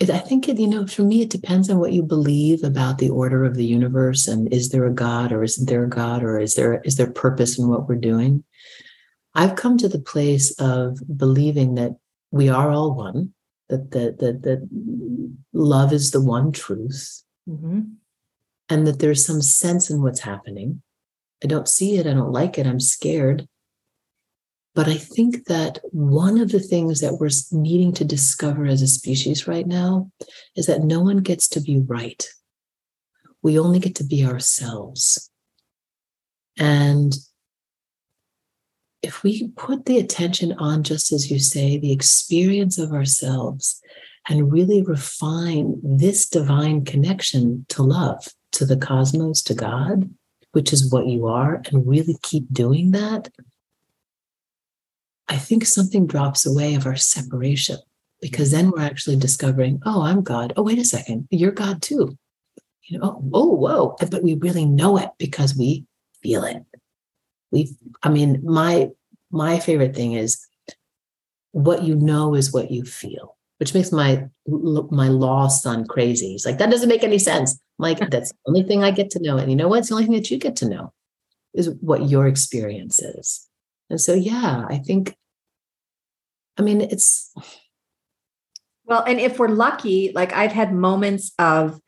it, 0.00 0.10
I 0.10 0.18
think 0.18 0.48
it, 0.48 0.58
you 0.58 0.66
know, 0.66 0.86
for 0.86 1.02
me, 1.02 1.22
it 1.22 1.30
depends 1.30 1.70
on 1.70 1.78
what 1.78 1.92
you 1.92 2.02
believe 2.02 2.64
about 2.64 2.98
the 2.98 3.10
order 3.10 3.44
of 3.44 3.54
the 3.54 3.64
universe 3.64 4.26
and 4.26 4.52
is 4.52 4.70
there 4.70 4.84
a 4.84 4.92
God 4.92 5.32
or 5.32 5.42
isn't 5.44 5.68
there 5.68 5.84
a 5.84 5.88
God 5.88 6.22
or 6.22 6.38
is 6.38 6.54
there 6.54 6.80
is 6.82 6.96
there 6.96 7.10
purpose 7.10 7.58
in 7.58 7.68
what 7.68 7.88
we're 7.88 7.94
doing? 7.94 8.42
I've 9.34 9.56
come 9.56 9.78
to 9.78 9.88
the 9.88 10.00
place 10.00 10.50
of 10.58 10.98
believing 11.16 11.76
that 11.76 11.96
we 12.30 12.48
are 12.48 12.70
all 12.70 12.94
one, 12.94 13.34
that 13.68 13.90
that 13.92 14.18
that, 14.18 14.42
that 14.42 14.68
love 15.52 15.92
is 15.92 16.10
the 16.10 16.20
one 16.20 16.52
truth, 16.52 17.22
mm-hmm. 17.48 17.80
and 18.68 18.86
that 18.86 18.98
there's 18.98 19.24
some 19.24 19.42
sense 19.42 19.90
in 19.90 20.02
what's 20.02 20.20
happening. 20.20 20.82
I 21.42 21.46
don't 21.46 21.68
see 21.68 21.96
it, 21.98 22.06
I 22.06 22.14
don't 22.14 22.32
like 22.32 22.58
it, 22.58 22.66
I'm 22.66 22.80
scared. 22.80 23.46
But 24.74 24.88
I 24.88 24.96
think 24.96 25.46
that 25.46 25.78
one 25.90 26.38
of 26.38 26.50
the 26.50 26.60
things 26.60 27.00
that 27.00 27.16
we're 27.18 27.30
needing 27.50 27.94
to 27.94 28.04
discover 28.04 28.66
as 28.66 28.82
a 28.82 28.86
species 28.86 29.48
right 29.48 29.66
now 29.66 30.10
is 30.54 30.66
that 30.66 30.82
no 30.82 31.00
one 31.00 31.18
gets 31.18 31.48
to 31.48 31.60
be 31.60 31.80
right. 31.80 32.28
We 33.42 33.58
only 33.58 33.78
get 33.78 33.94
to 33.96 34.04
be 34.04 34.26
ourselves. 34.26 35.30
And 36.58 37.16
if 39.06 39.22
we 39.22 39.48
put 39.56 39.84
the 39.84 39.98
attention 39.98 40.52
on, 40.54 40.82
just 40.82 41.12
as 41.12 41.30
you 41.30 41.38
say, 41.38 41.78
the 41.78 41.92
experience 41.92 42.76
of 42.76 42.92
ourselves 42.92 43.80
and 44.28 44.52
really 44.52 44.82
refine 44.82 45.80
this 45.82 46.28
divine 46.28 46.84
connection 46.84 47.64
to 47.68 47.84
love, 47.84 48.26
to 48.52 48.66
the 48.66 48.76
cosmos, 48.76 49.42
to 49.42 49.54
God, 49.54 50.10
which 50.52 50.72
is 50.72 50.90
what 50.90 51.06
you 51.06 51.28
are, 51.28 51.62
and 51.66 51.86
really 51.86 52.16
keep 52.22 52.52
doing 52.52 52.90
that, 52.90 53.28
I 55.28 55.36
think 55.36 55.64
something 55.64 56.06
drops 56.06 56.44
away 56.44 56.74
of 56.74 56.86
our 56.86 56.96
separation 56.96 57.78
because 58.20 58.50
then 58.50 58.70
we're 58.70 58.82
actually 58.82 59.16
discovering, 59.16 59.80
oh, 59.86 60.02
I'm 60.02 60.22
God. 60.22 60.52
Oh, 60.56 60.62
wait 60.62 60.78
a 60.78 60.84
second, 60.84 61.28
you're 61.30 61.52
God 61.52 61.80
too. 61.80 62.18
You 62.82 62.98
know, 62.98 63.20
oh, 63.22 63.30
oh 63.34 63.54
whoa. 63.54 63.96
But 64.10 64.22
we 64.22 64.34
really 64.34 64.64
know 64.64 64.98
it 64.98 65.10
because 65.18 65.56
we 65.56 65.84
feel 66.22 66.42
it 66.44 66.64
we 67.52 67.74
i 68.02 68.08
mean 68.08 68.40
my 68.44 68.88
my 69.30 69.58
favorite 69.58 69.94
thing 69.94 70.12
is 70.12 70.46
what 71.52 71.82
you 71.82 71.94
know 71.94 72.34
is 72.34 72.52
what 72.52 72.70
you 72.70 72.84
feel 72.84 73.36
which 73.58 73.72
makes 73.72 73.90
my 73.90 74.28
my 74.46 75.08
law 75.08 75.48
son 75.48 75.86
crazy. 75.86 76.32
He's 76.32 76.44
like 76.44 76.58
that 76.58 76.70
doesn't 76.70 76.90
make 76.90 77.02
any 77.02 77.18
sense. 77.18 77.52
I'm 77.54 77.82
like 77.82 77.98
that's 78.10 78.30
the 78.30 78.38
only 78.48 78.62
thing 78.62 78.84
i 78.84 78.90
get 78.90 79.10
to 79.10 79.22
know. 79.22 79.38
And 79.38 79.50
you 79.50 79.56
know 79.56 79.68
what? 79.68 79.80
It's 79.80 79.88
the 79.88 79.94
only 79.94 80.06
thing 80.06 80.14
that 80.14 80.30
you 80.30 80.38
get 80.38 80.56
to 80.56 80.68
know 80.68 80.92
is 81.54 81.70
what 81.80 82.08
your 82.08 82.26
experience 82.26 83.00
is. 83.00 83.46
And 83.88 84.00
so 84.00 84.14
yeah 84.14 84.66
i 84.68 84.78
think 84.78 85.16
i 86.58 86.62
mean 86.62 86.80
it's 86.80 87.32
well 88.84 89.04
and 89.06 89.20
if 89.20 89.38
we're 89.38 89.48
lucky 89.48 90.10
like 90.12 90.32
i've 90.32 90.52
had 90.52 90.74
moments 90.74 91.32
of 91.38 91.80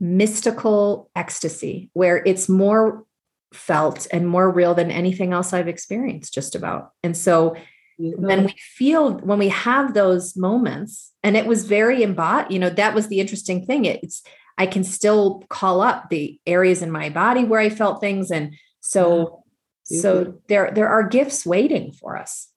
mystical 0.00 1.08
ecstasy 1.14 1.90
where 1.92 2.22
it's 2.26 2.48
more 2.48 3.04
felt 3.52 4.06
and 4.12 4.28
more 4.28 4.50
real 4.50 4.74
than 4.74 4.90
anything 4.90 5.32
else 5.32 5.52
I've 5.52 5.68
experienced, 5.68 6.34
just 6.34 6.54
about. 6.54 6.92
And 7.02 7.16
so 7.16 7.56
mm-hmm. 8.00 8.24
when 8.24 8.44
we 8.44 8.54
feel, 8.58 9.14
when 9.18 9.38
we 9.38 9.48
have 9.48 9.94
those 9.94 10.36
moments, 10.36 11.12
and 11.22 11.36
it 11.36 11.46
was 11.46 11.64
very 11.64 12.02
embodied, 12.02 12.52
you 12.52 12.58
know, 12.58 12.70
that 12.70 12.94
was 12.94 13.08
the 13.08 13.20
interesting 13.20 13.64
thing. 13.64 13.84
It's, 13.84 14.22
I 14.58 14.66
can 14.66 14.84
still 14.84 15.44
call 15.48 15.80
up 15.80 16.10
the 16.10 16.38
areas 16.46 16.82
in 16.82 16.90
my 16.90 17.08
body 17.10 17.44
where 17.44 17.60
I 17.60 17.70
felt 17.70 18.00
things. 18.00 18.30
And 18.30 18.54
so, 18.80 19.44
yeah. 19.88 20.00
so 20.00 20.24
mm-hmm. 20.24 20.36
there, 20.48 20.70
there 20.72 20.88
are 20.88 21.08
gifts 21.08 21.46
waiting 21.46 21.92
for 21.92 22.16
us. 22.16 22.48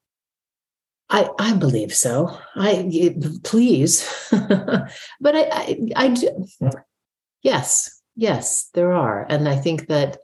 I, 1.11 1.29
I 1.39 1.53
believe 1.53 1.93
so. 1.93 2.37
I 2.55 3.13
please, 3.43 4.09
but 4.31 5.35
I, 5.35 5.41
I, 5.51 5.79
I 5.95 6.07
do. 6.07 6.27
Mm-hmm. 6.61 6.69
Yes, 7.43 8.01
yes, 8.15 8.69
there 8.73 8.93
are, 8.93 9.25
and 9.29 9.49
I 9.49 9.57
think 9.57 9.87
that 9.87 10.17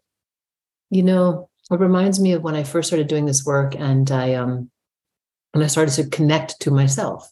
you 0.89 1.03
know, 1.03 1.49
it 1.69 1.79
reminds 1.79 2.19
me 2.19 2.33
of 2.33 2.43
when 2.43 2.55
I 2.55 2.63
first 2.63 2.87
started 2.87 3.07
doing 3.07 3.25
this 3.25 3.45
work 3.45 3.75
and 3.75 4.09
I 4.11 4.33
um 4.35 4.69
and 5.53 5.63
I 5.63 5.67
started 5.67 5.93
to 5.95 6.09
connect 6.09 6.59
to 6.61 6.71
myself. 6.71 7.29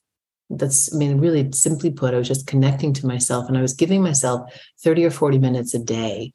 That's, 0.50 0.94
I 0.94 0.98
mean, 0.98 1.20
really 1.20 1.52
simply 1.52 1.92
put, 1.92 2.14
I 2.14 2.18
was 2.18 2.28
just 2.28 2.48
connecting 2.48 2.94
to 2.94 3.08
myself 3.08 3.48
and 3.48 3.58
I 3.58 3.62
was 3.62 3.74
giving 3.74 4.02
myself 4.02 4.52
30 4.84 5.06
or 5.06 5.12
40 5.12 5.40
minutes 5.40 5.74
a 5.74 5.80
day 5.80 6.34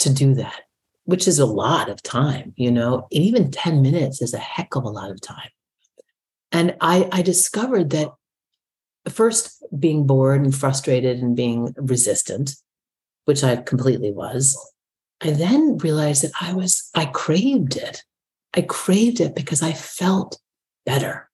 to 0.00 0.12
do 0.12 0.34
that, 0.34 0.60
which 1.04 1.26
is 1.26 1.38
a 1.38 1.46
lot 1.46 1.88
of 1.88 2.02
time, 2.02 2.52
you 2.56 2.70
know, 2.70 3.06
and 3.12 3.24
even 3.24 3.50
10 3.50 3.82
minutes 3.82 4.22
is 4.22 4.34
a 4.34 4.38
heck 4.38 4.74
of 4.76 4.84
a 4.84 4.88
lot 4.88 5.10
of 5.10 5.20
time. 5.20 5.50
And 6.50 6.76
I, 6.80 7.08
I 7.10 7.22
discovered 7.22 7.90
that 7.90 8.10
first 9.08 9.64
being 9.76 10.06
bored 10.06 10.42
and 10.42 10.54
frustrated 10.54 11.18
and 11.18 11.34
being 11.34 11.74
resistant, 11.76 12.54
which 13.24 13.42
I 13.42 13.56
completely 13.56 14.12
was, 14.12 14.56
I 15.22 15.30
then 15.30 15.78
realized 15.78 16.24
that 16.24 16.32
I 16.40 16.52
was, 16.52 16.90
I 16.94 17.06
craved 17.06 17.76
it. 17.76 18.02
I 18.54 18.62
craved 18.62 19.20
it 19.20 19.34
because 19.34 19.62
I 19.62 19.72
felt 19.72 20.38
better. 20.84 21.30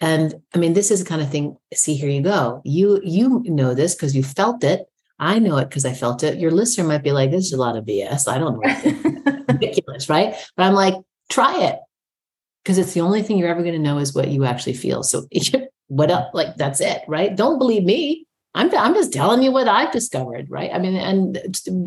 And 0.00 0.34
I 0.54 0.58
mean, 0.58 0.72
this 0.72 0.90
is 0.90 1.02
the 1.02 1.08
kind 1.08 1.22
of 1.22 1.30
thing, 1.30 1.56
see, 1.72 1.94
here 1.94 2.10
you 2.10 2.22
go. 2.22 2.60
You 2.64 3.00
you 3.04 3.40
know 3.44 3.72
this 3.72 3.94
because 3.94 4.16
you 4.16 4.24
felt 4.24 4.64
it. 4.64 4.86
I 5.20 5.38
know 5.38 5.56
it 5.58 5.68
because 5.68 5.84
I 5.84 5.92
felt 5.92 6.24
it. 6.24 6.38
Your 6.38 6.50
listener 6.50 6.84
might 6.84 7.04
be 7.04 7.12
like, 7.12 7.30
this 7.30 7.46
is 7.46 7.52
a 7.52 7.56
lot 7.56 7.76
of 7.76 7.84
BS. 7.84 8.26
I 8.26 8.38
don't 8.38 8.60
know. 8.60 9.44
ridiculous, 9.48 10.08
right? 10.08 10.34
But 10.56 10.64
I'm 10.64 10.74
like, 10.74 10.94
try 11.30 11.62
it. 11.62 11.78
Because 12.62 12.78
it's 12.78 12.92
the 12.92 13.00
only 13.00 13.22
thing 13.22 13.38
you're 13.38 13.48
ever 13.48 13.62
going 13.62 13.74
to 13.74 13.78
know 13.78 13.98
is 13.98 14.14
what 14.14 14.28
you 14.28 14.44
actually 14.44 14.74
feel. 14.74 15.04
So 15.04 15.26
what 15.88 16.10
up? 16.10 16.30
Like 16.34 16.56
that's 16.56 16.80
it, 16.80 17.02
right? 17.06 17.34
Don't 17.34 17.58
believe 17.58 17.84
me. 17.84 18.26
I'm, 18.54 18.74
I'm 18.76 18.94
just 18.94 19.12
telling 19.12 19.42
you 19.42 19.50
what 19.50 19.68
I've 19.68 19.92
discovered, 19.92 20.50
right? 20.50 20.70
I 20.72 20.78
mean, 20.78 20.96
and 20.96 21.38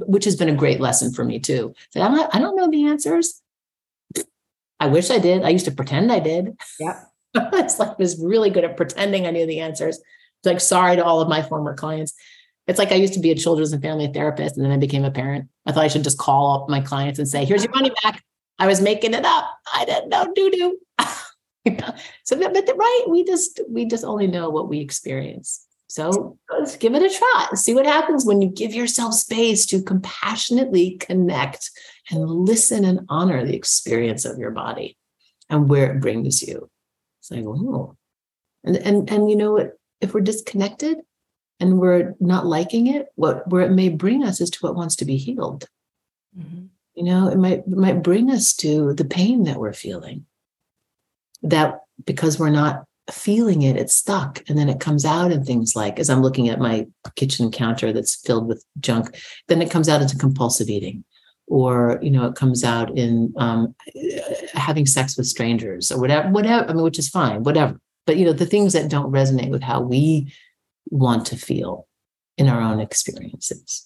which 0.08 0.26
has 0.26 0.36
been 0.36 0.50
a 0.50 0.56
great 0.56 0.80
lesson 0.80 1.14
for 1.14 1.24
me 1.24 1.40
too. 1.40 1.74
So 1.92 2.02
I'm 2.02 2.16
not, 2.16 2.34
I 2.34 2.40
don't 2.40 2.56
know 2.56 2.70
the 2.70 2.88
answers. 2.88 3.42
I 4.80 4.88
wish 4.88 5.10
I 5.10 5.20
did. 5.20 5.44
I 5.44 5.50
used 5.50 5.66
to 5.66 5.72
pretend 5.72 6.12
I 6.12 6.20
did. 6.20 6.58
Yeah. 6.80 7.04
it's 7.36 7.80
like 7.80 7.90
I 7.90 7.96
was 8.00 8.20
really 8.20 8.50
good 8.50 8.64
at 8.64 8.78
pretending 8.78 9.26
I 9.26 9.32
knew 9.32 9.46
the 9.46 9.60
answers. 9.60 9.98
It's 9.98 10.46
like 10.46 10.60
sorry 10.60 10.96
to 10.96 11.04
all 11.04 11.22
of 11.22 11.30
my 11.30 11.42
former 11.42 11.76
clients. 11.76 12.14
It's 12.68 12.80
like 12.80 12.92
I 12.92 12.96
used 12.96 13.14
to 13.14 13.20
be 13.20 13.32
a 13.32 13.36
children's 13.36 13.74
and 13.74 13.82
family 13.82 14.08
therapist, 14.08 14.58
and 14.58 14.66
then 14.66 14.72
I 14.72 14.78
became 14.78 15.06
a 15.06 15.12
parent. 15.12 15.50
I 15.66 15.72
thought 15.72 15.84
I 15.84 15.88
should 15.88 16.04
just 16.04 16.18
call 16.18 16.64
up 16.64 16.70
my 16.70 16.82
clients 16.82 17.20
and 17.20 17.28
say, 17.28 17.46
"Here's 17.46 17.64
your 17.64 17.74
money 17.74 17.92
back." 18.04 18.24
I 18.58 18.68
was 18.68 18.82
making 18.82 19.14
it 19.14 19.26
up. 19.26 19.52
I 19.74 19.86
didn't 19.86 20.10
know 20.10 20.32
doo 20.34 20.50
doo. 20.50 20.80
so, 22.24 22.40
but 22.40 22.70
right, 22.76 23.06
we 23.08 23.24
just 23.24 23.62
we 23.70 23.86
just 23.86 24.04
only 24.04 24.28
know 24.28 24.50
what 24.50 24.68
we 24.68 24.80
experience. 24.80 25.65
So 25.96 26.38
let's 26.52 26.76
give 26.76 26.94
it 26.94 27.10
a 27.10 27.18
try. 27.18 27.48
See 27.54 27.74
what 27.74 27.86
happens 27.86 28.26
when 28.26 28.42
you 28.42 28.50
give 28.50 28.74
yourself 28.74 29.14
space 29.14 29.66
to 29.68 29.82
compassionately 29.82 30.98
connect 30.98 31.72
and 32.12 32.30
listen 32.30 32.84
and 32.84 33.06
honor 33.08 33.46
the 33.46 33.56
experience 33.56 34.26
of 34.26 34.38
your 34.38 34.52
body 34.52 34.98
and 35.50 35.70
where 35.70 35.94
it 35.94 36.02
brings 36.02 36.42
you. 36.42 36.70
It's 37.22 37.32
like, 37.32 37.46
oh. 37.46 37.96
And 38.66 38.76
and 38.76 39.10
and 39.10 39.30
you 39.30 39.38
know 39.38 39.54
what? 39.54 39.80
If 40.02 40.14
we're 40.14 40.20
disconnected 40.20 40.98
and 41.62 41.80
we're 41.80 42.14
not 42.20 42.46
liking 42.46 42.88
it, 42.88 43.08
what 43.16 43.48
where 43.48 43.64
it 43.64 43.72
may 43.72 43.88
bring 43.88 44.22
us 44.22 44.42
is 44.42 44.50
to 44.50 44.60
what 44.60 44.76
wants 44.76 44.98
to 44.98 45.06
be 45.06 45.16
healed. 45.16 45.64
Mm-hmm. 46.38 46.66
You 46.96 47.04
know, 47.06 47.30
it 47.30 47.38
might 47.38 47.60
it 47.60 47.70
might 47.70 48.04
bring 48.04 48.30
us 48.32 48.54
to 48.56 48.94
the 48.96 49.06
pain 49.06 49.44
that 49.46 49.62
we're 49.62 49.72
feeling. 49.72 50.26
That 51.42 51.84
because 52.06 52.38
we're 52.38 52.50
not 52.50 52.84
feeling 53.12 53.62
it, 53.62 53.78
it's 53.78 53.96
stuck. 53.96 54.44
And 54.48 54.58
then 54.58 54.70
it 54.70 54.80
comes 54.80 55.06
out 55.06 55.32
in 55.32 55.44
things 55.44 55.76
like, 55.76 56.00
as 56.00 56.10
I'm 56.10 56.22
looking 56.22 56.50
at 56.50 56.60
my 56.60 56.88
kitchen 57.16 57.52
counter 57.52 57.94
that's 57.94 58.16
filled 58.16 58.48
with 58.48 58.66
junk, 58.80 59.16
then 59.48 59.62
it 59.62 59.70
comes 59.70 59.90
out 59.90 60.02
into 60.02 60.18
compulsive 60.18 60.70
eating. 60.70 61.04
Or, 61.48 62.00
you 62.02 62.10
know, 62.10 62.26
it 62.26 62.34
comes 62.34 62.64
out 62.64 62.98
in 62.98 63.32
um, 63.38 63.76
having 64.54 64.88
sex 64.88 65.16
with 65.16 65.28
strangers 65.28 65.92
or 65.92 66.00
whatever, 66.00 66.30
whatever, 66.30 66.68
I 66.68 66.74
mean, 66.74 66.84
which 66.84 66.98
is 66.98 67.08
fine, 67.08 67.44
whatever. 67.44 67.80
But, 68.08 68.18
you 68.18 68.26
know, 68.26 68.34
the 68.34 68.48
things 68.48 68.74
that 68.74 68.90
don't 68.90 69.12
resonate 69.12 69.52
with 69.52 69.62
how 69.62 69.82
we 69.82 70.34
want 70.90 71.28
to 71.28 71.38
feel 71.38 71.88
in 72.38 72.50
our 72.50 72.62
own 72.62 72.80
experiences. 72.80 73.86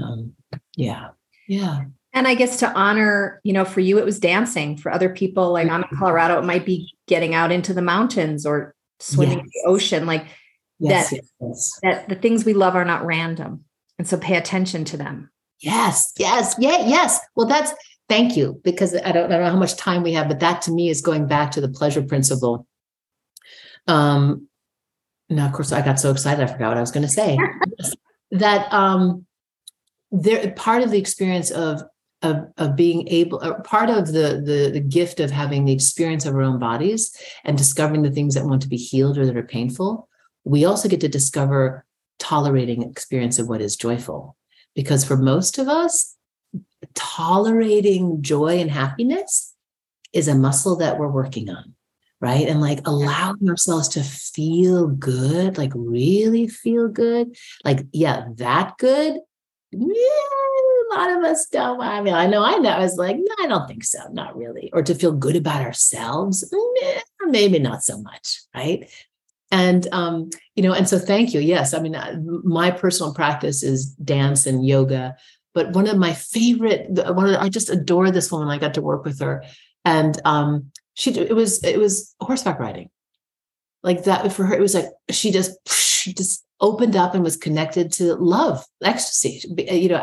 Um, 0.00 0.34
yeah. 0.76 1.08
Yeah. 1.48 1.82
And 2.12 2.26
I 2.26 2.34
guess 2.34 2.58
to 2.60 2.72
honor, 2.72 3.40
you 3.44 3.52
know, 3.52 3.64
for 3.64 3.80
you, 3.80 3.98
it 3.98 4.04
was 4.04 4.20
dancing. 4.20 4.76
For 4.76 4.90
other 4.92 5.10
people, 5.10 5.52
like 5.52 5.68
I'm 5.68 5.82
in 5.82 5.82
mm-hmm. 5.82 5.98
Colorado, 5.98 6.38
it 6.38 6.44
might 6.44 6.64
be 6.64 6.95
getting 7.06 7.34
out 7.34 7.52
into 7.52 7.72
the 7.72 7.82
mountains 7.82 8.46
or 8.46 8.74
swimming 9.00 9.38
yes. 9.38 9.44
in 9.44 9.50
the 9.52 9.70
ocean. 9.70 10.06
Like 10.06 10.26
yes, 10.78 11.10
that, 11.10 11.20
yes. 11.40 11.78
that 11.82 12.08
the 12.08 12.14
things 12.14 12.44
we 12.44 12.54
love 12.54 12.74
are 12.74 12.84
not 12.84 13.04
random. 13.04 13.64
And 13.98 14.06
so 14.06 14.18
pay 14.18 14.36
attention 14.36 14.84
to 14.86 14.96
them. 14.96 15.30
Yes, 15.60 16.12
yes, 16.18 16.54
yeah, 16.58 16.86
yes. 16.86 17.18
Well, 17.34 17.46
that's 17.46 17.72
thank 18.08 18.36
you 18.36 18.60
because 18.62 18.94
I 18.94 19.12
don't, 19.12 19.32
I 19.32 19.36
don't 19.36 19.44
know 19.44 19.50
how 19.50 19.56
much 19.56 19.76
time 19.76 20.02
we 20.02 20.12
have, 20.12 20.28
but 20.28 20.40
that 20.40 20.62
to 20.62 20.70
me 20.70 20.90
is 20.90 21.00
going 21.00 21.26
back 21.26 21.52
to 21.52 21.60
the 21.60 21.68
pleasure 21.68 22.02
principle 22.02 22.66
Um, 23.86 24.48
now, 25.28 25.46
of 25.46 25.52
course, 25.52 25.72
I 25.72 25.82
got 25.82 25.98
so 25.98 26.10
excited, 26.10 26.42
I 26.42 26.46
forgot 26.46 26.68
what 26.68 26.76
I 26.76 26.80
was 26.80 26.92
going 26.92 27.06
to 27.06 27.12
say. 27.12 27.36
that 28.30 28.72
um, 28.72 29.26
there, 30.12 30.52
part 30.52 30.82
of 30.82 30.90
the 30.90 30.98
experience 30.98 31.50
of 31.50 31.82
of, 32.22 32.48
of 32.56 32.76
being 32.76 33.06
able, 33.08 33.40
uh, 33.42 33.60
part 33.60 33.90
of 33.90 34.06
the, 34.06 34.42
the 34.44 34.70
the 34.72 34.80
gift 34.80 35.20
of 35.20 35.30
having 35.30 35.64
the 35.64 35.72
experience 35.72 36.24
of 36.24 36.34
our 36.34 36.42
own 36.42 36.58
bodies 36.58 37.14
and 37.44 37.58
discovering 37.58 38.02
the 38.02 38.10
things 38.10 38.34
that 38.34 38.46
want 38.46 38.62
to 38.62 38.68
be 38.68 38.76
healed 38.76 39.18
or 39.18 39.26
that 39.26 39.36
are 39.36 39.42
painful, 39.42 40.08
we 40.44 40.64
also 40.64 40.88
get 40.88 41.00
to 41.00 41.08
discover 41.08 41.84
tolerating 42.18 42.82
experience 42.82 43.38
of 43.38 43.48
what 43.48 43.60
is 43.60 43.76
joyful. 43.76 44.36
Because 44.74 45.04
for 45.04 45.16
most 45.16 45.58
of 45.58 45.68
us, 45.68 46.16
tolerating 46.94 48.22
joy 48.22 48.58
and 48.58 48.70
happiness 48.70 49.54
is 50.12 50.28
a 50.28 50.34
muscle 50.34 50.76
that 50.76 50.98
we're 50.98 51.08
working 51.08 51.50
on 51.50 51.74
right? 52.20 52.48
And 52.48 52.60
like 52.60 52.80
allowing 52.86 53.48
ourselves 53.48 53.88
to 53.88 54.02
feel 54.02 54.88
good, 54.88 55.58
like 55.58 55.72
really 55.74 56.48
feel 56.48 56.88
good. 56.88 57.36
Like, 57.64 57.86
yeah, 57.92 58.26
that 58.36 58.78
good. 58.78 59.18
Yeah, 59.70 60.75
a 60.90 60.94
lot 60.94 61.10
of 61.10 61.24
us 61.24 61.46
don't. 61.46 61.80
I 61.80 62.00
mean, 62.00 62.14
I 62.14 62.26
know 62.26 62.44
I 62.44 62.58
know. 62.58 62.70
I 62.70 62.80
was 62.80 62.96
like, 62.96 63.16
no, 63.16 63.34
I 63.44 63.46
don't 63.46 63.66
think 63.66 63.84
so. 63.84 63.98
Not 64.12 64.36
really. 64.36 64.70
Or 64.72 64.82
to 64.82 64.94
feel 64.94 65.12
good 65.12 65.36
about 65.36 65.62
ourselves, 65.62 66.52
maybe 67.26 67.58
not 67.58 67.82
so 67.84 68.00
much, 68.00 68.42
right? 68.54 68.90
And 69.50 69.86
um, 69.92 70.30
you 70.54 70.62
know, 70.62 70.72
and 70.72 70.88
so 70.88 70.98
thank 70.98 71.32
you. 71.32 71.40
Yes, 71.40 71.74
I 71.74 71.80
mean, 71.80 71.94
uh, 71.94 72.18
my 72.44 72.70
personal 72.70 73.14
practice 73.14 73.62
is 73.62 73.86
dance 73.86 74.46
and 74.46 74.66
yoga. 74.66 75.16
But 75.54 75.70
one 75.70 75.86
of 75.86 75.96
my 75.96 76.12
favorite, 76.12 76.90
one 76.90 77.30
of, 77.30 77.40
I 77.40 77.48
just 77.48 77.70
adore 77.70 78.10
this 78.10 78.30
woman. 78.30 78.48
I 78.48 78.58
got 78.58 78.74
to 78.74 78.82
work 78.82 79.04
with 79.04 79.20
her, 79.20 79.44
and 79.84 80.20
um, 80.24 80.70
she 80.96 81.12
it 81.12 81.34
was 81.34 81.62
it 81.62 81.78
was 81.78 82.14
horseback 82.20 82.58
riding 82.58 82.90
like 83.82 84.04
that 84.04 84.32
for 84.32 84.44
her 84.44 84.54
it 84.54 84.60
was 84.60 84.74
like 84.74 84.88
she 85.10 85.30
just 85.30 85.56
she 85.68 86.12
just 86.12 86.44
opened 86.60 86.96
up 86.96 87.14
and 87.14 87.22
was 87.22 87.36
connected 87.36 87.92
to 87.92 88.14
love 88.14 88.64
ecstasy 88.82 89.42
you 89.70 89.88
know 89.88 90.02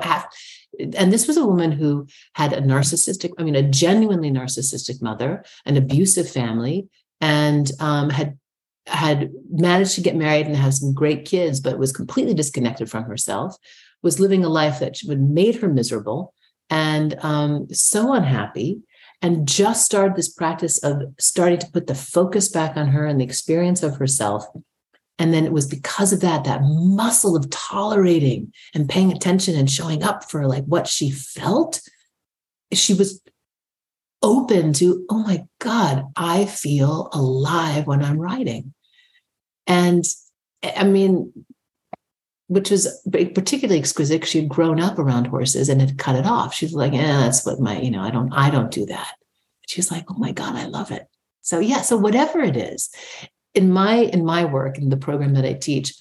and 0.79 1.11
this 1.13 1.27
was 1.27 1.37
a 1.37 1.45
woman 1.45 1.71
who 1.71 2.07
had 2.33 2.53
a 2.53 2.61
narcissistic 2.61 3.31
i 3.37 3.43
mean 3.43 3.55
a 3.55 3.69
genuinely 3.69 4.31
narcissistic 4.31 5.01
mother 5.01 5.43
an 5.65 5.77
abusive 5.77 6.29
family 6.29 6.87
and 7.21 7.71
um, 7.79 8.09
had 8.09 8.37
had 8.85 9.31
managed 9.49 9.95
to 9.95 10.01
get 10.01 10.15
married 10.15 10.45
and 10.45 10.55
have 10.55 10.73
some 10.73 10.93
great 10.93 11.25
kids 11.25 11.59
but 11.59 11.77
was 11.77 11.91
completely 11.91 12.33
disconnected 12.33 12.89
from 12.89 13.03
herself 13.03 13.55
was 14.01 14.19
living 14.19 14.43
a 14.43 14.49
life 14.49 14.79
that 14.79 14.97
would 15.05 15.21
made 15.21 15.55
her 15.55 15.69
miserable 15.69 16.33
and 16.69 17.15
um, 17.23 17.67
so 17.71 18.13
unhappy 18.13 18.81
and 19.23 19.47
just 19.47 19.85
started 19.85 20.15
this 20.15 20.31
practice 20.31 20.83
of 20.83 21.01
starting 21.17 21.57
to 21.57 21.71
put 21.71 21.87
the 21.87 21.95
focus 21.95 22.49
back 22.49 22.75
on 22.75 22.89
her 22.89 23.05
and 23.05 23.21
the 23.21 23.25
experience 23.25 23.81
of 23.81 23.95
herself. 23.95 24.45
And 25.19 25.33
then 25.33 25.45
it 25.45 25.53
was 25.53 25.67
because 25.67 26.11
of 26.11 26.21
that, 26.21 26.43
that 26.45 26.61
muscle 26.63 27.35
of 27.35 27.49
tolerating 27.49 28.51
and 28.73 28.89
paying 28.89 29.11
attention 29.11 29.55
and 29.55 29.69
showing 29.69 30.03
up 30.03 30.29
for 30.29 30.47
like 30.47 30.63
what 30.65 30.87
she 30.87 31.11
felt. 31.11 31.81
She 32.71 32.93
was 32.93 33.21
open 34.23 34.73
to, 34.73 35.05
oh 35.09 35.19
my 35.19 35.45
God, 35.59 36.05
I 36.15 36.45
feel 36.45 37.09
alive 37.13 37.85
when 37.85 38.03
I'm 38.03 38.17
riding. 38.19 38.73
And 39.67 40.03
I 40.63 40.83
mean, 40.83 41.31
which 42.47 42.71
was 42.71 43.01
particularly 43.11 43.79
exquisite 43.79 44.21
because 44.21 44.29
she 44.29 44.39
had 44.39 44.49
grown 44.49 44.79
up 44.79 44.97
around 44.97 45.27
horses 45.27 45.69
and 45.69 45.79
had 45.79 45.97
cut 45.97 46.15
it 46.15 46.25
off. 46.25 46.53
She's 46.53 46.73
like, 46.73 46.93
yeah, 46.93 47.19
that's 47.19 47.45
what 47.45 47.59
my, 47.59 47.79
you 47.79 47.91
know, 47.91 48.01
I 48.01 48.09
don't, 48.09 48.31
I 48.33 48.49
don't 48.49 48.71
do 48.71 48.85
that. 48.87 49.13
She's 49.67 49.91
like, 49.91 50.05
oh 50.09 50.17
my 50.17 50.31
God, 50.31 50.55
I 50.55 50.65
love 50.65 50.91
it. 50.91 51.07
So 51.41 51.59
yeah, 51.59 51.81
so 51.81 51.97
whatever 51.97 52.39
it 52.39 52.55
is, 52.55 52.89
in 53.53 53.71
my 53.71 53.95
in 53.95 54.25
my 54.25 54.45
work 54.45 54.77
in 54.77 54.89
the 54.89 54.97
program 54.97 55.33
that 55.33 55.45
I 55.45 55.53
teach, 55.53 55.93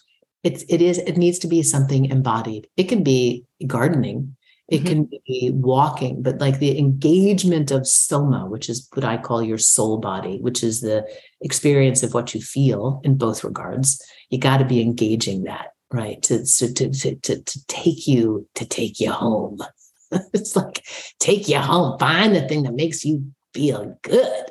it's 0.42 0.64
it 0.68 0.82
is 0.82 0.98
it 0.98 1.16
needs 1.16 1.38
to 1.40 1.46
be 1.46 1.62
something 1.62 2.06
embodied. 2.06 2.68
It 2.76 2.84
can 2.84 3.02
be 3.02 3.44
gardening, 3.66 4.36
it 4.68 4.78
mm-hmm. 4.78 4.86
can 4.86 5.10
be 5.26 5.50
walking, 5.54 6.22
but 6.22 6.40
like 6.40 6.58
the 6.58 6.78
engagement 6.78 7.70
of 7.70 7.86
soma, 7.86 8.46
which 8.46 8.68
is 8.68 8.88
what 8.92 9.04
I 9.04 9.18
call 9.18 9.42
your 9.42 9.58
soul 9.58 9.98
body, 9.98 10.38
which 10.40 10.62
is 10.62 10.80
the 10.80 11.06
experience 11.40 12.02
of 12.02 12.14
what 12.14 12.34
you 12.34 12.40
feel 12.40 13.00
in 13.04 13.16
both 13.16 13.44
regards. 13.44 14.02
You 14.30 14.38
got 14.38 14.58
to 14.58 14.64
be 14.64 14.80
engaging 14.80 15.44
that 15.44 15.72
right 15.92 16.22
to, 16.22 16.44
to 16.44 16.72
to 16.72 16.90
to 16.90 17.42
to 17.42 17.66
take 17.66 18.06
you 18.06 18.48
to 18.54 18.64
take 18.64 18.98
you 18.98 19.10
home 19.10 19.58
it's 20.32 20.56
like 20.56 20.84
take 21.20 21.48
you 21.48 21.58
home 21.58 21.98
find 21.98 22.34
the 22.34 22.48
thing 22.48 22.62
that 22.62 22.74
makes 22.74 23.04
you 23.04 23.32
feel 23.52 23.98
good 24.02 24.46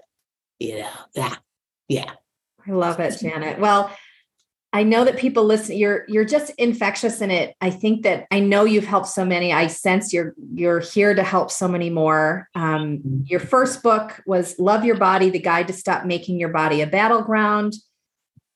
you 0.59 0.79
know 0.79 0.89
that 1.15 1.39
yeah 1.87 2.11
i 2.67 2.71
love 2.71 2.99
it 2.99 3.17
janet 3.19 3.59
well 3.59 3.95
i 4.73 4.83
know 4.83 5.03
that 5.05 5.17
people 5.17 5.43
listen 5.43 5.77
you're 5.77 6.05
you're 6.07 6.25
just 6.25 6.51
infectious 6.57 7.21
in 7.21 7.31
it 7.31 7.55
i 7.61 7.69
think 7.69 8.03
that 8.03 8.25
i 8.31 8.39
know 8.39 8.63
you've 8.63 8.85
helped 8.85 9.07
so 9.07 9.25
many 9.25 9.51
i 9.51 9.67
sense 9.67 10.13
you're 10.13 10.33
you're 10.53 10.79
here 10.79 11.13
to 11.13 11.23
help 11.23 11.51
so 11.51 11.67
many 11.67 11.89
more 11.89 12.47
um, 12.55 12.97
mm-hmm. 12.97 13.21
your 13.25 13.39
first 13.39 13.83
book 13.83 14.21
was 14.25 14.57
love 14.59 14.85
your 14.85 14.97
body 14.97 15.29
the 15.29 15.39
guide 15.39 15.67
to 15.67 15.73
stop 15.73 16.05
making 16.05 16.39
your 16.39 16.49
body 16.49 16.81
a 16.81 16.87
battleground 16.87 17.73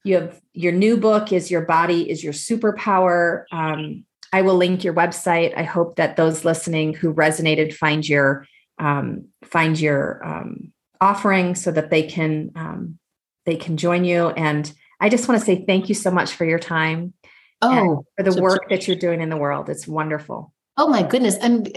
you 0.05 0.15
have 0.15 0.39
your 0.53 0.71
new 0.71 0.97
book 0.97 1.33
is 1.33 1.49
Your 1.49 1.65
Body 1.65 2.09
is 2.09 2.23
Your 2.23 2.31
Superpower. 2.31 3.45
Um, 3.51 4.05
I 4.31 4.43
will 4.43 4.55
link 4.55 4.83
your 4.83 4.93
website. 4.93 5.57
I 5.57 5.63
hope 5.63 5.95
that 5.95 6.15
those 6.15 6.45
listening 6.45 6.93
who 6.93 7.13
resonated 7.13 7.73
find 7.73 8.07
your 8.07 8.45
um, 8.77 9.29
find 9.43 9.79
your 9.79 10.23
um, 10.23 10.71
offering 11.01 11.55
so 11.55 11.71
that 11.71 11.89
they 11.89 12.03
can 12.03 12.51
um, 12.55 12.99
they 13.45 13.55
can 13.55 13.77
join 13.77 14.03
you. 14.03 14.29
And 14.29 14.71
I 14.99 15.09
just 15.09 15.27
want 15.27 15.39
to 15.39 15.45
say 15.45 15.63
thank 15.65 15.89
you 15.89 15.95
so 15.95 16.11
much 16.11 16.33
for 16.33 16.45
your 16.45 16.59
time. 16.59 17.13
Oh, 17.61 18.05
for 18.17 18.23
the 18.23 18.41
work 18.41 18.69
that 18.69 18.87
you're 18.87 18.97
doing 18.97 19.21
in 19.21 19.29
the 19.29 19.37
world. 19.37 19.69
It's 19.69 19.87
wonderful. 19.87 20.53
Oh 20.77 20.89
my 20.89 21.03
goodness. 21.03 21.35
And 21.37 21.71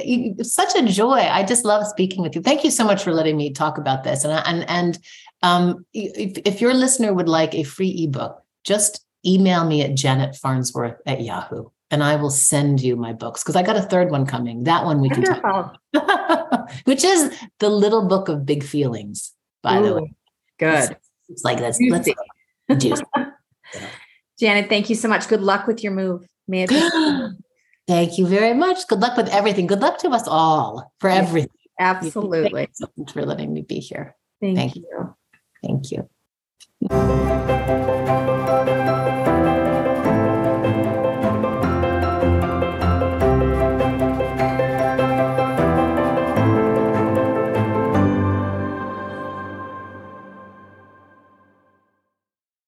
such 0.45 0.75
a 0.75 0.85
joy. 0.85 1.21
I 1.21 1.45
just 1.45 1.65
love 1.65 1.87
speaking 1.87 2.23
with 2.23 2.35
you. 2.35 2.43
Thank 2.43 2.65
you 2.65 2.71
so 2.71 2.85
much 2.85 3.05
for 3.05 3.13
letting 3.13 3.37
me 3.37 3.53
talk 3.53 3.79
about 3.79 4.03
this. 4.03 4.25
And 4.25 4.43
and 4.45 4.69
and 4.69 4.99
um, 5.43 5.87
if, 5.95 6.43
if 6.45 6.61
your 6.61 6.75
listener 6.75 7.15
would 7.15 7.29
like 7.29 7.55
a 7.55 7.63
free 7.63 8.05
ebook, 8.05 8.43
just 8.65 9.05
email 9.25 9.65
me 9.65 9.83
at 9.83 9.95
Janet 9.95 10.35
Farnsworth 10.35 11.01
at 11.07 11.23
Yahoo 11.23 11.69
and 11.91 12.05
I 12.05 12.17
will 12.17 12.31
send 12.31 12.81
you 12.81 12.97
my 12.97 13.13
books 13.13 13.43
because 13.43 13.57
I 13.57 13.63
got 13.63 13.77
a 13.77 13.83
third 13.83 14.11
one 14.11 14.27
coming. 14.27 14.65
That 14.65 14.85
one 14.85 15.01
we 15.01 15.09
can 15.09 15.23
talk 15.23 15.39
about. 15.93 16.71
which 16.85 17.05
is 17.05 17.35
the 17.61 17.71
little 17.71 18.07
book 18.07 18.29
of 18.29 18.45
big 18.45 18.63
feelings, 18.63 19.33
by 19.63 19.79
Ooh, 19.79 19.87
the 19.87 19.95
way. 19.95 20.15
Good. 20.59 20.97
It's, 21.29 21.45
like 21.45 21.61
let's 21.61 21.79
let's 21.81 22.09
juice. 22.83 23.03
Janet, 24.41 24.69
thank 24.69 24.89
you 24.89 24.95
so 24.95 25.09
much. 25.09 25.29
Good 25.29 25.43
luck 25.43 25.67
with 25.67 25.83
your 25.83 25.93
move. 25.93 26.27
May 26.47 26.63
it 26.63 26.71
be. 26.71 26.81
thank 27.89 28.19
you 28.19 28.27
very 28.27 28.55
much. 28.55 28.87
Good 28.87 29.01
luck 29.01 29.17
with 29.17 29.29
everything. 29.29 29.67
Good 29.67 29.81
luck 29.81 29.99
to 29.99 30.11
us 30.11 30.29
all 30.29 30.93
for 31.01 31.11
everything. 31.11 31.51
Absolutely. 31.81 32.51
Thank 32.51 32.69
you 32.69 32.75
so 32.75 32.89
much 32.97 33.13
for 33.13 33.27
letting 33.27 33.53
me 33.53 33.63
be 33.63 33.81
here. 33.81 34.17
Thank, 34.41 34.57
thank 34.57 34.77
you. 34.77 34.85
you. 34.91 35.15
Thank 35.63 35.91
you. 35.91 36.09